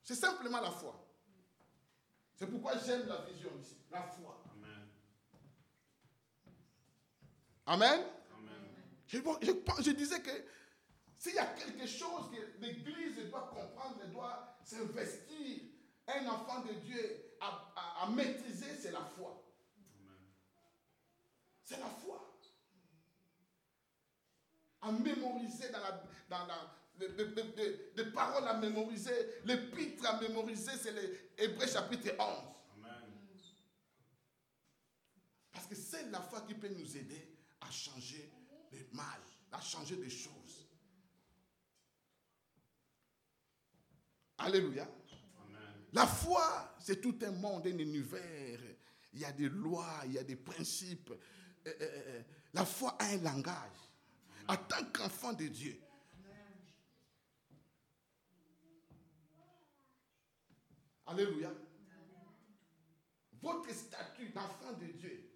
[0.04, 1.02] C'est simplement la foi.
[2.36, 3.78] C'est pourquoi j'aime la vision ici.
[3.90, 4.44] La foi.
[4.52, 4.88] Amen.
[7.68, 8.06] Amen?
[8.38, 8.62] Amen.
[9.08, 10.32] Je, bon, je pense- je disais que
[11.26, 15.60] s'il y a quelque chose que l'Église doit comprendre, elle doit s'investir,
[16.08, 19.42] un enfant de Dieu à, maîtriser, c'est la foi.
[21.64, 22.32] C'est la foi.
[24.82, 26.48] À mémoriser dans la, dans
[27.00, 32.44] des- des paroles à mémoriser, l'épître à mémoriser, c'est l'Hébreu chapitre 11.
[32.76, 33.12] Amen.
[35.52, 38.32] Parce que c'est la foi qui peut nous aider à changer
[38.72, 39.20] le mal,
[39.52, 40.45] à changer des choses.
[44.46, 44.88] Alléluia.
[45.94, 48.60] La foi, c'est tout un monde, un univers.
[49.14, 51.10] Il y a des lois, il y a des principes.
[51.66, 52.22] Euh, euh, euh,
[52.54, 53.72] La foi a un langage.
[54.48, 55.82] En tant qu'enfant de Dieu.
[61.08, 61.52] Alléluia.
[63.42, 65.32] Votre statut d'enfant de Dieu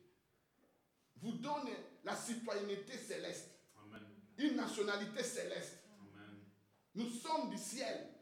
[1.15, 1.69] vous donne
[2.03, 3.49] la citoyenneté céleste,
[3.84, 4.03] Amen.
[4.38, 5.80] une nationalité céleste.
[5.99, 6.44] Amen.
[6.94, 8.18] Nous sommes du ciel.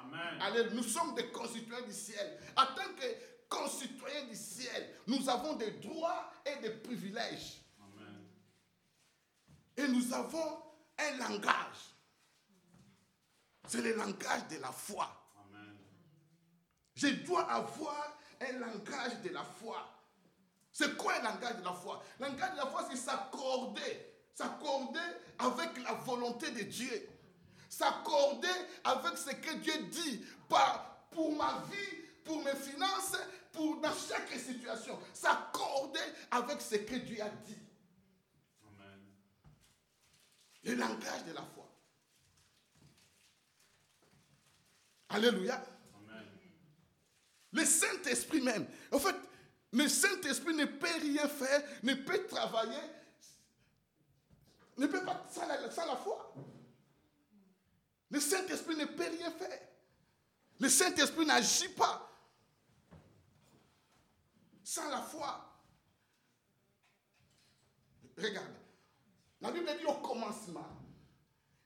[0.00, 0.40] Amen.
[0.40, 2.38] Allez, nous sommes des concitoyens du ciel.
[2.56, 3.06] En tant que
[3.48, 7.60] concitoyens du ciel, nous avons des droits et des privilèges.
[7.80, 8.26] Amen.
[9.76, 10.62] Et nous avons
[10.98, 11.94] un langage.
[13.66, 15.08] C'est le langage de la foi.
[15.36, 15.76] Amen.
[16.94, 19.86] Je dois avoir un langage de la foi.
[20.72, 22.02] C'est quoi un langage de la foi?
[22.18, 24.14] Le langage de la foi, c'est s'accorder.
[24.34, 25.00] S'accorder
[25.38, 27.07] avec la volonté de Dieu.
[27.68, 28.48] S'accorder
[28.84, 30.24] avec ce que Dieu dit
[31.10, 33.16] pour ma vie, pour mes finances,
[33.52, 34.98] pour dans chaque situation.
[35.12, 36.00] S'accorder
[36.30, 37.58] avec ce que Dieu a dit.
[38.62, 39.00] Amen.
[40.64, 41.68] Le langage de la foi.
[45.10, 45.62] Alléluia.
[45.94, 46.26] Amen.
[47.52, 48.66] Le Saint-Esprit même.
[48.92, 49.16] En fait,
[49.72, 52.80] le Saint-Esprit ne peut rien faire, ne peut travailler,
[54.76, 56.34] ne peut pas sans la, sans la foi.
[58.10, 59.60] Le Saint-Esprit ne peut rien faire.
[60.60, 62.04] Le Saint-Esprit n'agit pas
[64.62, 65.44] sans la foi.
[68.16, 68.54] Regarde,
[69.40, 70.68] la Bible dit au commencement,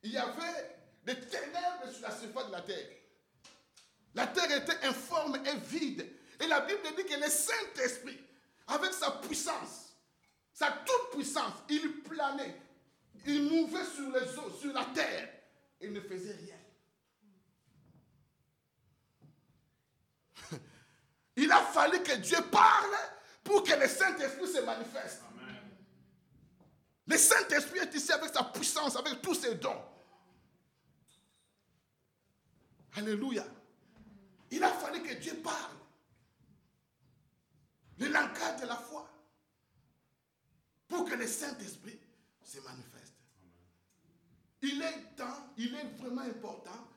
[0.02, 2.88] il y avait des ténèbres sur la surface de la terre.
[4.14, 6.06] La terre était informe et vide.
[6.40, 8.20] Et la Bible dit que le Saint-Esprit,
[8.66, 9.96] avec sa puissance,
[10.52, 12.60] sa toute puissance, il planait,
[13.26, 15.28] il mouvait sur les eaux, sur la terre,
[15.82, 16.56] et ne faisait rien.
[21.36, 22.94] Il a fallu que Dieu parle
[23.42, 25.22] pour que le Saint-Esprit se manifeste.
[27.06, 29.82] Le Saint-Esprit est ici avec sa puissance, avec tous ses dons.
[32.94, 33.44] Alléluia.
[34.50, 35.76] Il a fallu que Dieu parle.
[37.98, 39.08] Le langage de la foi.
[40.86, 41.98] Pour que le Saint-Esprit
[42.44, 42.91] se manifeste.
[44.62, 46.88] Il est temps, il est vraiment important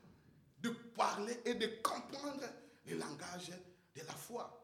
[0.61, 2.43] de parler et de comprendre
[2.85, 3.51] le langage
[3.95, 4.61] de la foi.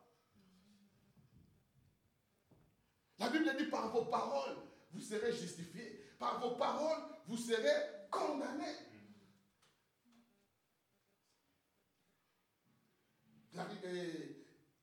[3.18, 4.58] La Bible dit par vos paroles,
[4.92, 6.04] vous serez justifiés.
[6.20, 8.78] Par vos paroles, vous serez condamnés.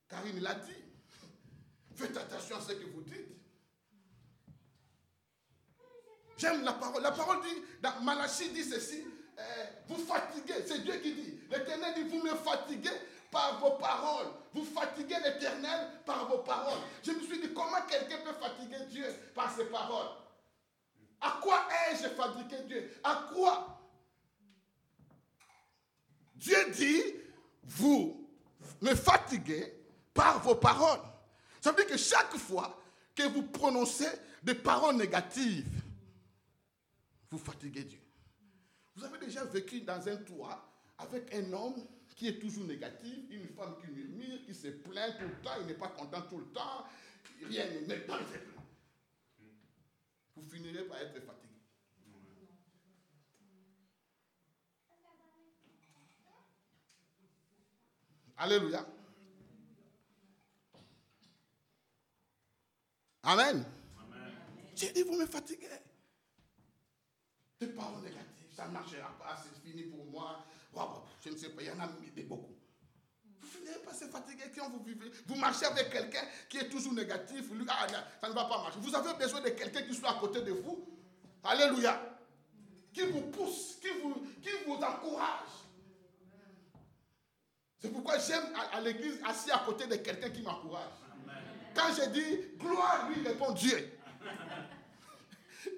[0.07, 0.71] Karine l'a dit.
[1.95, 3.38] Faites attention à ce que vous dites.
[6.39, 7.03] J'aime la parole.
[7.03, 9.03] La parole dit, dans Malachie dit ceci,
[9.37, 11.39] euh, vous fatiguez, c'est Dieu qui dit.
[11.51, 12.95] L'Éternel dit, vous me fatiguez
[13.29, 14.27] par vos paroles.
[14.53, 16.79] Vous fatiguez l'Éternel par vos paroles.
[17.03, 19.05] Je me suis dit, comment quelqu'un peut fatiguer Dieu
[19.35, 20.07] par ses paroles?
[21.19, 22.89] À quoi ai-je fatigué Dieu?
[23.03, 23.81] À quoi?
[26.35, 27.03] Dieu dit,
[27.63, 28.29] vous
[28.79, 29.73] me fatiguez
[30.13, 31.01] par vos paroles.
[31.59, 32.77] Ça veut dire que chaque fois
[33.13, 34.07] que vous prononcez
[34.41, 35.65] des paroles négatives,
[37.29, 37.99] vous fatiguez Dieu.
[38.95, 41.85] Vous avez déjà vécu dans un toit avec un homme
[42.15, 45.67] qui est toujours négatif, une femme qui murmure, qui se plaint tout le temps, il
[45.67, 46.85] n'est pas content tout le temps,
[47.47, 48.65] rien n'est dans ses plans.
[50.35, 51.49] Vous finirez par être fatigué.
[58.37, 58.85] Alléluia.
[63.23, 63.65] Amen.
[64.75, 65.67] J'ai dit, vous me fatiguez.
[67.59, 70.45] Des paroles négatives, ça ne marchera pas, c'est fini pour moi.
[71.21, 72.55] je ne sais pas, il y en a des beaucoup.
[73.41, 75.11] Vous finirez par se fatiguer quand vous vivez.
[75.27, 77.51] Vous marchez avec quelqu'un qui est toujours négatif.
[77.51, 77.85] Lui, ah,
[78.21, 78.79] ça ne va pas marcher.
[78.79, 80.87] Vous avez besoin de quelqu'un qui soit à côté de vous.
[81.43, 81.99] Alléluia.
[82.93, 85.49] Qui vous pousse, qui vous, qui vous encourage.
[87.81, 90.91] C'est pourquoi j'aime à, l'église assis à côté de quelqu'un qui m'encourage.
[91.75, 93.99] Quand je dis gloire, lui répond Dieu.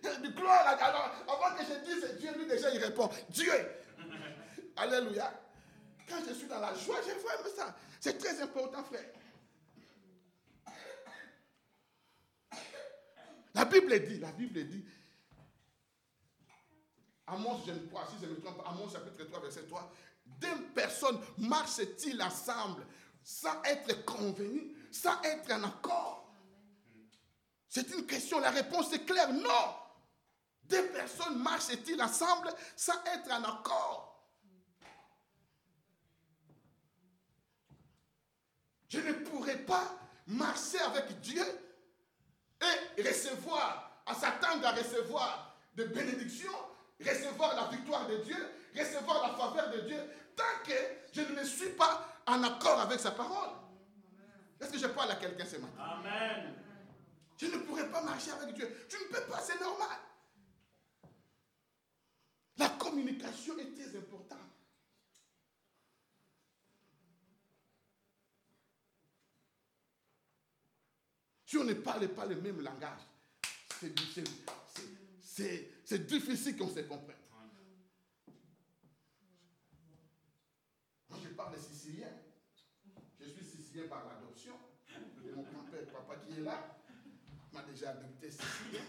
[0.02, 3.54] Gloire, alors, avant que je dise Dieu, lui déjà il répond Dieu.
[4.78, 5.32] Alléluia.
[6.08, 7.76] Quand je suis dans la joie, je vois ça.
[8.00, 9.06] C'est très important, frère.
[13.54, 14.86] La Bible dit, la Bible dit,
[17.28, 19.94] Amos, je ne crois, si je ne me trompe pas, Amos chapitre 3, verset 3,
[20.26, 22.86] deux personnes marchent-ils ensemble
[23.24, 26.34] sans être convenus, sans être en accord?
[27.70, 29.81] C'est une question, la réponse est claire, non.
[30.72, 34.08] Deux personnes marchent-ils ensemble sans être en accord
[38.88, 39.84] Je ne pourrais pas
[40.28, 41.44] marcher avec Dieu
[42.96, 46.52] et recevoir, à s'attendre à recevoir des bénédictions,
[47.06, 50.00] recevoir la victoire de Dieu, recevoir la faveur de Dieu,
[50.38, 50.74] tant que
[51.12, 53.50] je ne me suis pas en accord avec sa parole.
[54.62, 55.82] Est-ce que je parle à quelqu'un ce matin?
[55.82, 56.54] Amen.
[57.38, 58.86] Je ne pourrais pas marcher avec Dieu.
[58.88, 59.98] Tu ne peux pas, c'est normal.
[62.62, 64.38] La communication est très importante.
[71.44, 73.02] Si on ne parle pas le même langage,
[73.80, 73.92] c'est
[76.06, 77.18] difficile qu'on se comprenne.
[81.36, 82.10] parle sicilien.
[83.20, 84.54] Je suis sicilien par l'adoption
[85.36, 86.78] mon grand-père, papa qui est là,
[87.54, 88.82] m'a déjà adopté sicilien.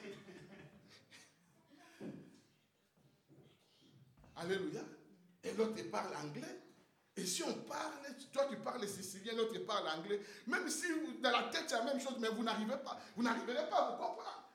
[4.43, 4.83] Alléluia.
[5.45, 6.61] Et l'autre parle anglais.
[7.17, 7.93] Et si on parle,
[8.33, 10.87] toi tu parles sicilien, l'autre parle anglais, même si
[11.21, 13.91] dans la tête c'est la même chose, mais vous n'arrivez pas, vous n'arriverez pas à
[13.91, 14.51] vous comprendre.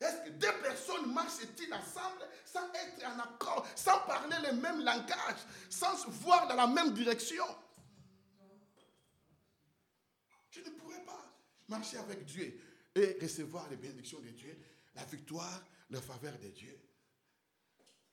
[0.00, 5.46] Est-ce que deux personnes marchent-ils ensemble sans être en accord, sans parler le même langage,
[5.70, 7.46] sans se voir dans la même direction?
[10.50, 11.24] Je ne pourrais pas
[11.68, 12.60] marcher avec Dieu
[12.94, 14.58] et recevoir les bénédictions de Dieu,
[14.94, 16.78] la victoire, la faveur de Dieu,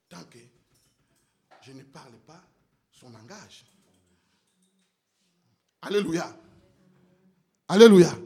[0.08, 0.40] tant que
[1.62, 2.44] je ne parle pas
[2.92, 3.66] son langage.
[5.82, 6.38] Alléluia.
[7.68, 8.18] Alléluia.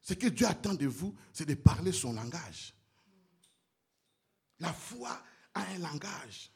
[0.00, 2.74] Ce que Dieu attend de vous, c'est de parler son langage.
[4.60, 5.22] La foi
[5.54, 6.50] a un langage.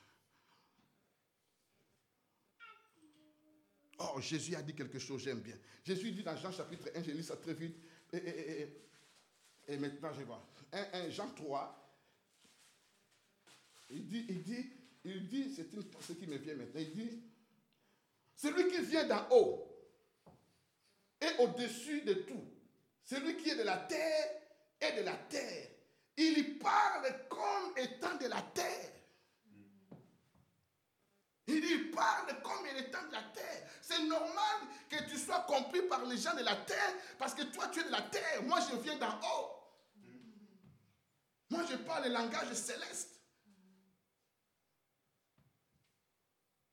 [3.99, 5.57] Oh, Jésus a dit quelque chose, j'aime bien.
[5.85, 7.77] Jésus dit dans Jean chapitre 1, je lis ça très vite.
[8.13, 10.47] Et, maintenant, je vois.
[10.73, 11.75] 1, 1, Jean 3.
[13.91, 14.71] Il dit, il dit,
[15.05, 16.81] il dit, c'est une pensée qui me vient maintenant.
[16.81, 17.23] Il dit,
[18.35, 19.69] celui qui vient d'en haut
[21.21, 22.45] est au-dessus de tout.
[23.05, 24.31] Celui qui est de la terre
[24.81, 25.69] est de la terre.
[26.17, 28.93] Il y parle comme étant de la terre.
[31.47, 33.71] Il y parle comme étant de la terre.
[33.81, 37.69] C'est normal que tu sois compris par les gens de la terre parce que toi
[37.69, 38.43] tu es de la terre.
[38.43, 39.59] Moi je viens d'en haut.
[41.51, 43.18] Moi je parle le langage céleste.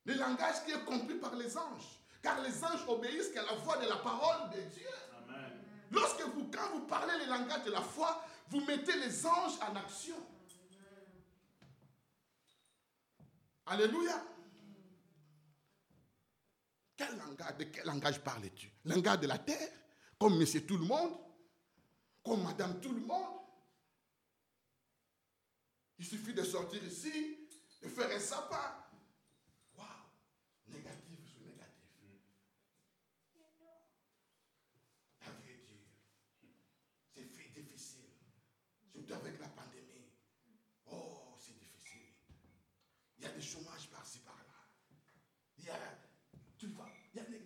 [0.06, 2.00] Le langage qui est compris par les anges.
[2.22, 4.90] Car les anges obéissent qu'à la voix de la parole de Dieu.
[5.92, 9.76] Lorsque vous, quand vous parlez le langage de la foi, vous mettez les anges en
[9.76, 10.16] action.
[13.68, 14.24] Alléluia.
[16.98, 18.72] Quel langage, de quel langage parles-tu?
[18.86, 19.70] Langage de la terre
[20.18, 21.14] Comme monsieur tout le monde
[22.24, 23.40] Comme madame tout le monde
[25.98, 27.50] Il suffit de sortir ici,
[27.82, 28.76] de faire un sapin.
[29.78, 29.88] Waouh
[30.68, 31.92] Négatif sur négatif.
[35.22, 35.88] La vie est dure.
[37.14, 38.06] C'est fait difficile.
[38.94, 40.12] Surtout avec la pandémie.
[40.92, 42.14] Oh, c'est difficile.
[43.18, 44.44] Il y a des chômages par-ci, par-là.
[45.58, 45.76] Il y a.
[46.58, 47.42] Tu vois, il y a des.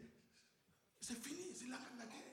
[1.02, 2.30] C'est fini, c'est la, la guerre.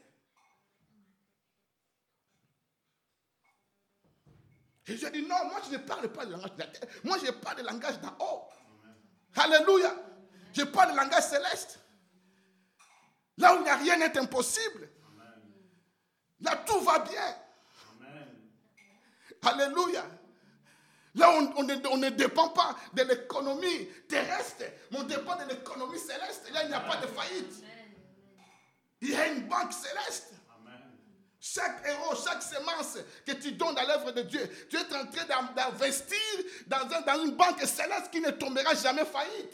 [4.86, 6.88] Jésus a dit non, moi je ne parle pas le langage de la terre.
[7.02, 8.48] Moi je parle le langage d'en haut.
[9.34, 9.94] Alléluia.
[10.52, 11.80] Je parle le langage céleste.
[13.38, 14.88] Là où il n'y a rien n'est impossible.
[16.40, 17.36] Là tout va bien.
[19.42, 20.04] Alléluia.
[21.14, 25.48] Là, on, on ne, on ne dépend pas de l'économie terrestre, mais on dépend de
[25.48, 26.50] l'économie céleste.
[26.52, 27.54] Là, il n'y a pas de faillite.
[29.00, 30.25] Il y a une banque céleste.
[32.14, 36.18] Chaque semence que tu donnes à l'œuvre de Dieu, tu es en train d'in- d'investir
[36.66, 39.52] dans, un- dans une banque céleste qui ne tombera jamais faillite.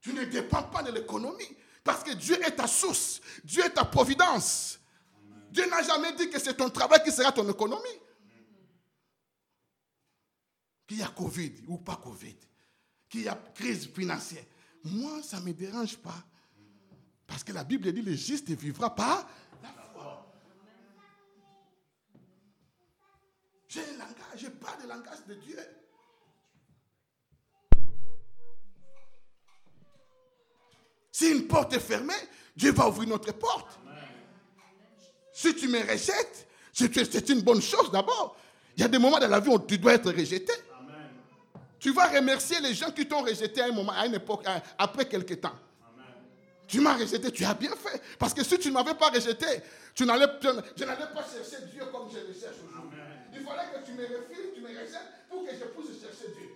[0.00, 3.84] Tu ne dépends pas de l'économie parce que Dieu est ta source, Dieu est ta
[3.84, 4.78] providence.
[5.50, 7.82] Dieu n'a jamais dit que c'est ton travail qui sera ton économie.
[10.86, 12.36] Qu'il y a Covid ou pas Covid,
[13.08, 14.44] qu'il y a crise financière.
[14.84, 16.24] Moi, ça ne me dérange pas.
[17.26, 19.28] Parce que la Bible dit le juste vivra par
[19.62, 20.26] la foi.
[23.70, 25.56] J'ai un langage, je parle le langage de Dieu.
[31.12, 32.12] Si une porte est fermée,
[32.56, 33.78] Dieu va ouvrir notre porte.
[35.32, 38.36] Si tu me rejettes, c'est une bonne chose d'abord.
[38.76, 40.52] Il y a des moments dans la vie où tu dois être rejeté.
[41.78, 44.44] Tu vas remercier les gens qui t'ont rejeté à un moment, à une époque,
[44.78, 45.56] après quelque temps.
[46.66, 48.02] Tu m'as rejeté, tu as bien fait.
[48.18, 49.46] Parce que si tu ne m'avais pas rejeté,
[49.94, 52.56] je n'allais pas chercher Dieu comme je le cherche.
[53.32, 56.50] Il fallait que tu me refuses, tu me rejettes pour que je puisse chercher Dieu.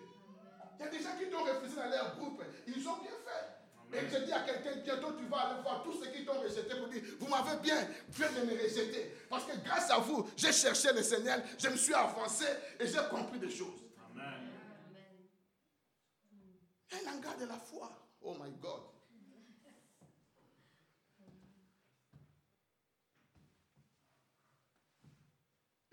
[0.79, 2.43] Il y a des gens qui t'ont refusé dans leur groupe.
[2.67, 3.55] Ils ont bien fait.
[3.93, 6.75] Et je dis à quelqu'un, bientôt tu vas aller voir tous ceux qui t'ont rejeté
[6.75, 7.77] pour dire, vous m'avez bien
[8.11, 9.15] fait de me rejeter.
[9.31, 12.47] Parce que grâce à vous, j'ai cherché le Seigneur, je me suis avancé
[12.81, 13.83] et j'ai compris des choses.
[16.93, 17.91] Un langage de la foi.
[18.23, 18.94] Oh my God.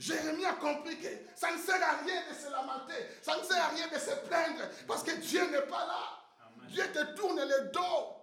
[0.02, 3.64] Jérémie a compris que ça ne sert à rien de se lamenter, ça ne sert
[3.64, 6.24] à rien de se plaindre, parce que Dieu n'est pas là.
[6.70, 8.16] Dieu te tourne le dos.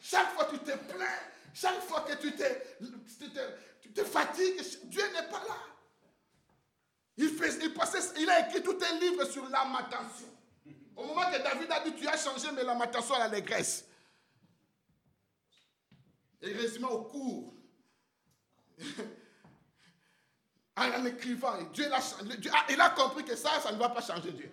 [0.00, 1.18] Chaque fois que tu te plains,
[1.52, 2.44] chaque fois que tu te,
[3.18, 3.40] tu te,
[3.82, 5.58] tu te fatigues, Dieu n'est pas là.
[7.16, 10.28] Il, fait, il, passait- il a écrit tout un livre sur lamentation.
[10.94, 13.86] Au moment que David a dit, tu as changé mes lamentations à l'allégresse.
[16.42, 17.54] Et résumé au cours.
[20.76, 21.88] En écrivant, Dieu.
[22.38, 24.50] Dieu a- il a compris que ça, ça ne va pas changer Dieu.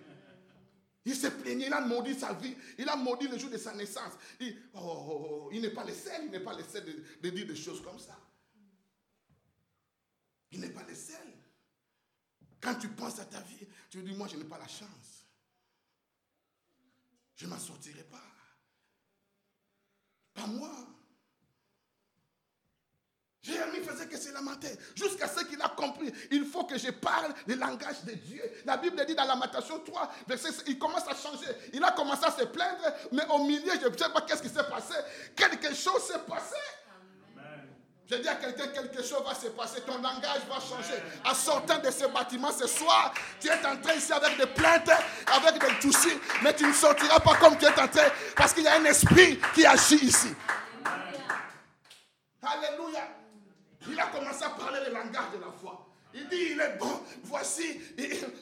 [1.04, 3.74] Il s'est plaigné, il a maudit sa vie, il a maudit le jour de sa
[3.74, 4.12] naissance.
[4.38, 7.04] Il, oh, oh, oh, il n'est pas le seul, il n'est pas le seul de,
[7.20, 8.16] de dire des choses comme ça.
[10.52, 11.16] Il n'est pas le seul.
[12.60, 15.26] Quand tu penses à ta vie, tu dis, moi je n'ai pas la chance.
[17.34, 18.22] Je ne m'en sortirai pas.
[20.34, 20.70] Pas moi.
[23.42, 24.70] Jérémie faisait que se lamenter.
[24.94, 26.12] Jusqu'à ce qu'il a compris.
[26.30, 28.42] Il faut que je parle le langage de Dieu.
[28.64, 31.48] La Bible dit dans Lamentation 3, verset 6, il commence à changer.
[31.72, 34.48] Il a commencé à se plaindre, mais au milieu, je ne sais pas qu'est-ce qui
[34.48, 34.94] s'est passé.
[35.34, 36.56] Quelque chose s'est passé.
[38.08, 41.02] Je dis à quelqu'un, quelque chose va se passer, ton langage va changer.
[41.24, 44.90] En sortant de ce bâtiment ce soir, tu es entré ici avec des plaintes,
[45.26, 48.02] avec des soucis, mais tu ne sortiras pas comme tu es entré,
[48.36, 50.34] parce qu'il y a un esprit qui agit ici.
[52.42, 53.21] Alléluia.
[53.90, 55.86] Il a commencé à parler le langage de la foi.
[56.14, 57.80] Il dit, il est bon, voici,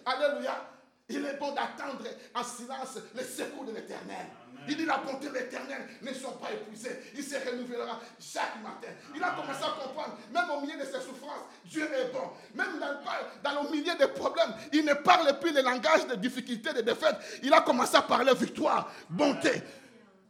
[0.04, 0.70] Alléluia,
[1.08, 2.04] il est bon d'attendre
[2.34, 4.26] en silence le secours de l'éternel.
[4.68, 7.00] Il dit la bonté de l'éternel ne sont pas épuisées.
[7.14, 8.92] Il se renouvellera chaque matin.
[9.14, 12.30] Il a commencé à comprendre, même au milieu de ses souffrances, Dieu est bon.
[12.54, 13.00] Même dans,
[13.42, 17.16] dans le milieu des problèmes, il ne parle plus le langage de difficultés, de défaites.
[17.42, 19.62] Il a commencé à parler victoire, bonté.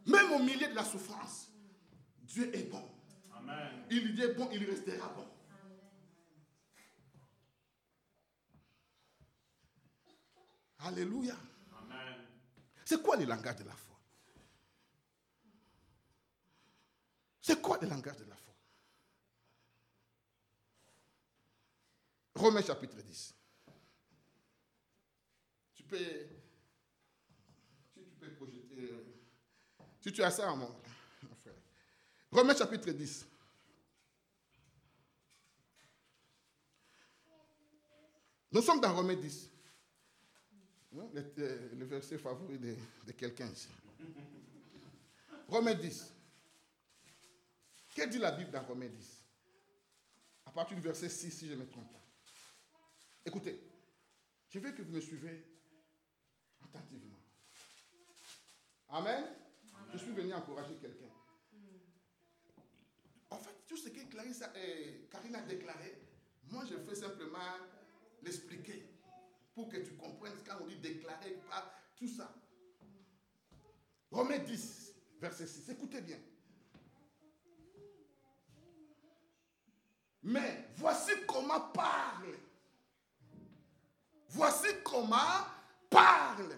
[0.07, 1.47] Même au milieu de la souffrance,
[2.23, 2.90] Dieu est bon.
[3.93, 5.27] Il dit bon, il restera bon.
[10.79, 11.35] Alléluia.
[12.85, 13.99] C'est quoi le langage de la foi?
[17.41, 18.55] C'est quoi le langage de la foi?
[22.35, 23.35] Romains chapitre 10.
[25.75, 25.97] Tu peux,
[27.93, 28.89] si tu peux projeter,
[29.99, 30.81] si tu as ça, mon,
[31.23, 31.55] mon frère.
[32.31, 33.27] Romains chapitre 10.
[38.51, 39.49] Nous sommes dans Romains 10.
[40.93, 42.75] Le, le, verset favori de,
[43.07, 43.69] de quelqu'un ici.
[45.47, 46.13] Romains 10.
[47.95, 49.23] Que dit la Bible dans Romains 10
[50.47, 52.01] À partir du verset 6, si je ne me trompe pas.
[53.25, 53.61] Écoutez,
[54.49, 55.45] je veux que vous me suivez
[56.61, 57.19] attentivement.
[58.89, 59.23] Amen?
[59.93, 61.05] Je suis venu encourager quelqu'un.
[63.29, 66.01] En fait, tout ce que Clarisse euh, Karine a déclaré,
[66.49, 67.39] moi je fais simplement
[68.21, 68.87] l'expliquer
[69.53, 72.33] pour que tu comprennes quand on dit déclarer, pas tout ça.
[74.11, 75.69] Romains 10, verset 6.
[75.69, 76.19] Écoutez bien.
[80.23, 82.37] Mais voici comment parle.
[84.29, 85.17] Voici comment
[85.89, 86.55] parle.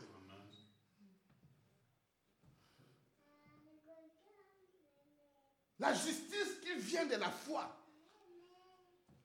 [5.80, 7.76] La justice qui vient de la foi.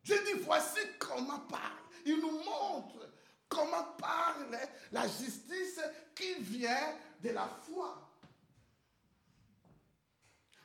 [0.02, 1.87] Je dis, voici comment parle.
[2.06, 3.08] Il nous montre
[3.48, 4.58] comment parle
[4.92, 5.80] la justice
[6.14, 8.08] qui vient de la foi.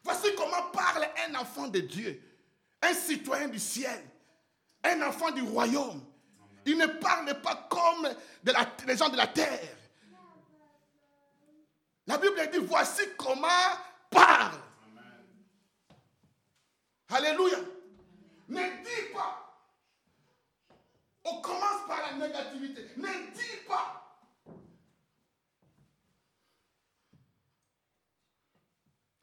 [0.03, 2.21] Voici comment parle un enfant de Dieu,
[2.81, 4.03] un citoyen du ciel,
[4.83, 6.03] un enfant du royaume.
[6.65, 8.09] Il ne parle pas comme
[8.85, 9.77] les gens de la terre.
[12.05, 13.47] La Bible dit, voici comment
[14.09, 14.59] parle.
[17.09, 17.59] Alléluia.
[18.49, 19.42] Ne dis pas
[21.25, 22.89] on commence par la négativité.
[22.97, 23.99] Ne dis pas.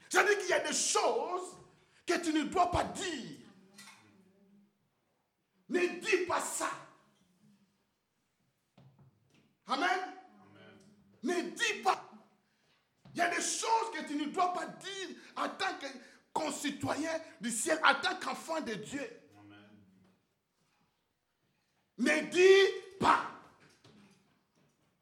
[0.09, 1.57] C'est-à-dire qu'il y a des choses
[2.05, 3.39] que tu ne dois pas dire.
[5.69, 6.71] Ne dis pas ça.
[9.69, 10.01] Amen.
[11.23, 12.11] Ne dis pas.
[13.15, 15.87] Il y a des choses que tu ne dois pas dire en tant que
[16.33, 19.20] concitoyen du ciel, en tant qu'enfant de Dieu.
[22.01, 23.31] Ne dis pas.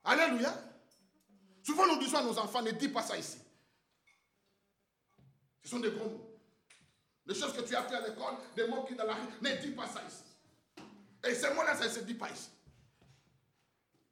[0.03, 0.53] Alléluia.
[1.63, 3.39] Souvent nous disons à nos enfants, ne dis pas ça ici.
[5.63, 6.41] Ce sont des gros mots.
[7.27, 9.57] Les choses que tu as fait à l'école, des mots qui dans la rue, ne
[9.61, 10.25] dis pas ça ici.
[11.25, 12.49] Et ces mots-là, ça ne se dit pas ici.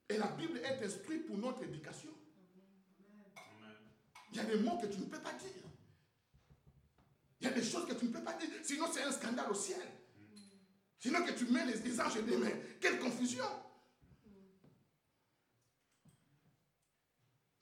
[0.09, 2.11] Et la Bible est instruite pour notre éducation.
[4.31, 5.51] Il y a des mots que tu ne peux pas dire.
[7.41, 8.51] Il y a des choses que tu ne peux pas dire.
[8.63, 9.81] Sinon, c'est un scandale au ciel.
[10.99, 12.51] Sinon que tu mets les, anges et des mains.
[12.81, 13.45] Quelle confusion.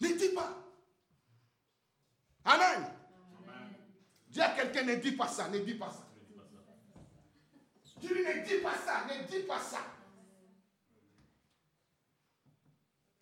[0.00, 0.64] Ne dis pas.
[2.44, 2.90] Amen.
[4.28, 6.06] Dis à quelqu'un, ne dis pas ça, ne dis pas ça.
[8.00, 9.80] Tu lui ne dis pas ça, ne dis pas ça.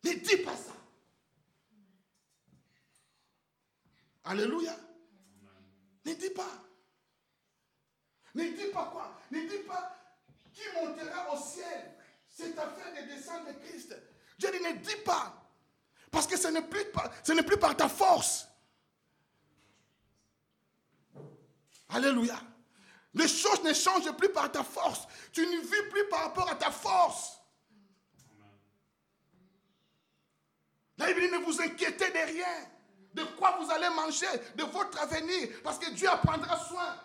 [0.05, 0.73] Ne dis pas ça.
[4.25, 4.77] Alléluia.
[6.05, 6.49] Ne dis pas.
[8.35, 10.02] Ne dis pas quoi Ne dis pas
[10.63, 11.95] qui montera au ciel
[12.29, 13.95] C'est affaire de descendre de Christ.
[14.39, 15.35] Je dis, ne dis pas.
[16.11, 16.85] Parce que ce n'est plus,
[17.25, 18.47] ce n'est plus par ta force.
[21.89, 22.39] Alléluia.
[23.15, 25.07] Les choses ne changent plus par ta force.
[25.33, 27.39] Tu ne vis plus par rapport à ta force.
[30.97, 32.69] La Bible ne vous inquiétez de rien.
[33.13, 35.49] De quoi vous allez manger, de votre avenir?
[35.63, 36.99] Parce que Dieu prendra soin.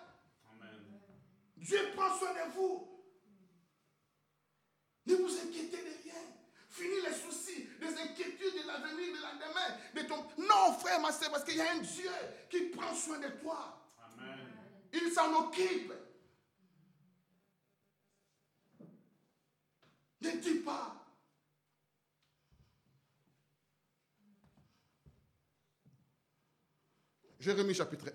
[1.58, 2.97] Dieu prend soin de vous.
[5.08, 6.22] Ne vous inquiétez de rien.
[6.70, 10.18] Fini les soucis, les inquiétudes de l'avenir, de la de ton.
[10.38, 12.12] Non, frère, ma soeur, parce qu'il y a un Dieu
[12.50, 13.82] qui prend soin de toi.
[14.04, 14.38] Amen.
[14.94, 15.94] Il s'en occupe.
[20.22, 20.94] Ne dis pas.
[27.40, 28.12] Jérémie chapitre 1.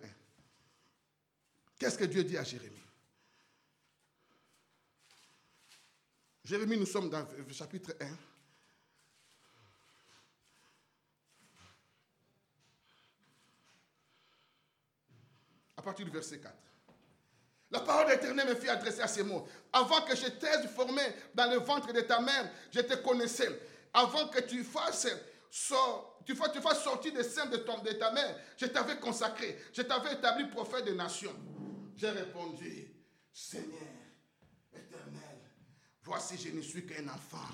[1.79, 2.82] Qu'est-ce que Dieu dit à Jérémie?
[6.53, 8.07] Jérémie, nous sommes dans le chapitre 1.
[15.77, 16.55] À partir du verset 4.
[17.71, 19.49] La parole d'Éternel me fit adresser à ces mots.
[19.73, 21.01] Avant que je t'aie formé
[21.35, 23.49] dans le ventre de ta mère, je te connaissais.
[23.95, 25.09] Avant que tu fasses,
[25.51, 29.59] sort- tu fasses, sortir des seins de, ton- de ta mère, je t'avais consacré.
[29.73, 31.35] Je t'avais établi prophète des nations.
[31.97, 32.89] J'ai répondu,
[33.33, 33.81] Seigneur
[36.03, 37.49] voici, je ne suis qu'un enfant.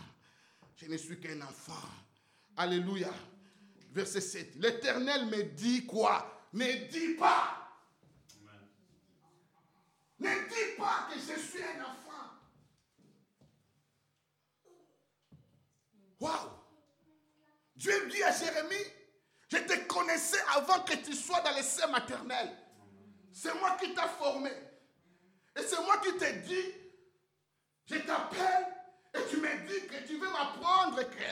[0.76, 1.88] Je ne suis qu'un enfant.
[2.56, 3.12] Alléluia.
[3.90, 4.56] Verset 7.
[4.56, 6.48] L'éternel me dit quoi?
[6.52, 7.68] Ne dis pas.
[10.20, 11.98] Ne dis pas que je suis un enfant.
[16.20, 16.50] Waouh!
[17.76, 18.74] Dieu dit à Jérémie,
[19.48, 22.56] je te connaissais avant que tu sois dans le sein maternel.
[23.32, 24.50] C'est moi qui t'ai formé.
[25.56, 26.74] Et c'est moi qui t'ai dit,
[27.88, 28.66] je t'appelle
[29.14, 31.24] et tu me dis que tu veux m'apprendre que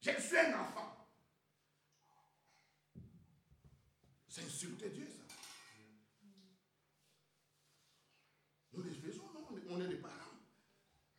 [0.00, 1.08] je suis un enfant.
[4.28, 5.22] C'est insulter Dieu, ça.
[8.72, 10.12] Nous les faisons, non, on est des parents.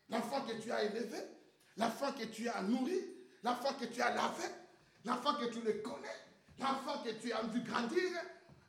[0.10, 1.20] L'enfant que tu as élevé,
[1.78, 3.00] l'enfant que tu as nourri,
[3.44, 4.46] l'enfant que tu as lavé,
[5.06, 6.20] l'enfant que tu le connais,
[6.60, 8.10] l'enfant que tu as vu grandir,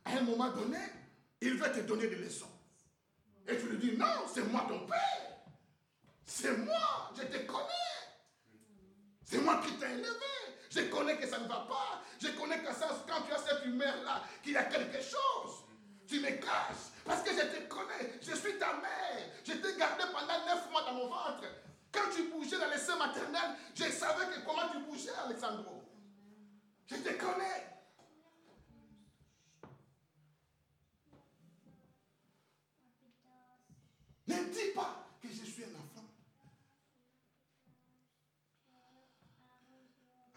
[0.05, 0.79] à un moment donné,
[1.41, 2.51] il veut te donner des leçons.
[3.47, 5.34] Et tu lui dis, non, c'est moi ton père.
[6.25, 7.69] C'est moi, je te connais.
[9.23, 10.09] C'est moi qui t'ai élevé.
[10.69, 12.01] Je connais que ça ne va pas.
[12.19, 15.63] Je connais que ça, quand tu as cette humeur-là, qu'il y a quelque chose.
[16.07, 18.19] Tu me caches parce que je te connais.
[18.21, 19.29] Je suis ta mère.
[19.43, 21.43] Je t'ai gardé pendant neuf mois dans mon ventre.
[21.91, 25.83] Quand tu bougeais dans les seins maternels, je savais que comment tu bougeais, Alexandro.
[26.87, 27.75] Je te connais.
[34.27, 36.05] Ne dis pas que je suis un enfant.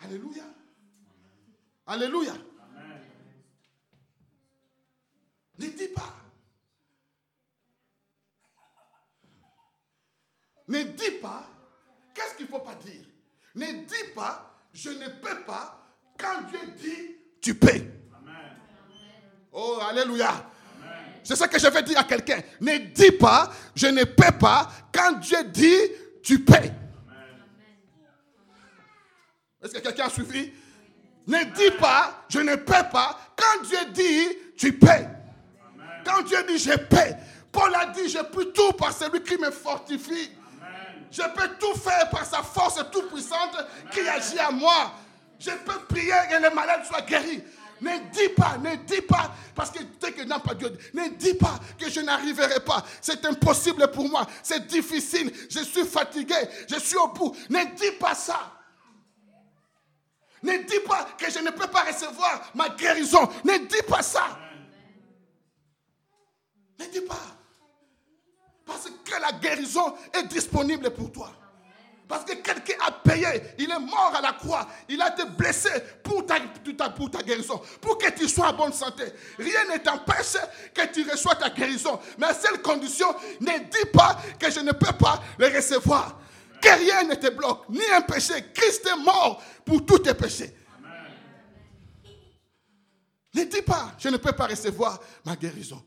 [0.09, 0.45] Alléluia.
[1.87, 2.33] Alléluia.
[5.59, 6.15] Ne dis pas.
[10.69, 11.47] Ne dis pas.
[12.15, 13.05] Qu'est-ce qu'il ne faut pas dire?
[13.55, 15.85] Ne dis pas, je ne peux pas,
[16.19, 17.83] quand Dieu dit, tu peux.
[19.53, 20.51] Oh, Alléluia.
[21.23, 22.41] C'est ça que je vais dire à quelqu'un.
[22.61, 26.55] Ne dis pas, je ne peux pas, quand Dieu dit, tu peux.
[29.63, 30.53] Est-ce que quelqu'un a suivi?
[31.27, 34.89] Ne dis pas, je ne peux pas, quand Dieu dit, tu peux.
[36.05, 37.15] Quand Dieu dit, je peux.
[37.53, 40.31] Paul a dit, je peux tout par celui qui me fortifie.
[41.11, 43.57] Je peux tout faire par sa force toute puissante
[43.93, 44.93] qui agit à moi.
[45.39, 47.43] Je peux prier et les malades soient guéris.
[47.81, 51.35] Ne dis pas, ne dis pas, parce que dès que n'a pas Dieu, ne dis
[51.35, 52.85] pas que je n'arriverai pas.
[53.01, 54.27] C'est impossible pour moi.
[54.43, 55.33] C'est difficile.
[55.49, 56.35] Je suis fatigué.
[56.69, 57.37] Je suis au bout.
[57.49, 58.58] Ne dis pas ça.
[60.43, 63.29] Ne dis pas que je ne peux pas recevoir ma guérison.
[63.45, 64.39] Ne dis pas ça.
[66.79, 67.17] Ne dis pas.
[68.65, 71.31] Parce que la guérison est disponible pour toi.
[72.07, 73.27] Parce que quelqu'un a payé,
[73.59, 75.69] il est mort à la croix, il a été blessé
[76.03, 76.37] pour ta,
[76.97, 79.05] pour ta- guérison, pour que tu sois en bonne santé.
[79.39, 80.37] Rien ne t'empêche
[80.75, 82.01] que tu reçois ta guérison.
[82.17, 86.19] Mais à seule condition, ne dis pas que je ne peux pas le recevoir.
[86.61, 88.53] Que rien ne te bloque, ni un péché.
[88.53, 90.55] Christ est mort pour tous tes péchés.
[93.35, 95.85] Ne dis pas, je ne peux pas recevoir ma guérison.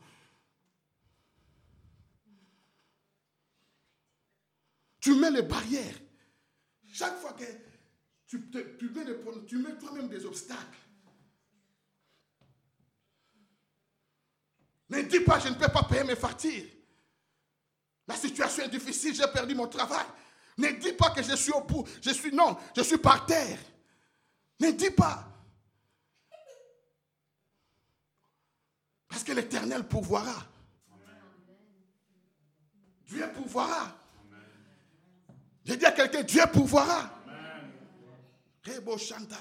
[5.00, 5.96] Tu mets les barrières.
[6.92, 7.44] Chaque fois que
[8.26, 10.78] tu, mets, mets toi-même des obstacles.
[14.88, 16.68] Ne dis pas, je ne peux pas payer mes factures.
[18.06, 20.06] La situation est difficile, j'ai perdu mon travail.
[20.58, 21.86] Ne dis pas que je suis au bout.
[22.02, 23.58] Je suis, non, je suis par terre.
[24.60, 25.28] Ne dis pas.
[29.08, 30.46] Parce que l'éternel pourvoira.
[33.06, 33.96] Dieu pourvoira.
[35.64, 37.10] J'ai dit à quelqu'un, Dieu pourvoira.
[38.98, 39.36] Chanta.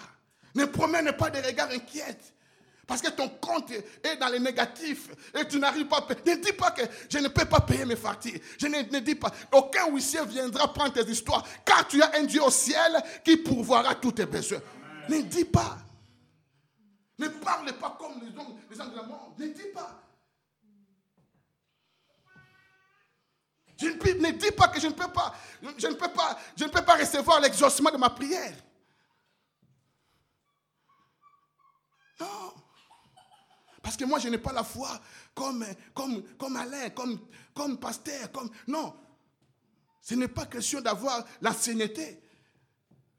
[0.55, 2.17] Ne promène pas des regards inquiets.
[2.91, 6.35] Parce que ton compte est dans les négatifs et tu n'arrives pas à payer.
[6.35, 8.37] Ne dis pas que je ne peux pas payer mes factures.
[8.59, 9.31] Je ne, dis pas.
[9.53, 11.41] Aucun huissier viendra prendre tes histoires.
[11.63, 14.59] Car tu as un Dieu au ciel qui pourvoira tous tes besoins.
[15.07, 15.77] Ne dis pas.
[17.17, 19.39] Ne parle pas comme les hommes, les de la monde.
[19.39, 20.03] Ne dis pas.
[23.79, 25.33] Je ne, ne dis pas que je ne peux pas,
[25.77, 28.53] je ne peux pas, je ne peux pas recevoir l'exaucement de ma prière.
[32.19, 32.60] Non.
[33.81, 35.01] Parce que moi, je n'ai pas la foi
[35.33, 37.19] comme, comme, comme Alain, comme,
[37.53, 38.49] comme pasteur, comme.
[38.67, 38.95] Non.
[40.01, 42.21] Ce n'est pas question d'avoir l'ancienneté.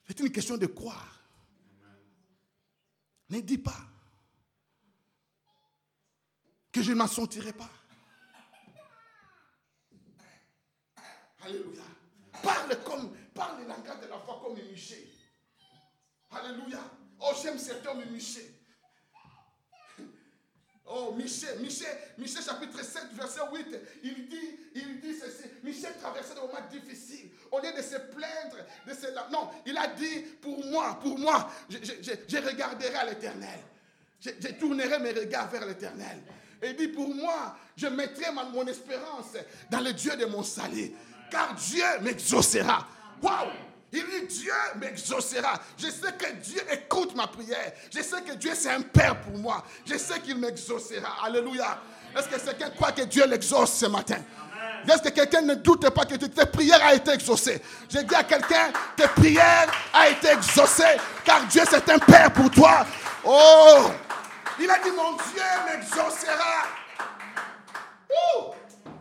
[0.06, 1.20] C'est une question de croire.
[3.30, 3.76] Ne dis pas
[6.70, 7.70] que je ne m'en sentirai pas.
[11.40, 11.82] Alléluia.
[12.42, 15.08] Parle comme, parle le langage de la foi comme Michel.
[16.30, 16.80] Alléluia.
[17.20, 18.61] Oh, j'aime cet homme Michel.
[20.86, 23.66] Oh, Michel, Michel, Michel chapitre 7, verset 8,
[24.02, 27.30] il dit, il dit ceci, Michel traversait des moments difficiles.
[27.50, 28.56] Au lieu de se plaindre,
[28.86, 29.06] de se...
[29.30, 33.60] Non, il a dit, pour moi, pour moi, je, regarderai à l'éternel.
[34.20, 36.18] Je, tournerai mes regards vers l'éternel.
[36.60, 39.34] Et il dit, pour moi, je mettrai mon espérance
[39.70, 40.92] dans le Dieu de mon salut.
[41.30, 42.86] Car Dieu m'exaucera.
[43.22, 43.71] Waouh!
[43.92, 45.60] Il dit Dieu m'exaucera.
[45.76, 47.72] Je sais que Dieu écoute ma prière.
[47.94, 49.62] Je sais que Dieu c'est un Père pour moi.
[49.84, 51.16] Je sais qu'il m'exaucera.
[51.24, 51.78] Alléluia.
[52.16, 54.18] Est-ce que quelqu'un croit que Dieu l'exauce ce matin?
[54.88, 57.60] Est-ce que quelqu'un ne doute pas que tes prières a été exaucée?
[57.88, 62.50] Je dis à quelqu'un, tes prières a été exaucée car Dieu c'est un Père pour
[62.50, 62.86] toi.
[63.24, 63.90] Oh!
[64.58, 66.66] Il a dit, mon Dieu m'exaucera.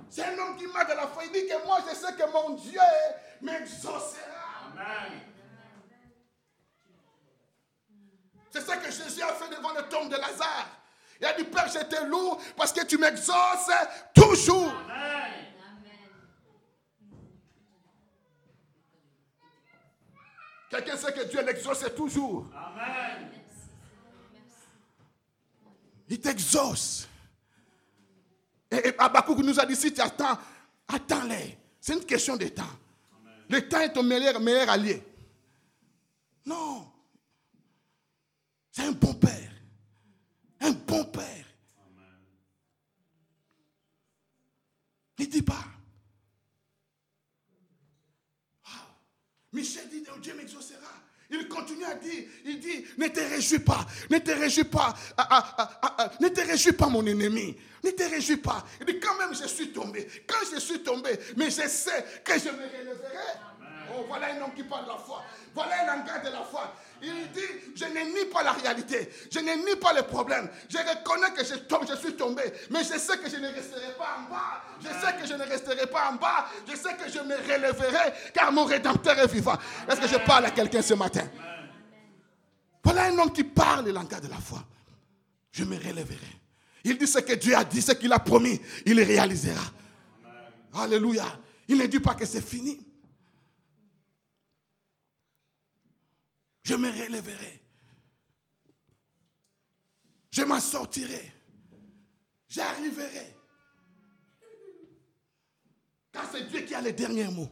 [0.10, 1.24] C'est un homme qui m'a de la foi.
[1.26, 2.80] Il dit que moi, je sais que mon Dieu
[3.42, 4.41] m'exaucera.
[8.52, 10.68] C'est ça que Jésus a fait devant le tombe de Lazare.
[11.20, 13.70] Il a dit, Père, j'étais lourd parce que tu m'exauces
[14.14, 14.74] toujours.
[20.70, 22.48] Quelqu'un sait que Dieu l'exauce toujours.
[26.08, 27.08] Il t'exauce.
[28.70, 30.38] Et, et Habakkuk nous a dit, si tu attends,
[30.88, 31.58] attends-les.
[31.80, 32.64] C'est une question de temps.
[33.52, 35.04] Le temps est ton meilleur, allié.
[36.46, 36.90] Non.
[38.72, 39.52] C'est un bon père.
[40.62, 41.46] Un bon père.
[45.20, 45.66] Ne dis pas.
[48.64, 48.88] Ah.
[49.52, 51.11] Michel dit, Dieu m'exaucera.
[51.32, 55.28] Il continue à dire, il dit, ne te réjouis pas, ne te réjouis pas, ah,
[55.58, 58.66] ah, ah, ne te réjouis pas mon ennemi, ne te réjouis pas.
[58.82, 62.34] Il dit, quand même je suis tombé, quand je suis tombé, mais je sais que
[62.34, 63.40] je me relèverai.
[63.94, 65.24] Oh, voilà un homme qui parle de la foi.
[65.54, 66.74] Voilà un langage de la foi.
[67.04, 67.40] Il dit,
[67.76, 70.48] je ne nie pas la réalité, je ne nie pas le problème.
[70.70, 73.94] Je reconnais que je tombe, je suis tombé, mais je sais que je ne resterai
[73.98, 74.62] pas en bas.
[74.80, 76.48] Je sais que je ne resterai pas en bas.
[76.70, 79.58] Je sais que je me relèverai, car mon Rédempteur est vivant.
[79.90, 81.28] Est-ce que je parle à quelqu'un ce matin?
[82.84, 84.64] Voilà un homme qui parle le langage de la foi.
[85.52, 86.18] Je me relèverai.
[86.84, 89.64] Il dit ce que Dieu a dit, ce qu'il a promis, il le réalisera.
[90.74, 91.26] Alléluia.
[91.68, 92.80] Il ne dit pas que c'est fini.
[96.64, 97.62] Je me relèverai.
[100.32, 101.32] Je m'en sortirai.
[102.48, 103.36] J'arriverai.
[106.12, 107.50] Car c'est Dieu qui a les derniers mots.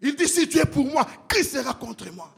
[0.00, 2.34] Il dit, si Dieu est pour moi, qui sera contre moi?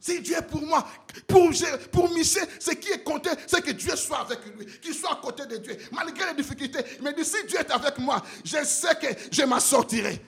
[0.00, 0.86] Si Dieu est pour moi,
[1.28, 1.50] pour,
[1.92, 5.16] pour Michel, ce qui est compté, c'est que Dieu soit avec lui, qu'il soit à
[5.16, 5.76] côté de Dieu.
[5.92, 9.42] Malgré les difficultés, il me dit, si Dieu est avec moi, je sais que je
[9.42, 10.20] m'en sortirai.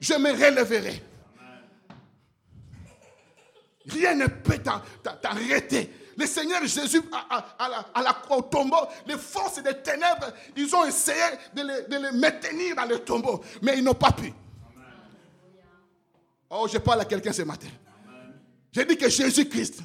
[0.00, 1.09] Je me relèverai.
[3.92, 5.90] Rien ne peut t'arrêter.
[6.16, 8.76] Le Seigneur Jésus, à, à- à la, à la croix, au tombeau,
[9.06, 11.22] les forces des ténèbres, ils ont essayé
[11.54, 14.32] de le, de le maintenir dans le tombeau, mais ils n'ont pas pu.
[16.50, 17.68] Oh, je parle à quelqu'un ce matin.
[18.72, 19.80] J'ai dit que Jésus-Christ,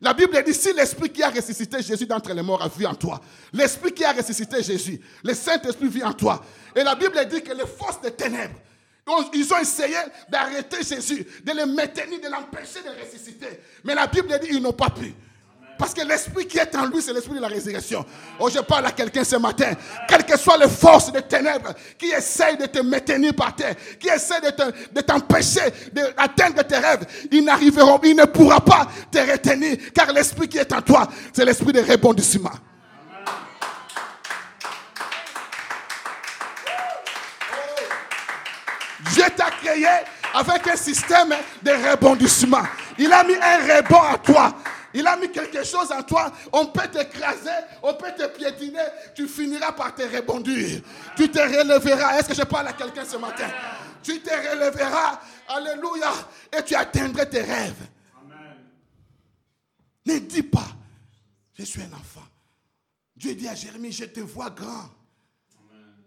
[0.00, 2.94] la Bible dit, si l'Esprit qui a ressuscité Jésus d'entre les morts a vu en
[2.94, 3.20] toi,
[3.52, 6.42] l'Esprit qui a ressuscité Jésus, le Saint-Esprit vit en toi.
[6.74, 8.58] Et la Bible dit que les forces des ténèbres,
[9.32, 9.96] ils ont essayé
[10.28, 13.60] d'arrêter Jésus, de le maintenir, de l'empêcher de ressusciter.
[13.84, 15.14] Mais la Bible dit, ils n'ont pas pu.
[15.78, 18.02] Parce que l'esprit qui est en lui, c'est l'esprit de la résurrection.
[18.40, 19.72] Oh, je parle à quelqu'un ce matin.
[20.08, 24.08] Quelles que soient les forces des ténèbres qui essayent de te maintenir par terre, qui
[24.08, 25.60] essayent de te- de t'empêcher
[25.92, 29.76] d'atteindre tes rêves, ils n'arriveront, ils ne pourront pas te retenir.
[29.94, 32.52] Car l'esprit qui est en toi, c'est l'esprit de rebondissement.
[39.12, 39.86] Dieu t'a créé
[40.34, 42.64] avec un système de rebondissement.
[42.98, 44.54] Il a mis un rebond à toi.
[44.94, 46.32] Il a mis quelque chose en toi.
[46.52, 47.50] On peut t'écraser,
[47.82, 48.84] on peut te piétiner.
[49.14, 50.80] Tu finiras par te rebondir.
[51.16, 52.18] Tu te relèveras.
[52.18, 53.48] Est-ce que je parle à quelqu'un ce matin?
[54.02, 55.20] Tu te relèveras.
[55.48, 56.12] Alléluia.
[56.56, 57.86] Et tu atteindras tes rêves.
[60.06, 60.68] Ne dis pas,
[61.52, 62.24] je suis un enfant.
[63.16, 64.88] Dieu dit à Jérémie, je te vois grand.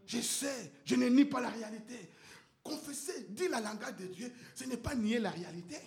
[0.06, 2.09] Je sais, je ne nie pas la réalité.
[2.64, 5.78] Confesser, dire la langage de Dieu, ce n'est pas nier la réalité.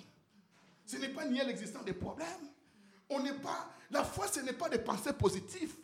[0.86, 2.26] Ce n'est pas nier l'existence des problèmes.
[3.08, 3.70] On n'est pas.
[3.90, 5.74] La foi, ce n'est pas des pensées positives.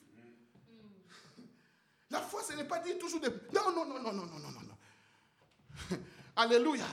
[2.10, 3.28] La foi, ce n'est pas dire toujours des.
[3.28, 4.60] Non, non, non, non, non, non, non, non.
[4.60, 5.98] non.
[6.36, 6.86] Alléluia.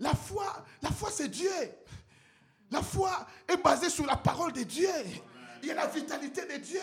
[0.00, 1.50] La foi, la foi, c'est Dieu.
[2.70, 4.88] La foi est basée sur la parole de Dieu.
[5.62, 6.80] Il y a la vitalité de Dieu.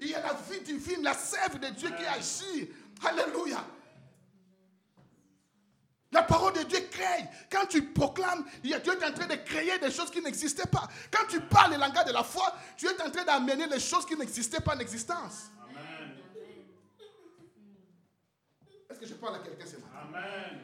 [0.00, 2.70] Il y a la vie divine, la sève de Dieu qui agit.
[3.04, 3.64] Alléluia.
[6.12, 7.28] La parole de Dieu crée.
[7.50, 10.88] Quand tu proclames, Dieu est en train de créer des choses qui n'existaient pas.
[11.10, 14.06] Quand tu parles le langage de la foi, tu es en train d'amener les choses
[14.06, 15.50] qui n'existaient pas en existence.
[18.88, 19.88] Est-ce que je parle à quelqu'un ce matin?
[20.00, 20.60] Amen.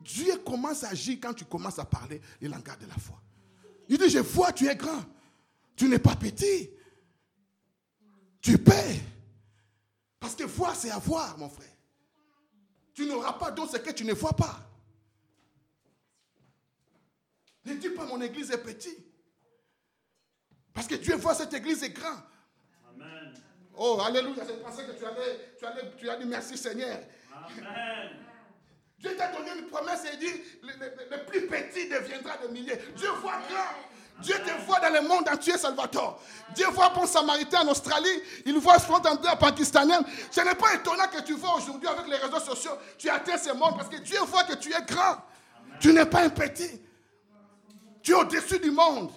[0.00, 3.20] Dieu commence à agir quand tu commences à parler le langage de la foi.
[3.88, 5.04] Il dit, je vois, tu es grand.
[5.76, 6.70] Tu n'es pas petit.
[8.40, 9.00] Tu paies.
[10.18, 11.73] Parce que voir, c'est avoir, mon frère.
[12.94, 14.56] Tu n'auras pas donc ce que tu ne vois pas.
[17.64, 18.98] Ne dis pas mon église est petite.
[20.72, 22.16] Parce que Dieu voit cette église est grand.
[22.90, 23.34] Amen.
[23.76, 24.44] Oh, alléluia.
[24.46, 26.98] Je pensais que tu allais, tu allais, tu as dit merci Seigneur.
[27.32, 28.10] Amen.
[28.98, 32.48] Dieu t'a donné une promesse et il dit le, le- le plus petit deviendra de
[32.48, 32.78] milliers.
[32.96, 33.74] Dieu voit grand.
[34.20, 36.20] Dieu te voit dans le monde entier, Salvatore.
[36.54, 38.22] Dieu voit bon samaritain en Australie.
[38.46, 40.02] Il voit spontanément pakistanien.
[40.30, 43.52] Ce n'est pas étonnant que tu vois aujourd'hui avec les réseaux sociaux, tu atteins ce
[43.52, 45.16] monde parce que Dieu voit que tu es grand.
[45.80, 46.80] Tu n'es pas un petit.
[48.02, 49.10] Tu es au-dessus du monde.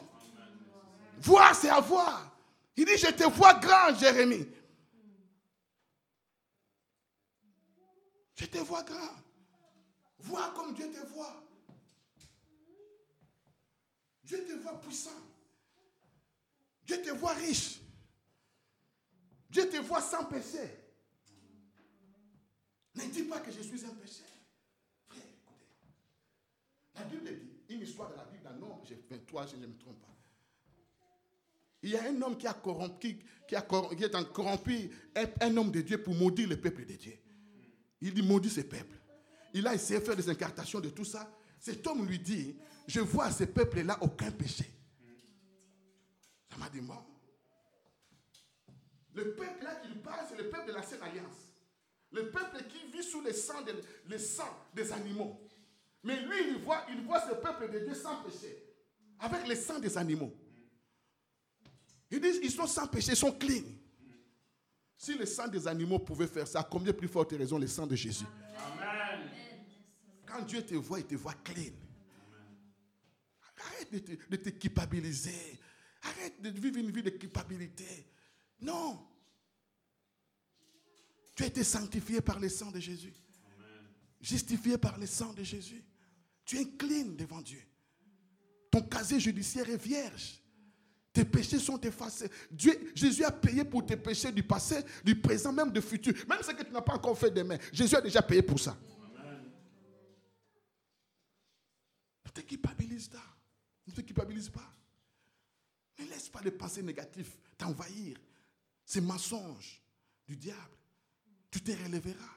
[1.20, 2.32] Voir, c'est avoir.
[2.76, 4.48] Il dit, je te vois grand, Jérémie.
[8.36, 9.16] Je te vois grand.
[10.20, 11.36] Vois comme Dieu te voit.
[14.28, 15.10] Dieu te voit puissant.
[16.86, 17.80] Dieu te voit riche.
[19.50, 20.60] Dieu te voit sans péché.
[22.96, 24.24] Ne dis pas que je suis un péché.
[25.08, 25.68] Frère, écoutez.
[26.96, 29.78] La Bible dit, une histoire de la Bible dans Nombre, 23, si je ne me
[29.78, 30.08] trompe pas.
[31.84, 34.92] Il y a un homme qui, a corrompu, qui, est en corrompu
[35.40, 37.18] un homme de Dieu pour maudire le peuple de Dieu.
[38.02, 38.98] Il dit maudit ce peuple.
[39.54, 41.32] Il a essayé de faire des incartations de tout ça.
[41.60, 42.58] Cet homme lui dit,
[42.88, 44.66] je vois à ce peuple-là aucun péché.
[46.50, 46.96] Ça m'a dit, bon.
[49.14, 51.52] Le peuple là qu'il parle, c'est le peuple de la Sainte Alliance.
[52.12, 55.40] Le peuple qui vit sous le sang, de- le sang des animaux.
[56.04, 58.64] Mais lui, il voit, il voit ce peuple de Dieu sans péché.
[59.20, 60.34] Avec le sang des animaux.
[62.10, 63.64] Ils disent, ils sont sans péché, ils sont clean.
[64.96, 67.96] Si le sang des animaux pouvait faire ça, combien plus forte raison le sang de
[67.96, 68.26] Jésus?
[68.58, 69.30] Amen.
[70.26, 71.74] Quand Dieu te voit, il te voit clean.
[73.88, 75.60] Arrête de te, de te culpabiliser.
[76.02, 78.08] Arrête de vivre une vie de culpabilité.
[78.62, 79.06] Non.
[81.36, 83.14] Tu as été sanctifié par le sang de Jésus.
[84.20, 85.84] Justifié par le sang de Jésus.
[86.44, 87.62] Tu es clean devant Dieu.
[88.72, 90.42] Ton casier judiciaire est vierge.
[91.14, 92.30] Tes péchés sont effacés.
[92.52, 96.14] Dieu, Jésus a payé pour tes péchés du passé, du présent, même du futur.
[96.28, 97.58] Même ce que tu n'as pas encore fait demain.
[97.72, 98.78] Jésus a déjà payé pour ça.
[102.26, 103.37] Ne te culpabilise pas.
[103.88, 104.74] Ne te culpabilise pas.
[106.00, 108.18] Ne laisse pas les pensées négatives t'envahir.
[108.86, 109.82] Ces mensonges
[110.26, 110.78] du diable.
[111.50, 112.36] Tu te relèveras.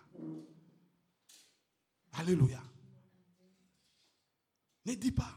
[2.12, 2.62] Alléluia.
[4.86, 5.36] Ne dis pas.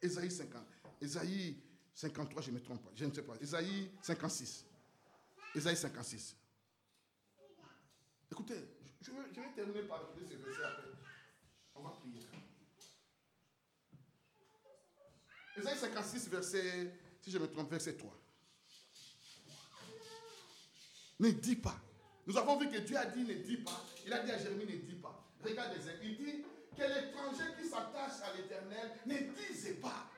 [0.00, 0.66] Ésaïe 50.
[1.00, 1.60] Ésaïe
[1.94, 2.92] 53, je me trompe pas.
[2.94, 3.34] Je ne sais pas.
[3.40, 4.64] Ésaïe 56.
[5.54, 6.36] Ésaïe 56.
[8.30, 8.54] Écoutez,
[9.00, 10.90] je vais, je vais terminer par ce verset après.
[11.74, 12.20] On va prier.
[15.56, 18.12] Ésaïe 56, verset, si je me trompe, verset 3.
[21.18, 21.80] Ne dis pas.
[22.26, 23.84] Nous avons vu que Dieu a dit ne dis pas.
[24.04, 25.24] Il a dit à Jérémie ne dis pas.
[25.42, 26.44] Regardez, il dit
[26.76, 30.10] que l'étranger qui s'attache à l'éternel ne disait pas.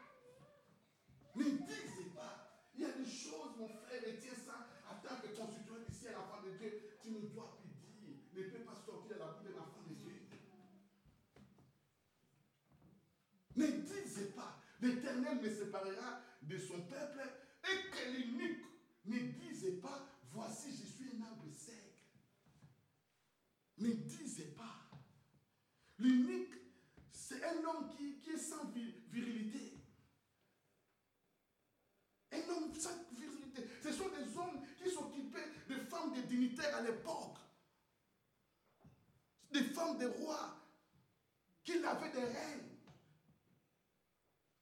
[1.36, 2.48] Ne disait pas.
[2.74, 4.66] Il y a des choses, mon frère, retiens ça.
[4.90, 8.16] En tant que constituant du ciel, enfant de Dieu, tu ne dois plus dire.
[8.34, 10.14] Ne peux pas sortir de la bouche d'un enfant de Dieu.
[13.54, 17.20] Ne disez pas, l'Éternel me séparera de son peuple
[17.64, 18.64] et que l'unique
[19.04, 21.74] ne disait pas, voici je suis un arbre sec.
[23.78, 24.88] Ne disez pas.
[25.98, 26.54] L'unique,
[27.10, 29.80] c'est un homme qui, qui est sans vi- virilité.
[32.32, 33.68] Un homme sans virilité.
[33.82, 37.38] Ce sont des hommes qui s'occupaient des femmes des dignitaires à l'époque.
[39.50, 40.54] Des femmes des rois
[41.64, 42.77] qui lavaient des reines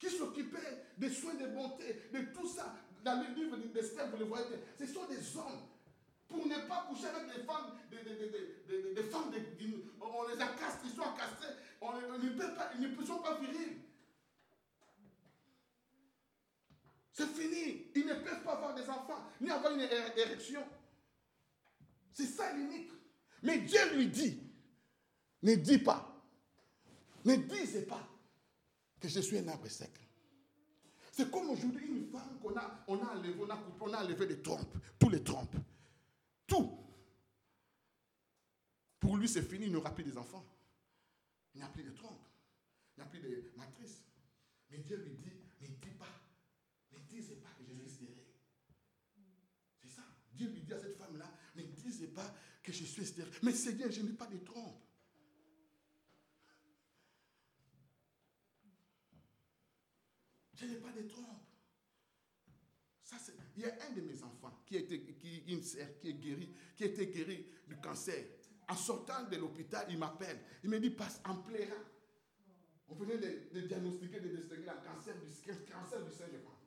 [0.07, 2.75] qui s'occupaient des soins de bonté, de tout ça.
[3.05, 4.45] Dans le livre d'Esther, vous le voyez,
[4.79, 5.63] ce sont des hommes
[6.29, 9.33] pour ne pas coucher avec des femmes, des, des- femmes,
[10.01, 13.77] on les a castrés, ils sont castrés, on, ne pas, ils ne sont pas virils.
[17.13, 17.87] C'est fini.
[17.95, 20.63] Ils ne peuvent pas avoir des enfants, ni avoir une érection.
[22.13, 22.91] C'est ça l'unique.
[23.43, 24.43] Mais Dieu lui dit,
[25.43, 26.13] ne dis pas,
[27.25, 28.07] ne disez pas
[29.01, 29.91] que je suis un arbre sec.
[31.13, 34.05] C'est comme aujourd'hui une femme qu'on a, on a enlevé, on a coupé, on a
[34.05, 35.57] enlevé des trompes, tous les trompes.
[36.47, 36.79] Tout.
[39.01, 40.45] Pour lui, c'est fini, il n'aura plus des enfants.
[41.55, 42.21] Il n'y a plus de trompes.
[42.97, 44.03] Il n'y a plus de matrices.
[44.71, 46.09] Mais Dieu lui dit, ne dis pas,
[46.93, 48.15] ne disez pas que je suis stérile.
[49.83, 50.03] C'est ça.
[50.35, 53.33] Dieu lui dit à cette femme-là, ne disez pas que je suis stérile.
[53.43, 54.86] Mais Seigneur, je n'ai pas de trompe.
[60.57, 61.47] Je n'ai pas de trompe.
[63.03, 63.17] Ça,
[63.57, 66.53] il y a un de mes enfants qui été, qui, une sœur qui est guérie,
[66.75, 68.25] qui a été guérie du cancer.
[68.69, 70.41] En sortant de l'hôpital, il m'appelle.
[70.65, 71.85] Il me dit, passe en pleurant.
[72.89, 75.27] On venait de, diagnostiquer, de distinguer un cancer du,
[75.71, 76.61] cancer du sein, je crois.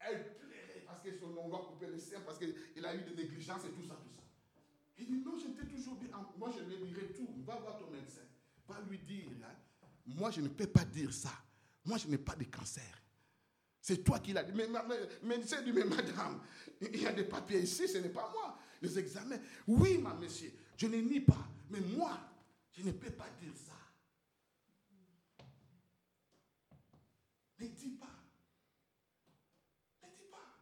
[0.00, 3.70] Elle pleurait parce qu'on va couper le sein, parce qu'il a eu des négligences et
[3.70, 4.22] tout ça, tout ça.
[4.98, 6.10] Il dit, non, j'étais toujours bien.
[6.36, 7.28] Moi, je lui dirai tout.
[7.44, 8.22] Va voir ton médecin.
[8.68, 9.28] Va lui dire,
[10.06, 11.32] moi, je ne peux pas dire ça.
[11.88, 13.02] Moi, je n'ai pas de cancer.
[13.80, 14.52] C'est toi qui l'as dit.
[14.54, 14.68] Mais,
[15.22, 15.38] mais,
[15.84, 16.42] madame,
[16.82, 18.58] il y a des papiers ici, ce n'est pas moi.
[18.82, 19.38] Les examens.
[19.66, 21.48] Oui, ma monsieur, je ne nie pas.
[21.70, 22.20] Mais moi,
[22.72, 23.72] je ne peux pas dire ça.
[27.58, 28.06] Ne dis pas.
[30.02, 30.58] Ne dis pas.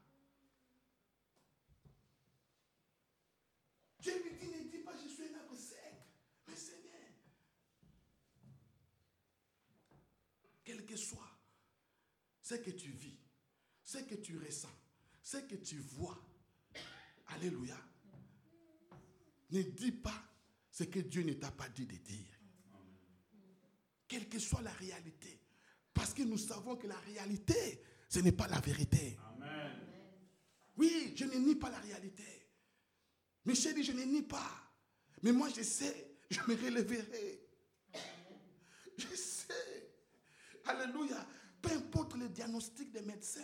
[3.99, 5.93] Dieu lui dit, ne dis pas, je suis un arbre sec.
[6.47, 6.87] Mais Seigneur,
[10.97, 11.31] soit
[12.43, 13.19] ce que tu vis,
[13.85, 14.75] ce que tu ressens,
[15.23, 16.23] ce que tu vois,
[17.29, 17.77] Alléluia,
[19.51, 20.23] ne dis pas
[20.71, 22.39] ce que Dieu ne t'a pas dit de dire.
[24.07, 25.41] Quelle que soit la réalité.
[25.93, 29.19] Parce que nous savons que la réalité, ce n'est pas la vérité.
[30.77, 32.49] Oui, je ne nie pas la réalité.
[33.45, 34.51] Michel dit, je ne nie pas.
[35.23, 37.41] Mais moi, je sais, je me relèverai.
[38.99, 39.26] Je sais.
[40.67, 41.27] Alléluia.
[41.63, 43.41] Peu importe le diagnostic des médecins,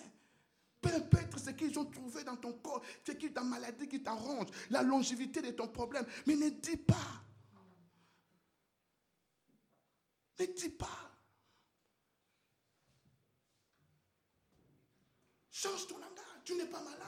[0.81, 4.03] peu importe ce qu'ils ont trouvé dans ton corps, ce qui est ta maladie qui
[4.03, 7.23] t'arrange, la longévité de ton problème, mais ne dis pas.
[10.39, 11.11] Ne dis pas.
[15.51, 16.19] Change ton langage.
[16.45, 16.99] Tu n'es pas malade.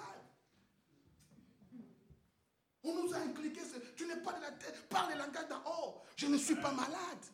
[2.85, 4.89] On nous a ce- tu n'es pas de la tête.
[4.89, 6.03] Parle le langage d'en haut.
[6.17, 7.25] Je ne suis pas malade.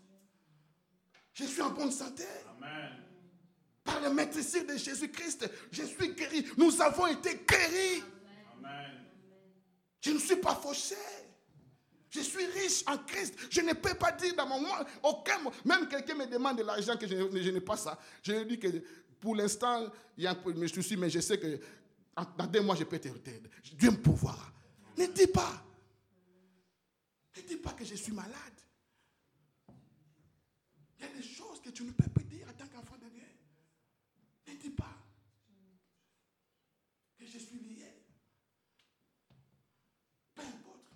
[1.40, 2.24] Je suis en bonne santé.
[3.82, 6.46] Par le maîtrise de Jésus-Christ, je suis guéri.
[6.58, 8.02] Nous avons été guéris.
[10.02, 10.96] Je ne suis pas fauché.
[12.10, 13.34] Je suis riche en Christ.
[13.50, 15.52] Je ne peux pas dire dans mon monde, aucun mot.
[15.64, 17.98] Même quelqu'un me demande de l'argent que je, je n'ai pas ça.
[18.22, 18.82] Je lui dis que
[19.20, 21.60] pour l'instant, il y a un peu de soucis, mais je sais que
[22.36, 23.48] dans deux mois, je peux te t'aider.
[23.72, 24.52] Dieu me pourvoira.
[24.98, 25.64] Ne dis pas.
[27.36, 28.59] Ne dis pas que je suis malade.
[31.00, 33.08] Il y a des choses que tu ne peux pas dire en tant qu'enfant de
[33.08, 33.26] Dieu.
[34.46, 34.98] Ne dis pas
[37.18, 38.04] que je suis lié.
[40.34, 40.92] Peu importe.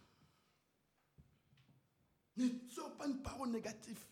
[2.36, 4.04] Ne sors pas une parole négative.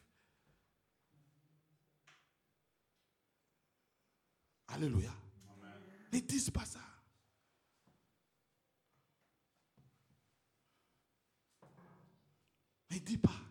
[4.68, 5.12] Alléluia.
[6.10, 6.80] Ne dis pas ça.
[12.90, 13.41] Ne dis pas.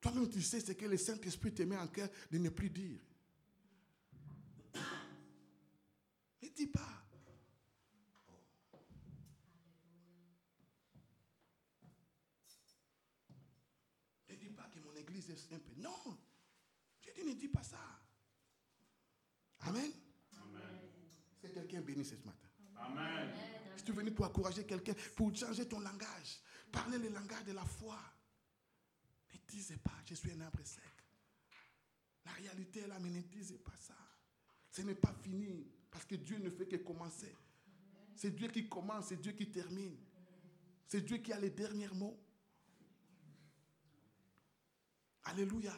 [0.00, 3.00] Toi-même, tu sais ce que le Saint-Esprit te met en cœur de ne plus dire.
[6.42, 7.04] Ne dis pas.
[14.28, 15.70] Ne dis pas que mon église est simple.
[15.76, 16.18] Non.
[17.00, 17.78] J'ai dit, ne dis pas ça.
[19.60, 19.92] Amen.
[21.42, 22.48] Que quelqu'un béni ce matin?
[23.76, 26.40] Si tu es venu pour encourager quelqu'un, pour changer ton langage,
[26.72, 27.98] parler le langage de la foi,
[29.38, 30.82] ne disez pas, je suis un arbre sec.
[32.24, 33.96] La réalité est là, mais ne disez pas ça.
[34.70, 37.34] Ce n'est pas fini, parce que Dieu ne fait que commencer.
[38.14, 39.96] C'est Dieu qui commence, c'est Dieu qui termine.
[40.86, 42.18] C'est Dieu qui a les derniers mots.
[45.24, 45.76] Alléluia.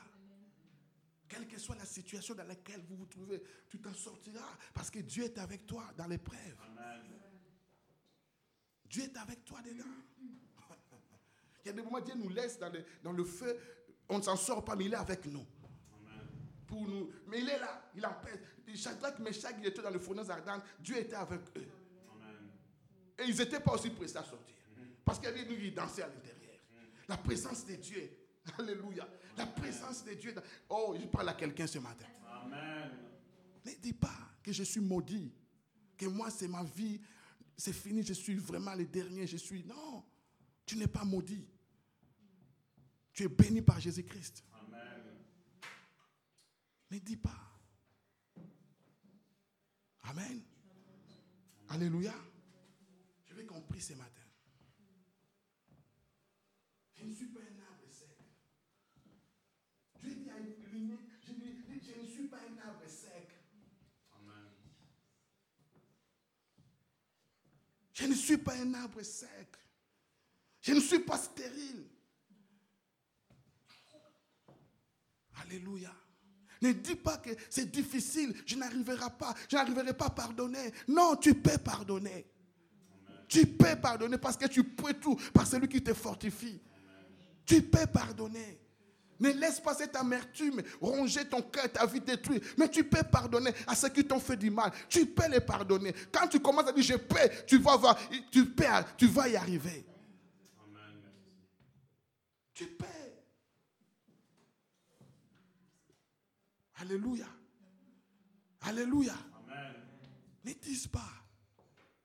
[1.29, 4.99] Quelle que soit la situation dans laquelle vous vous trouvez, tu t'en sortiras parce que
[4.99, 6.59] Dieu est avec toi dans l'épreuve.
[8.85, 9.85] Dieu est avec toi dedans.
[11.65, 13.57] Il y a des moments où Dieu nous laisse dans le, dans le feu,
[14.09, 15.47] on ne s'en sort pas, mais il est avec nous.
[16.67, 17.11] Pour nous.
[17.29, 18.41] Mais il est là, il empêche.
[18.75, 21.69] Shadrach, Meshach, il était dans le fourneau ardent, Dieu était avec eux.
[23.19, 24.57] Et ils n'étaient pas aussi pressés à sortir.
[25.05, 26.57] Parce qu'il y avait une qui dansait à l'intérieur.
[27.09, 28.11] La présence de Dieu.
[28.59, 29.07] Alléluia.
[29.37, 30.35] La présence de Dieu.
[30.69, 32.07] Oh, je parle à quelqu'un ce matin.
[32.27, 32.91] Amen.
[33.65, 35.33] Ne dis pas que je suis maudit.
[35.97, 37.01] Que moi, c'est ma vie.
[37.57, 38.03] C'est fini.
[38.03, 39.27] Je suis vraiment le dernier.
[39.27, 39.65] Je suis.
[39.65, 40.05] Non.
[40.65, 41.47] Tu n'es pas maudit.
[43.13, 44.45] Tu es béni par Jésus-Christ.
[44.55, 45.19] Amen.
[46.91, 47.61] Ne dis pas.
[50.05, 50.43] Amen.
[51.69, 52.15] Alléluia.
[53.27, 54.23] Je vais compris ce matin.
[56.95, 58.09] Je ne suis pas un arbre sec.
[60.01, 63.29] Dieu dit à Élie, je, dis, je ne suis pas un arbre sec.
[64.13, 64.51] Amen.
[67.93, 69.57] Je ne suis pas un arbre sec.
[70.61, 71.92] Je ne suis pas stérile.
[75.43, 75.93] Alléluia.
[76.61, 80.73] Ne dis pas que c'est difficile, je n'arriverai pas, je n'arriverai pas à pardonner.
[80.87, 82.27] Non, tu peux pardonner.
[83.27, 86.61] Tu peux pardonner parce que tu peux tout par celui qui te fortifie.
[87.45, 88.61] Tu peux pardonner.
[89.19, 92.45] Ne laisse pas cette amertume ronger ton cœur, ta vie détruite.
[92.59, 94.71] Mais tu peux pardonner à ceux qui t'ont fait du mal.
[94.89, 95.95] Tu peux les pardonner.
[96.13, 97.97] Quand tu commences à dire je peux, tu vas
[98.31, 98.65] tu peux,
[98.97, 99.87] tu vas y arriver.
[100.65, 101.01] Amen.
[102.53, 102.87] Tu peux.
[106.83, 107.29] Alléluia.
[108.63, 109.15] Alléluia.
[109.49, 109.75] Amen.
[110.45, 111.13] Ne dis pas,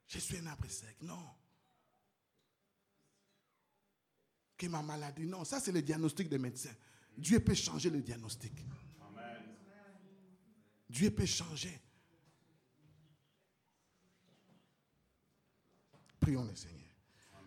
[0.05, 1.01] je suis un arbre sec.
[1.01, 1.27] Non.
[4.55, 5.43] Que ma maladie, non.
[5.45, 6.75] Ça, c'est le diagnostic des médecins.
[7.17, 8.53] Dieu peut changer le diagnostic.
[9.01, 9.43] Amen.
[10.87, 11.81] Dieu peut changer.
[16.19, 16.91] Prions le Seigneur.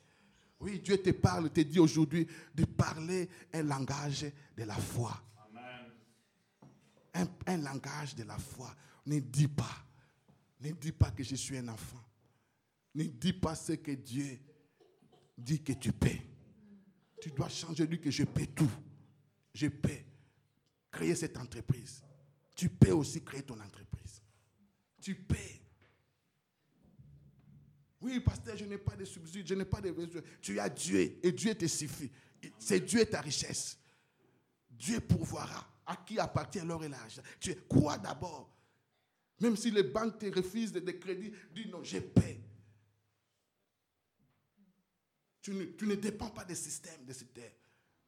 [0.61, 4.25] Oui, Dieu te parle, te dit aujourd'hui de parler un langage
[4.57, 5.17] de la foi.
[7.13, 8.73] Un, un langage de la foi.
[9.05, 9.85] Ne dis pas.
[10.61, 12.03] Ne dis pas que je suis un enfant.
[12.95, 14.39] Ne dis pas ce que Dieu
[15.37, 16.09] dit que tu peux.
[17.21, 18.71] Tu dois changer, lui que je peux tout.
[19.53, 19.89] Je peux
[20.91, 22.03] créer cette entreprise.
[22.55, 24.21] Tu peux aussi créer ton entreprise.
[25.01, 25.35] Tu peux.
[28.01, 30.21] Oui, pasteur, je n'ai pas de subsides, je n'ai pas de besoin.
[30.41, 32.09] Tu as Dieu et Dieu te suffit.
[32.57, 33.77] C'est Dieu ta richesse.
[34.69, 35.67] Dieu pourvoira.
[35.85, 37.23] À qui appartient l'or et l'argent?
[37.39, 38.55] Tu crois d'abord?
[39.39, 42.38] Même si les banques te refusent des crédits, dis non, je paie.
[45.49, 47.51] Tu ne, tu ne dépends pas des systèmes de cette terre,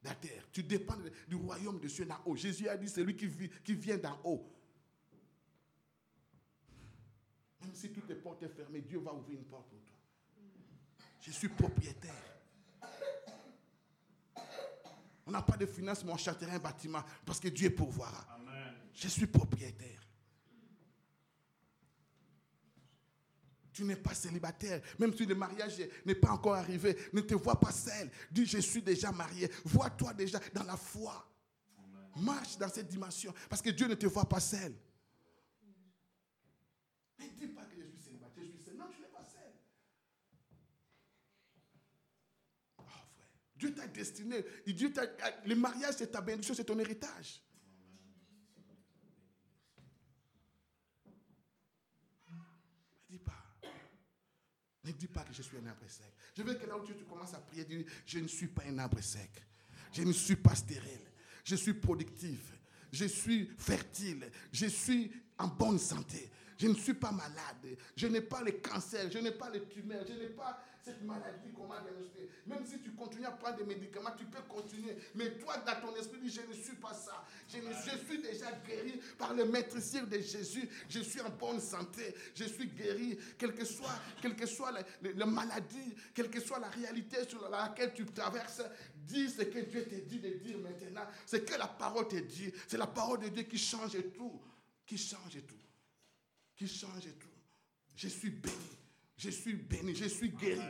[0.03, 0.47] de la terre.
[0.51, 0.97] Tu dépends
[1.27, 2.35] du royaume de Dieu d'en haut.
[2.35, 4.47] Jésus a dit, c'est lui qui, vit- qui vient d'en haut.
[7.61, 9.97] Même si toutes les portes sont fermées, Dieu va ouvrir une porte pour toi.
[11.19, 12.13] Je suis propriétaire.
[15.25, 16.17] On n'a pas de finances, mais on
[16.51, 18.27] un bâtiment parce que Dieu pourvoira.
[18.35, 18.75] Amen.
[18.93, 19.99] Je suis propriétaire.
[23.73, 24.81] Tu n'es pas célibataire.
[24.99, 28.09] Même si le mariage n'est pas encore arrivé, ne te vois pas seul.
[28.29, 29.49] Dis, je suis déjà marié.
[29.63, 31.27] Vois-toi déjà dans la foi.
[32.17, 33.33] Marche dans cette dimension.
[33.49, 34.73] Parce que Dieu ne te voit pas seul.
[37.17, 38.75] Ne dis pas que je suis célibataire, je suis seul.
[38.75, 39.53] Non, tu n'es pas seul.
[42.77, 43.05] Oh, frère.
[43.55, 44.43] Dieu t'a destiné.
[45.45, 47.41] Le mariage, c'est ta bénédiction, c'est ton héritage.
[52.27, 53.31] Ne dis pas.
[54.91, 56.11] Ne dis pas que je suis un arbre sec.
[56.35, 58.77] Je veux que là où tu, commences à prier, dis, je ne suis pas un
[58.77, 59.31] arbre sec.
[59.93, 61.07] Je ne suis pas stérile.
[61.45, 62.53] Je suis productif.
[62.91, 64.29] Je suis fertile.
[64.51, 66.29] Je suis en bonne santé.
[66.57, 67.77] Je ne suis pas malade.
[67.95, 69.09] Je n'ai pas le cancer.
[69.09, 70.05] Je n'ai pas le tumeur.
[70.05, 72.29] Je n'ai pas cette maladie qu'on m'a diagnostiquée.
[72.47, 74.97] Même si tu continues à prendre des médicaments, tu peux continuer.
[75.15, 77.23] Mais toi, dans ton esprit, dis, je ne suis pas ça.
[77.47, 80.67] Je, je suis déjà guéri par le maître cire de Jésus.
[80.89, 82.15] Je suis en bonne santé.
[82.35, 83.17] Je suis guéri.
[83.37, 87.47] Quelle que soit, que soit la, la- la maladie, quelle que soit la réalité sur
[87.49, 88.61] laquelle tu traverses,
[88.95, 91.05] dis ce que Dieu te dit de dire maintenant.
[91.25, 92.51] Ce que la parole te dit.
[92.67, 94.41] C'est la parole de Dieu qui change tout.
[94.85, 95.55] Qui change tout
[96.55, 97.27] qui change tout.
[97.95, 98.55] Je suis béni.
[99.21, 99.93] Je suis béni.
[99.93, 100.61] Je suis guéri.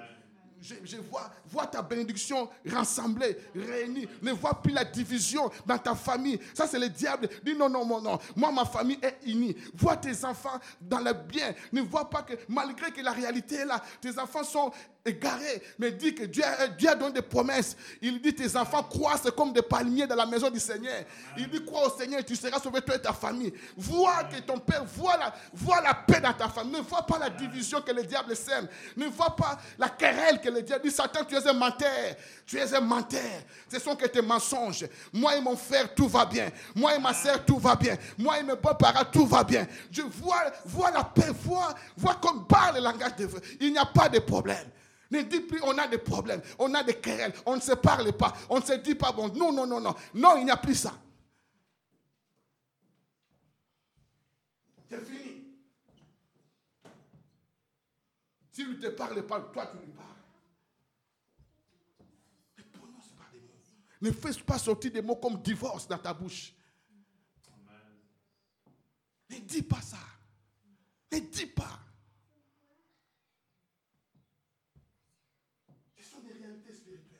[0.62, 4.08] Je, vois, vois ta bénédiction rassemblée, réunie.
[4.22, 6.40] Ne vois plus la division dans ta famille.
[6.54, 7.30] Ça, c'est le diable.
[7.44, 8.20] Dis non, non, non, non.
[8.36, 9.56] Moi, ma famille est unie.
[9.74, 11.56] Vois tes enfants dans le bien.
[11.72, 14.72] Ne vois pas que, malgré que la réalité est là, tes enfants sont
[15.06, 16.44] égarés, mais dit que Dieu,
[16.78, 17.76] Dieu donné des promesses.
[18.02, 21.04] Il dit tes enfants croissent comme des palmiers dans la maison du Seigneur.
[21.38, 23.54] Il dit crois au Seigneur, tu seras sauvé toi et ta famille.
[23.76, 26.74] Vois que ton père, vois la, vois la paix dans ta famille.
[26.74, 28.68] Ne vois pas la division que le diable sème.
[28.96, 30.92] Ne vois pas la querelle que le diable dit.
[30.92, 32.16] Satan, tu es un menteur.
[32.46, 33.22] Tu es un menteur.
[33.72, 34.86] Ce sont que tes mensonges.
[35.12, 36.50] Moi et mon frère, tout va bien.
[36.76, 37.98] Moi et ma soeur, tout va bien.
[38.18, 39.68] Moi et mes beaux-parents, tout va bien.
[39.90, 43.30] Je vois, vois la paix, vois, vois comme parle le langage de.
[43.60, 44.70] Il n'y a pas de problème.
[45.12, 48.12] Ne dis plus on a des problèmes, on a des querelles, on ne se parle
[48.14, 49.28] pas, on ne se dit pas bon.
[49.28, 49.94] Non, non, non, non.
[50.14, 50.98] Non, il n'y a plus ça.
[54.90, 55.44] C'est fini.
[58.52, 60.08] S'il ne te parle pas, toi tu lui parles.
[62.58, 63.54] Ne prononce pas des mots.
[64.02, 66.54] Ne fais pas sortir des mots comme divorce dans ta bouche.
[69.30, 69.98] Ne dis pas ça.
[71.14, 71.80] Ne dis pas.
[75.96, 77.20] Ce sont des réalités spirituelles.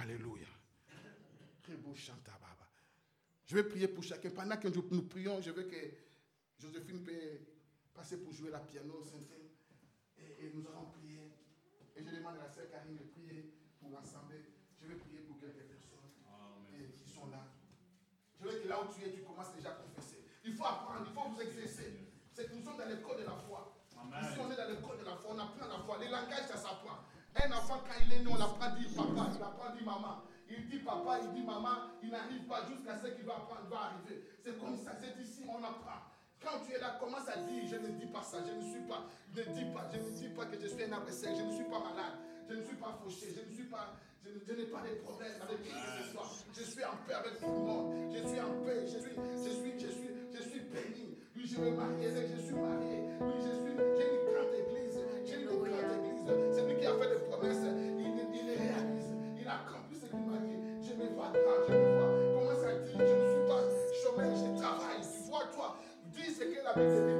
[0.00, 0.46] Alléluia.
[1.62, 2.68] Très beau chant à Baba.
[3.46, 4.30] Je vais prier pour chacun.
[4.30, 5.76] Pendant que nous prions, je veux que
[6.56, 7.40] Joséphine peut
[7.92, 9.02] passer pour jouer la piano.
[10.16, 11.32] Et, et nous allons prier.
[11.96, 14.36] Et je demande à la sœur Karine de prier pour l'ensemble.
[14.80, 16.14] Je vais prier pour quelques personnes
[16.78, 17.48] et qui sont là.
[18.38, 20.22] Je veux que là où tu es, tu commences déjà à confesser.
[20.44, 22.06] Il faut apprendre, il faut vous exercer.
[22.32, 23.74] C'est que nous sommes dans l'école de la foi.
[24.22, 25.98] Ici, on est dans l'école de la foi, on apprend la foi.
[25.98, 26.77] Les langages, ça s'apprend.
[27.44, 29.86] Un enfant, quand il est né, on apprend à dire papa, il apprend à dire
[29.86, 30.22] maman.
[30.50, 33.94] Il dit papa, il dit maman, il n'arrive pas jusqu'à ce qu'il va apprendre, va
[33.94, 34.24] arriver.
[34.42, 36.02] C'est comme ça, c'est ici, on apprend.
[36.40, 38.82] Quand tu es là, commence à dire, je ne dis pas ça, je ne suis
[38.86, 41.52] pas, ne dis pas, je ne dis pas que je suis un adversaire, je ne
[41.52, 42.14] suis pas malade,
[42.48, 43.94] je ne suis pas fauché, je ne suis pas,
[44.24, 46.26] je n'ai pas de problème avec qui que ce soit.
[46.54, 49.50] Je suis en paix avec tout le monde, je suis en paix, je suis, je
[49.50, 51.18] suis, je suis, je suis béni.
[51.36, 53.02] Oui, je vais marier, je suis marié.
[53.20, 56.07] Oui, je suis, j'ai une grande église, j'ai une grande église.
[66.68, 67.17] La Bible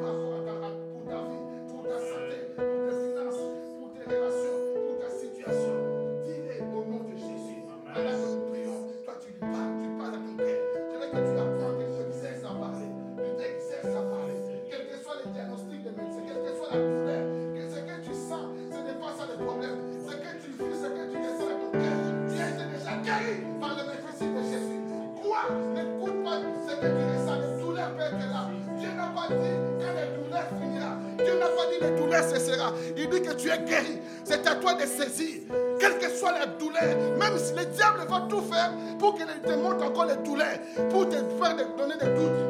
[37.78, 40.58] diable va tout faire pour qu'il te montre encore les douleurs,
[40.90, 42.44] pour te faire donner des doutes.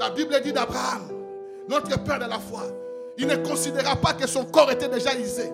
[0.00, 1.02] La Bible dit d'Abraham,
[1.68, 2.62] notre père de la foi,
[3.16, 5.52] il ne considéra pas que son corps était déjà usé.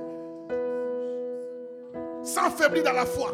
[2.23, 3.31] Sans faiblir dans la foi.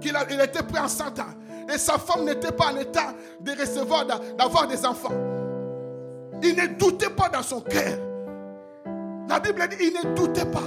[0.00, 1.24] Qu'il était prêt en 100 ans.
[1.72, 5.12] Et sa femme n'était pas en état de recevoir, d'a- d'avoir des enfants.
[6.42, 7.98] Il ne doutait pas dans son cœur.
[9.28, 10.62] La Bible dit, il ne doutait pas.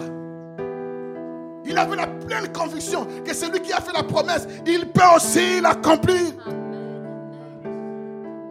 [1.65, 5.61] Il avait la pleine conviction que celui qui a fait la promesse, il peut aussi
[5.61, 6.33] l'accomplir.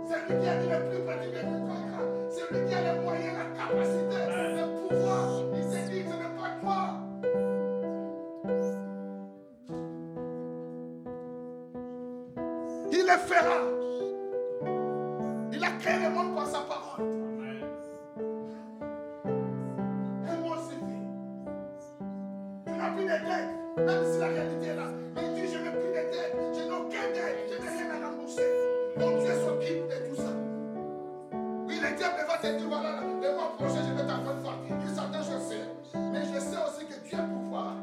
[0.09, 1.81] C'est lui qui a dit le plus petit des plus grand.
[2.31, 5.43] C'est lui qui a les moyens, la capacité, le pouvoir.
[5.55, 6.35] Il s'est dit, ce n'est
[6.65, 6.89] pas.
[12.91, 13.59] Il le fera.
[15.53, 17.32] Il a créé le monde par sa parole.
[22.91, 24.89] Plus de même si la réalité est là.
[25.17, 28.09] Il dit, je n'ai plus de dette, je n'ai aucun dette, je n'ai rien à
[28.09, 28.43] rembourser.
[28.97, 30.33] Mon Dieu s'occupe de tout ça.
[31.67, 34.85] Oui, le diable va te dire, voilà, le mois prochain, je vais t'apprendre une partie.
[34.85, 35.65] Il Satan, je sais.
[36.13, 37.77] Mais je sais aussi que tu as pouvoir.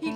[0.00, 0.15] 一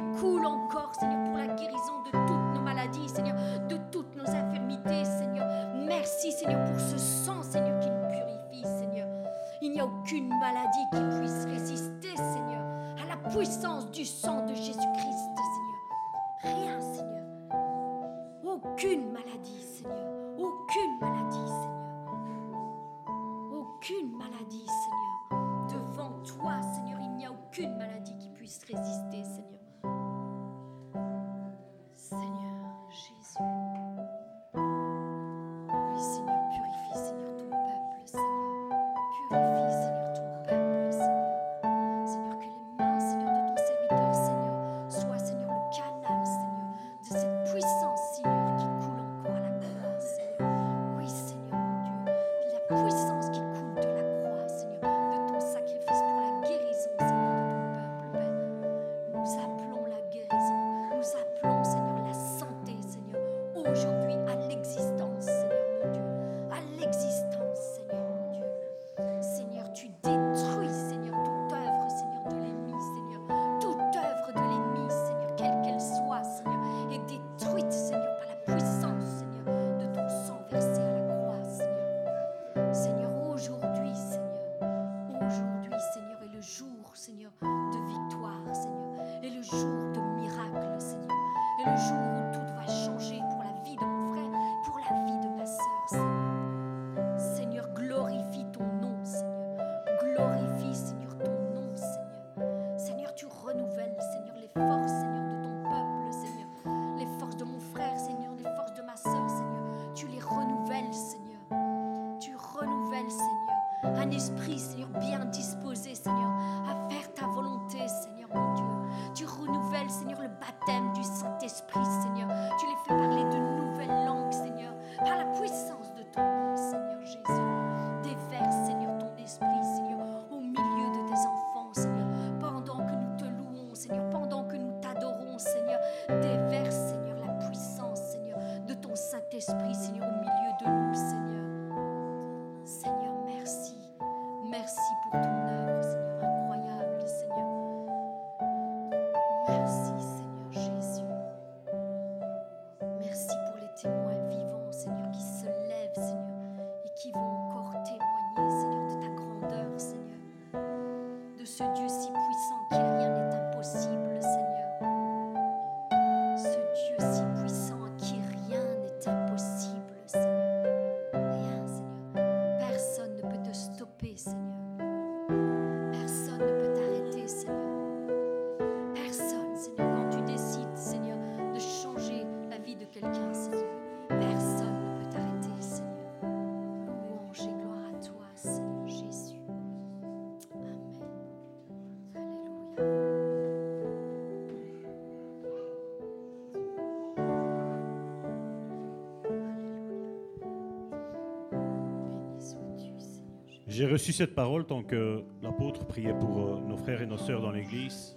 [203.80, 207.40] J'ai reçu cette parole tant que l'apôtre priait pour euh, nos frères et nos sœurs
[207.40, 208.14] dans l'Église.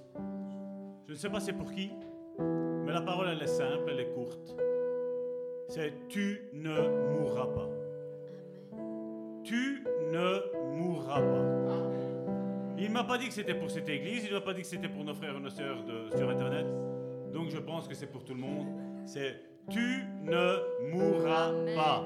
[1.08, 1.90] Je ne sais pas c'est pour qui,
[2.38, 4.58] mais la parole, elle est simple, elle est courte.
[5.70, 7.70] C'est Tu ne mourras pas.
[9.46, 11.92] Tu ne mourras pas.
[12.78, 14.64] Il ne m'a pas dit que c'était pour cette Église, il ne m'a pas dit
[14.64, 15.82] que c'était pour nos frères et nos sœurs
[16.14, 16.66] sur Internet.
[17.32, 18.68] Donc je pense que c'est pour tout le monde.
[19.06, 22.04] C'est Tu ne mourras pas.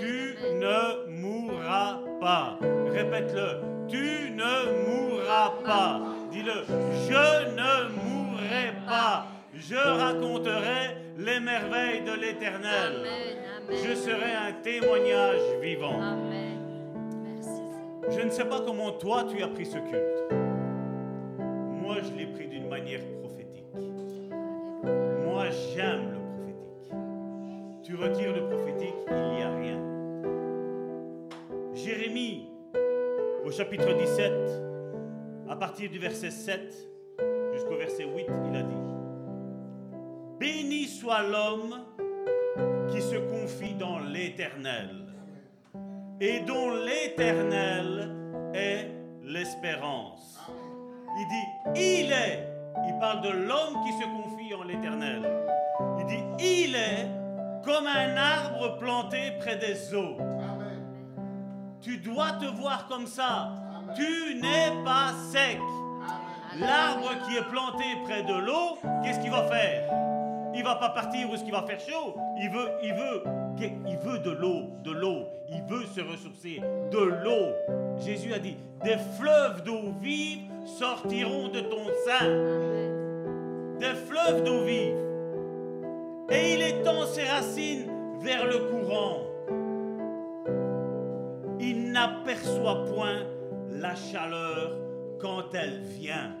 [0.00, 1.01] Tu ne
[18.10, 20.32] Je ne sais pas comment toi tu as pris ce culte.
[21.80, 23.64] Moi, je l'ai pris d'une manière prophétique.
[25.24, 26.92] Moi, j'aime le prophétique.
[27.82, 29.82] Tu retires le prophétique, il n'y a rien.
[31.74, 32.48] Jérémie,
[33.44, 34.32] au chapitre 17,
[35.48, 36.88] à partir du verset 7
[37.54, 38.74] jusqu'au verset 8, il a dit
[40.38, 41.84] Béni soit l'homme
[42.90, 45.01] qui se confie dans l'éternel
[46.22, 48.14] et dont l'éternel
[48.54, 48.88] est
[49.24, 50.38] l'espérance.
[51.18, 52.48] Il dit, il est.
[52.86, 55.20] Il parle de l'homme qui se confie en l'éternel.
[55.98, 57.08] Il dit, il est
[57.64, 60.16] comme un arbre planté près des eaux.
[61.80, 63.50] Tu dois te voir comme ça.
[63.96, 65.58] Tu n'es pas sec.
[66.60, 69.92] L'arbre qui est planté près de l'eau, qu'est-ce qu'il va faire?
[70.54, 72.14] Il va pas partir où ce qu'il va faire chaud?
[72.38, 73.24] Il veut, il veut
[73.60, 75.26] il veut de l'eau, de l'eau.
[75.48, 76.60] Il veut se ressourcer,
[76.90, 77.52] de l'eau.
[77.98, 82.28] Jésus a dit, des fleuves d'eau vive sortiront de ton sein.
[83.78, 84.96] Des fleuves d'eau vive.
[86.30, 89.18] Et il étend ses racines vers le courant.
[91.60, 93.26] Il n'aperçoit point
[93.70, 94.76] la chaleur
[95.20, 96.34] quand elle vient.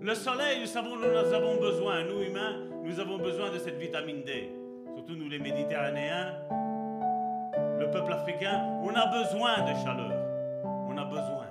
[0.00, 2.04] Le soleil, nous savons, nous en avons besoin.
[2.04, 4.50] Nous, humains, nous avons besoin de cette vitamine D.
[5.02, 6.32] Surtout nous, les Méditerranéens,
[7.80, 10.12] le peuple africain, on a besoin de chaleur.
[10.64, 11.46] On a besoin.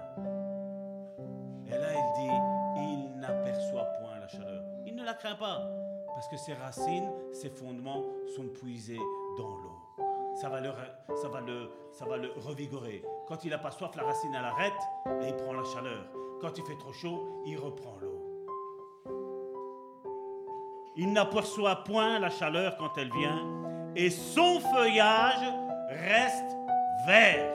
[1.68, 2.36] Et là, il dit,
[2.78, 4.64] il n'aperçoit point la chaleur.
[4.86, 5.68] Il ne la craint pas.
[6.08, 8.06] Parce que ses racines, ses fondements
[8.38, 9.02] sont puisés
[9.38, 10.06] dans l'eau.
[10.36, 13.04] Ça va, le, va le, ça va le revigorer.
[13.28, 14.72] Quand il n'a pas soif, la racine, elle arrête
[15.24, 16.06] et il prend la chaleur.
[16.40, 18.21] Quand il fait trop chaud, il reprend l'eau.
[20.98, 23.62] Il n'aperçoit point la chaleur quand elle vient
[23.96, 25.54] et son feuillage
[25.90, 26.58] reste
[27.06, 27.52] vert.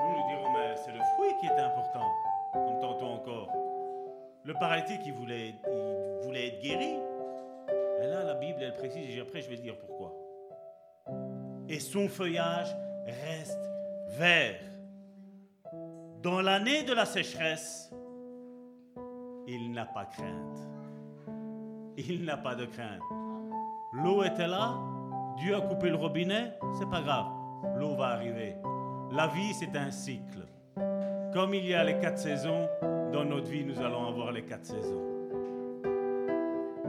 [0.00, 2.10] Nous nous dirons, mais c'est le fruit qui est important,
[2.52, 3.48] comme tantôt encore.
[4.44, 5.54] Le paralytique, il voulait,
[6.22, 6.96] voulait être guéri.
[8.02, 10.12] Et là, la Bible, elle précise, et après, je vais dire pourquoi.
[11.68, 12.74] Et son feuillage
[13.06, 13.70] reste
[14.18, 14.60] vert.
[16.22, 17.90] Dans l'année de la sécheresse,
[19.46, 20.73] il n'a pas crainte.
[21.96, 23.00] Il n'a pas de crainte.
[23.92, 24.74] L'eau était là,
[25.36, 27.26] Dieu a coupé le robinet, c'est pas grave.
[27.76, 28.56] L'eau va arriver.
[29.12, 30.46] La vie, c'est un cycle.
[31.32, 32.68] Comme il y a les quatre saisons,
[33.12, 35.02] dans notre vie, nous allons avoir les quatre saisons.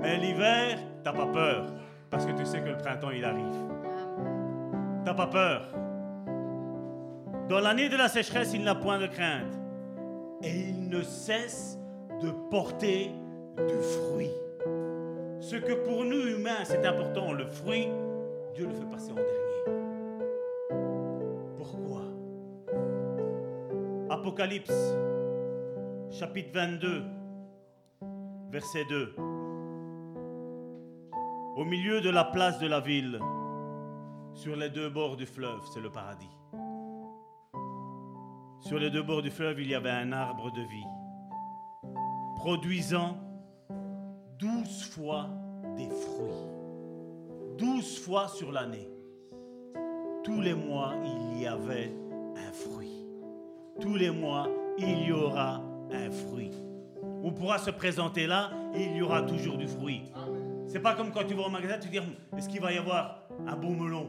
[0.01, 1.65] Mais l'hiver, t'as pas peur,
[2.09, 3.45] parce que tu sais que le printemps, il arrive.
[5.03, 5.67] T'as pas peur.
[7.47, 9.53] Dans l'année de la sécheresse, il n'a point de crainte.
[10.41, 11.79] Et il ne cesse
[12.21, 13.11] de porter
[13.57, 14.31] du fruit.
[15.39, 17.87] Ce que pour nous humains, c'est important, le fruit,
[18.55, 19.79] Dieu le fait passer en dernier.
[21.57, 22.01] Pourquoi?
[24.09, 24.95] Apocalypse,
[26.09, 27.03] chapitre 22,
[28.49, 29.15] verset 2.
[31.57, 33.19] Au milieu de la place de la ville,
[34.33, 36.29] sur les deux bords du fleuve, c'est le paradis.
[38.61, 40.87] Sur les deux bords du fleuve, il y avait un arbre de vie,
[42.37, 43.17] produisant
[44.39, 45.29] douze fois
[45.77, 46.45] des fruits.
[47.57, 48.89] Douze fois sur l'année.
[50.23, 51.93] Tous les mois, il y avait
[52.35, 53.05] un fruit.
[53.79, 54.47] Tous les mois,
[54.77, 56.51] il y aura un fruit.
[57.23, 60.03] On pourra se présenter là, il y aura toujours du fruit.
[60.67, 62.77] C'est pas comme quand tu vas au magasin, tu dis hum, est-ce qu'il va y
[62.77, 64.07] avoir un beau melon?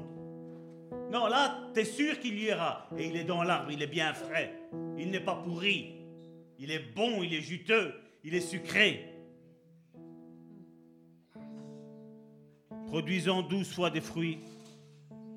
[1.13, 2.89] Non, là, tu es sûr qu'il y aura.
[2.97, 4.53] Et il est dans l'arbre, il est bien frais.
[4.99, 5.95] Il n'est pas pourri.
[6.59, 7.95] Il est bon, il est juteux,
[8.25, 9.16] il est sucré.
[12.97, 14.39] Produisant douze fois des fruits,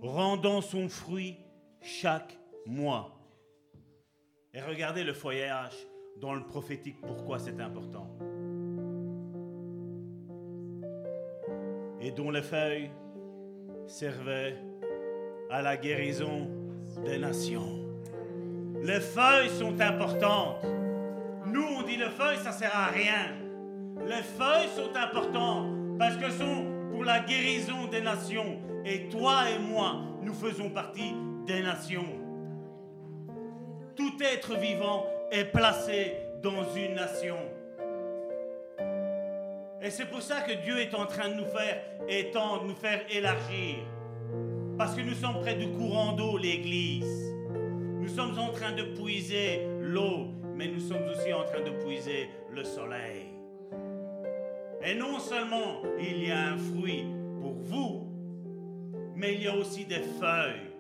[0.02, 1.36] rendant son fruit
[1.82, 3.20] chaque mois.
[4.54, 5.76] Et regardez le feuillage
[6.22, 8.08] dans le prophétique, pourquoi c'est important.
[12.00, 12.92] Et dont les feuilles
[13.88, 14.56] servaient
[15.50, 16.48] à la guérison
[17.04, 17.78] des nations.
[18.82, 20.64] Les feuilles sont importantes.
[21.46, 23.36] Nous, on dit les feuilles, ça sert à rien.
[24.08, 28.60] Les feuilles sont importantes parce que sont pour la guérison des nations.
[28.84, 31.14] Et toi et moi, nous faisons partie
[31.48, 32.10] des nations.
[33.96, 37.38] Tout être vivant est placé dans une nation.
[39.82, 43.00] Et c'est pour ça que Dieu est en train de nous faire étendre, nous faire
[43.10, 43.78] élargir.
[44.78, 47.34] Parce que nous sommes près du courant d'eau, l'Église.
[48.02, 52.30] Nous sommes en train de puiser l'eau, mais nous sommes aussi en train de puiser
[52.52, 53.39] le soleil.
[54.84, 57.06] Et non seulement il y a un fruit
[57.42, 58.08] pour vous,
[59.16, 60.72] mais il y a aussi des feuilles,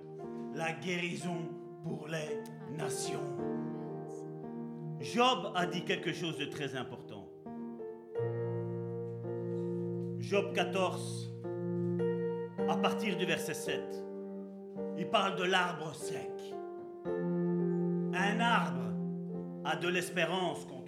[0.55, 1.49] la guérison
[1.83, 3.37] pour les nations.
[5.01, 7.29] Job a dit quelque chose de très important.
[10.19, 11.33] Job 14,
[12.67, 13.81] à partir du verset 7,
[14.97, 16.31] il parle de l'arbre sec.
[18.13, 18.93] Un arbre
[19.63, 20.78] a de l'espérance quand on le coupe.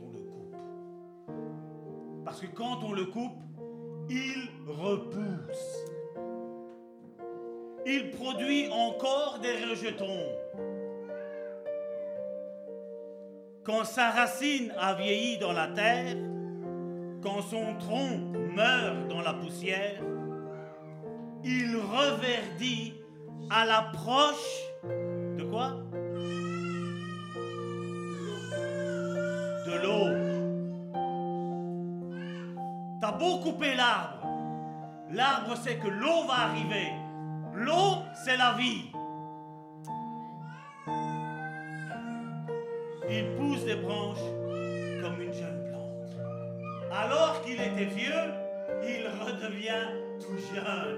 [2.23, 3.37] Parce que quand on le coupe,
[4.09, 5.85] il repousse.
[7.85, 10.27] Il produit encore des rejetons.
[13.63, 16.15] Quand sa racine a vieilli dans la terre,
[17.21, 18.17] quand son tronc
[18.55, 20.01] meurt dans la poussière,
[21.43, 22.93] il reverdit
[23.49, 25.90] à l'approche de quoi?
[33.43, 34.27] couper l'arbre,
[35.11, 36.91] l'arbre sait que l'eau va arriver.
[37.53, 38.91] L'eau, c'est la vie.
[43.09, 44.17] Il pousse des branches
[45.01, 46.15] comme une jeune plante.
[46.91, 48.33] Alors qu'il était vieux,
[48.83, 49.87] il redevient
[50.19, 50.97] tout jeune.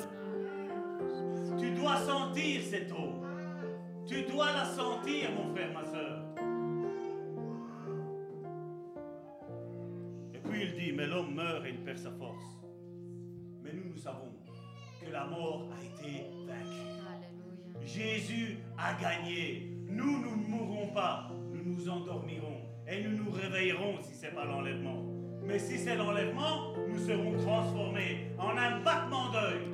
[1.59, 3.21] Tu dois sentir cette eau.
[4.07, 6.12] Tu dois la sentir, mon frère, ma soeur.
[10.95, 12.43] mais l'homme meurt et il perd sa force.
[13.63, 14.31] Mais nous, nous savons
[15.01, 17.85] que la mort a été vaincue.
[17.85, 19.69] Jésus a gagné.
[19.87, 21.29] Nous, nous ne mourrons pas.
[21.51, 25.03] Nous nous endormirons et nous nous réveillerons si ce n'est pas l'enlèvement.
[25.45, 29.67] Mais si c'est l'enlèvement, nous serons transformés en un battement d'œil.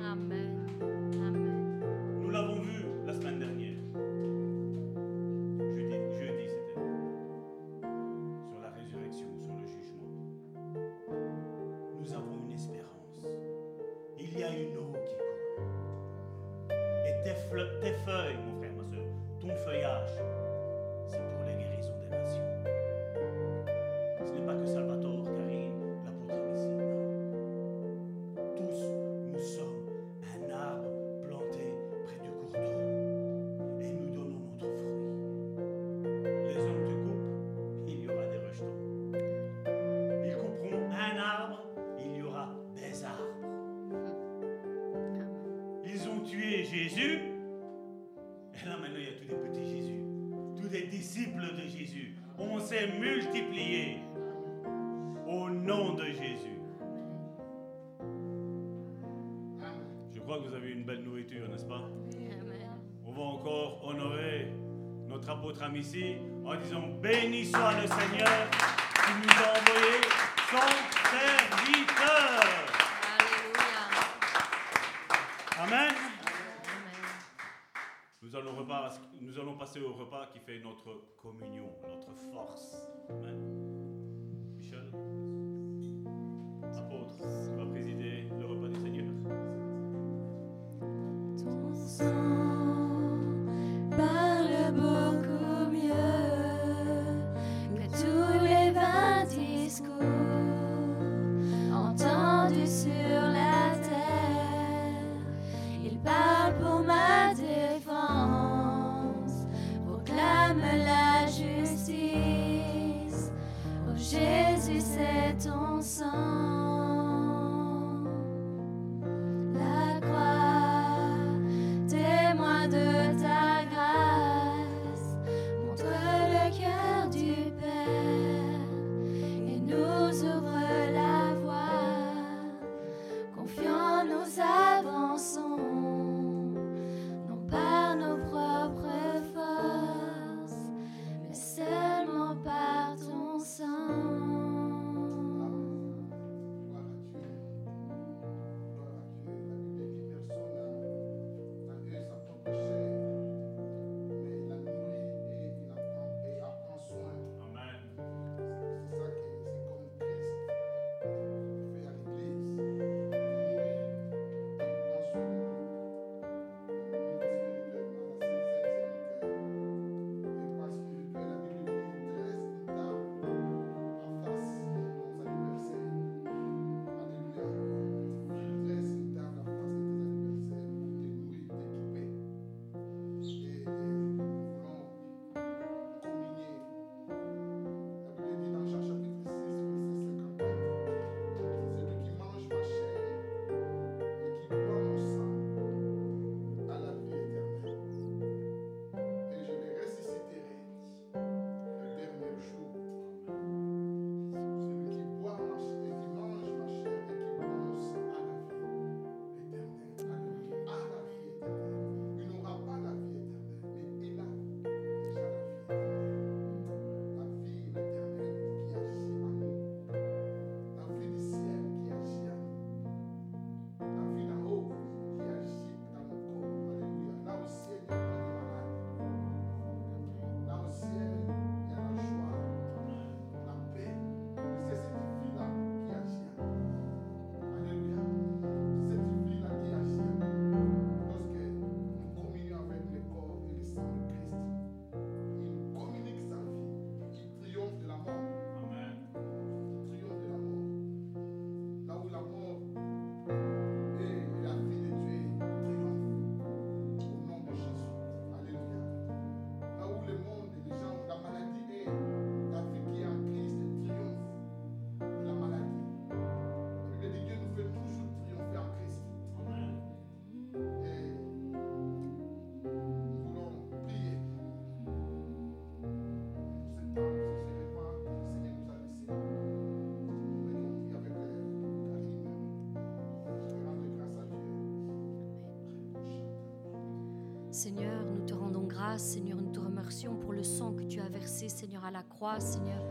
[287.60, 291.10] Seigneur, nous te rendons grâce, Seigneur, nous te remercions pour le sang que tu as
[291.10, 292.82] versé, Seigneur, à la croix, Seigneur,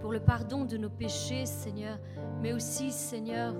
[0.00, 1.98] pour le pardon de nos péchés, Seigneur,
[2.40, 3.56] mais aussi, Seigneur,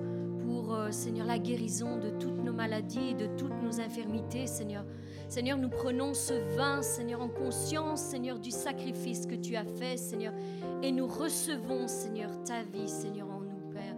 [0.46, 0.90] pour, euh,
[1.26, 4.84] la guérison de toutes nos maladies de toutes nos infirmités, Seigneur.
[5.28, 9.96] Seigneur, nous prenons ce vin, Seigneur, en conscience, Seigneur, du sacrifice que tu as fait,
[9.96, 10.34] Seigneur,
[10.84, 13.96] et nous recevons, Seigneur, ta vie, Seigneur, en nous, Père.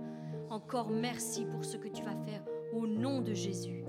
[0.48, 3.85] Encore merci pour ce que tu vas faire au nom de Jésus.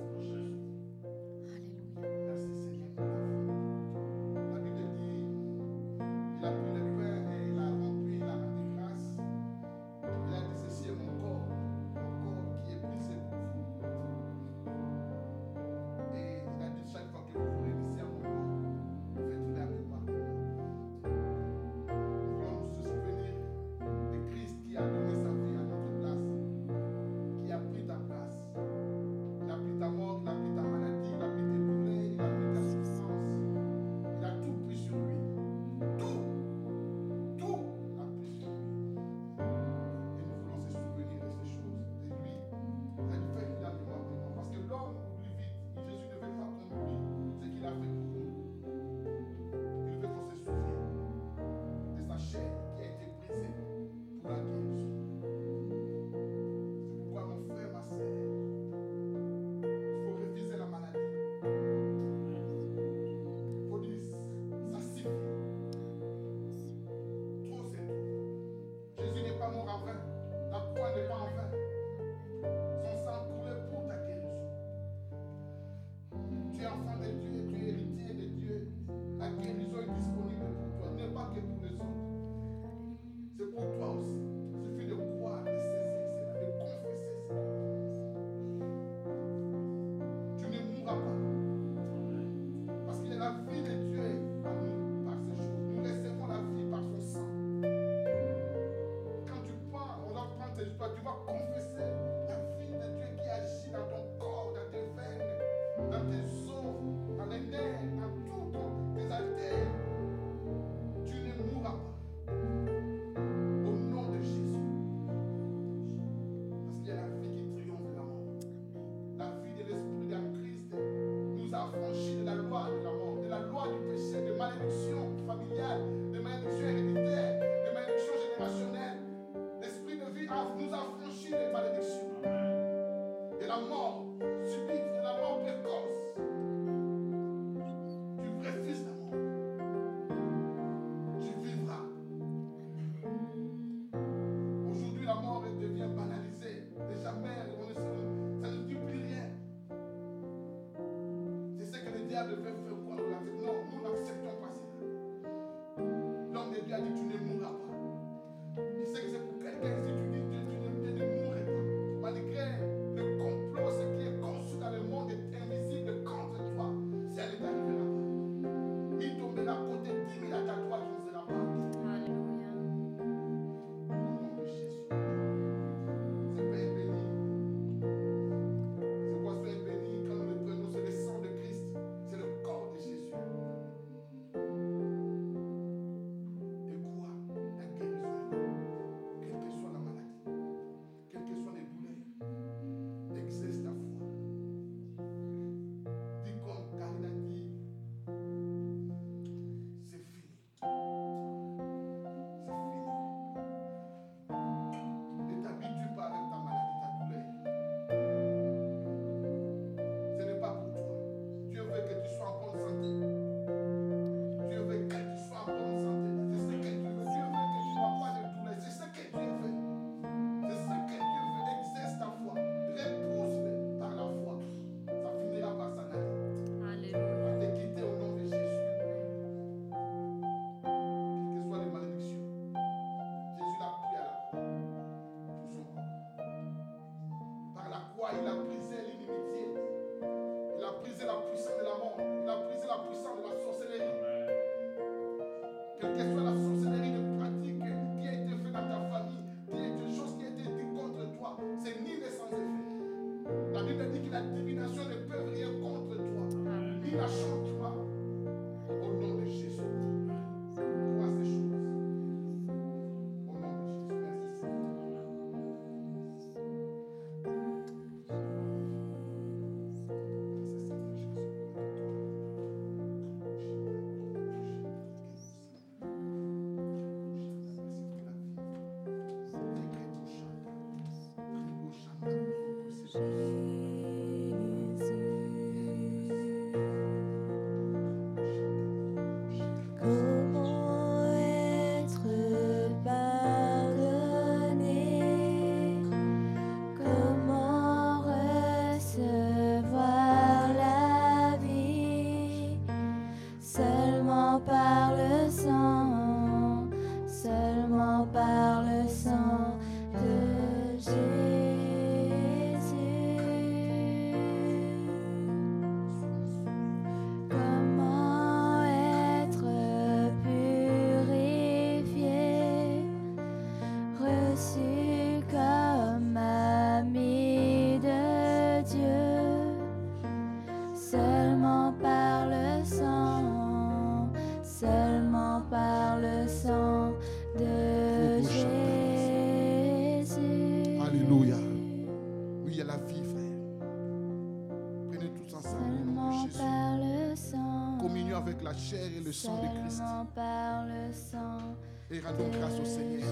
[348.57, 349.81] Chair et le sang de Christ.
[350.15, 351.55] Par le sang.
[351.89, 353.07] Et rendons grâce au Seigneur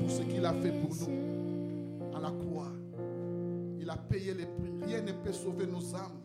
[0.00, 2.72] pour ce qu'il a fait pour nous à la croix.
[3.80, 4.72] Il a payé les prix.
[4.86, 6.20] Rien ne peut sauver nos âmes.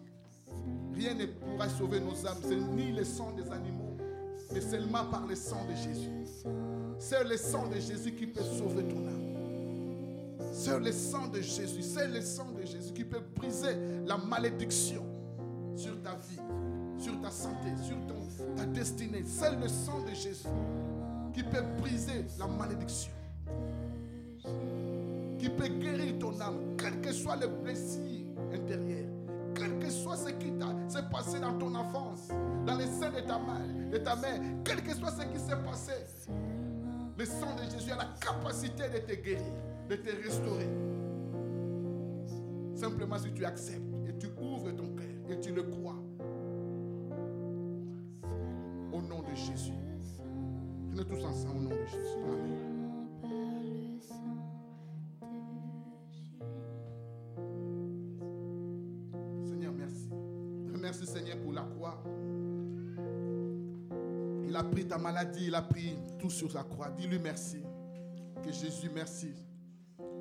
[0.94, 2.40] Rien ne pourra sauver nos âmes.
[2.42, 3.98] C'est ni le sang des animaux,
[4.52, 6.10] mais seulement par le sang de Jésus.
[6.98, 9.30] C'est le sang de Jésus qui peut sauver ton âme.
[10.52, 11.82] C'est le sang de Jésus.
[11.82, 15.06] C'est le sang de Jésus qui peut briser la malédiction
[15.76, 16.40] sur ta vie,
[17.00, 19.24] sur ta santé, sur ton- ta destinée.
[19.26, 20.48] C'est le sang de Jésus
[21.34, 23.12] qui peut briser la malédiction,
[25.38, 29.06] qui peut guérir ton âme, quel que soit le blessure intérieur,
[29.56, 30.52] quel que soit ce qui
[30.88, 32.28] s'est passé dans ton enfance,
[32.66, 35.62] dans les seins de ta mère, de ta mère, quel que soit ce qui s'est
[35.66, 35.94] passé,
[37.18, 39.54] le sang de Jésus a la capacité de te guérir,
[39.90, 40.70] de te restaurer.
[42.76, 45.96] Simplement si tu acceptes et tu ouvres ton cœur et tu le crois.
[48.92, 49.74] Au nom de Jésus.
[50.90, 52.18] Venez tous ensemble au nom de Jésus.
[52.26, 52.80] Amen.
[59.46, 60.10] Seigneur, merci.
[60.74, 62.04] Remercie Seigneur pour la croix.
[64.48, 66.90] Il a pris ta maladie, il a pris tout sur la croix.
[66.90, 67.64] Dis-lui merci.
[68.44, 69.34] Que Jésus, merci.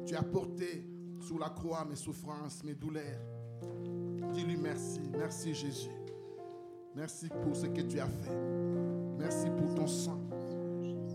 [0.07, 0.87] Tu as porté
[1.21, 3.21] sur la croix mes souffrances, mes douleurs.
[4.35, 5.01] Dis-lui merci.
[5.17, 5.91] Merci Jésus.
[6.99, 8.37] Merci pour ce que tu as fait.
[9.21, 10.19] Merci pour ton sang.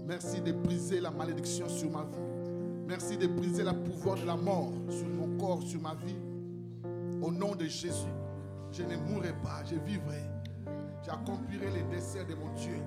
[0.07, 2.87] Merci de briser la malédiction sur ma vie.
[2.87, 6.15] Merci de briser le pouvoir de la mort sur mon corps, sur ma vie.
[7.21, 8.07] Au nom de Jésus,
[8.71, 10.21] je ne mourrai pas, je vivrai.
[11.05, 12.77] J'accomplirai les desseins de mon Dieu.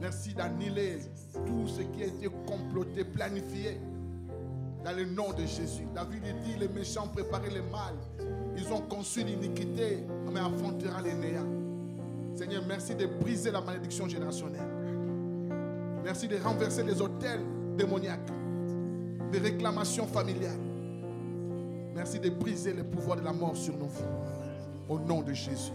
[0.00, 0.98] Merci d'annuler
[1.46, 3.80] tout ce qui a été comploté, planifié.
[4.84, 5.86] Dans le nom de Jésus.
[5.94, 7.94] David dit, les méchants préparaient le mal.
[8.56, 11.65] Ils ont conçu l'iniquité, mais affrontera les néants.
[12.36, 14.68] Seigneur, merci de briser la malédiction générationnelle.
[16.04, 17.40] Merci de renverser les hôtels
[17.78, 18.30] démoniaques,
[19.32, 20.60] des réclamations familiales.
[21.94, 24.04] Merci de briser le pouvoir de la mort sur nos vies.
[24.86, 25.72] Au nom de Jésus.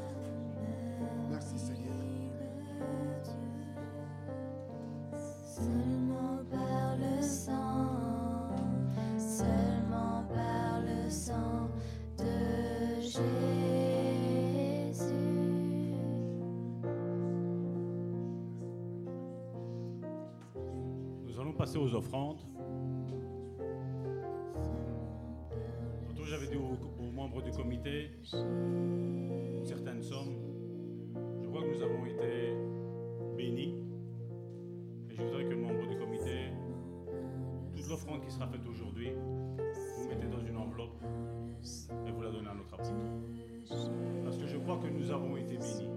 [27.81, 30.35] Membres du comité une certaine somme.
[31.41, 32.53] Je crois que nous avons été
[33.37, 33.75] bénis.
[35.09, 36.51] Et je voudrais que le membre du comité,
[37.75, 41.01] toute l'offrande qui sera faite aujourd'hui, vous mettez dans une enveloppe
[42.07, 42.93] et vous la donnez à notre apôtre.
[44.23, 45.89] Parce que je crois que nous avons été bénis.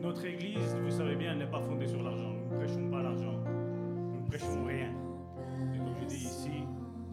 [0.00, 2.32] Notre église, vous savez bien, n'est pas fondée sur l'argent.
[2.32, 3.38] Nous ne prêchons pas l'argent.
[4.12, 4.92] Nous ne prêchons rien.
[5.74, 6.50] Et comme je dis ici,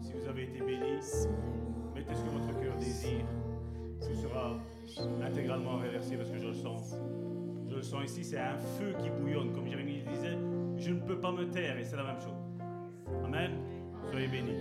[0.00, 1.26] si vous avez été bénis,
[1.94, 3.24] mettez ce que votre cœur désire.
[4.06, 4.58] Ce sera
[5.24, 6.94] intégralement reversé parce que je le sens.
[7.68, 9.52] Je le sens ici, c'est un feu qui bouillonne.
[9.52, 10.36] Comme Jérémie disait,
[10.76, 12.36] je ne peux pas me taire et c'est la même chose.
[13.24, 13.52] Amen.
[14.10, 14.58] Soyez bénis.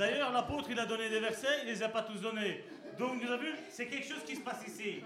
[0.00, 2.64] D'ailleurs, l'apôtre, il a donné des versets, il les a pas tous donnés.
[2.98, 5.02] Donc, vous avez vu, c'est quelque chose qui se passe ici.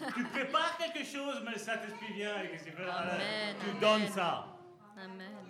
[0.16, 2.72] tu prépares quelque chose, mais le Saint-Esprit vient et qu'est-ce fait?
[2.72, 4.46] Tu donnes ça.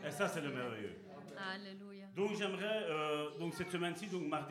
[0.04, 0.96] Et ça, c'est le merveilleux.
[2.16, 4.46] Donc, j'aimerais, euh, cette semaine-ci, donc mardi,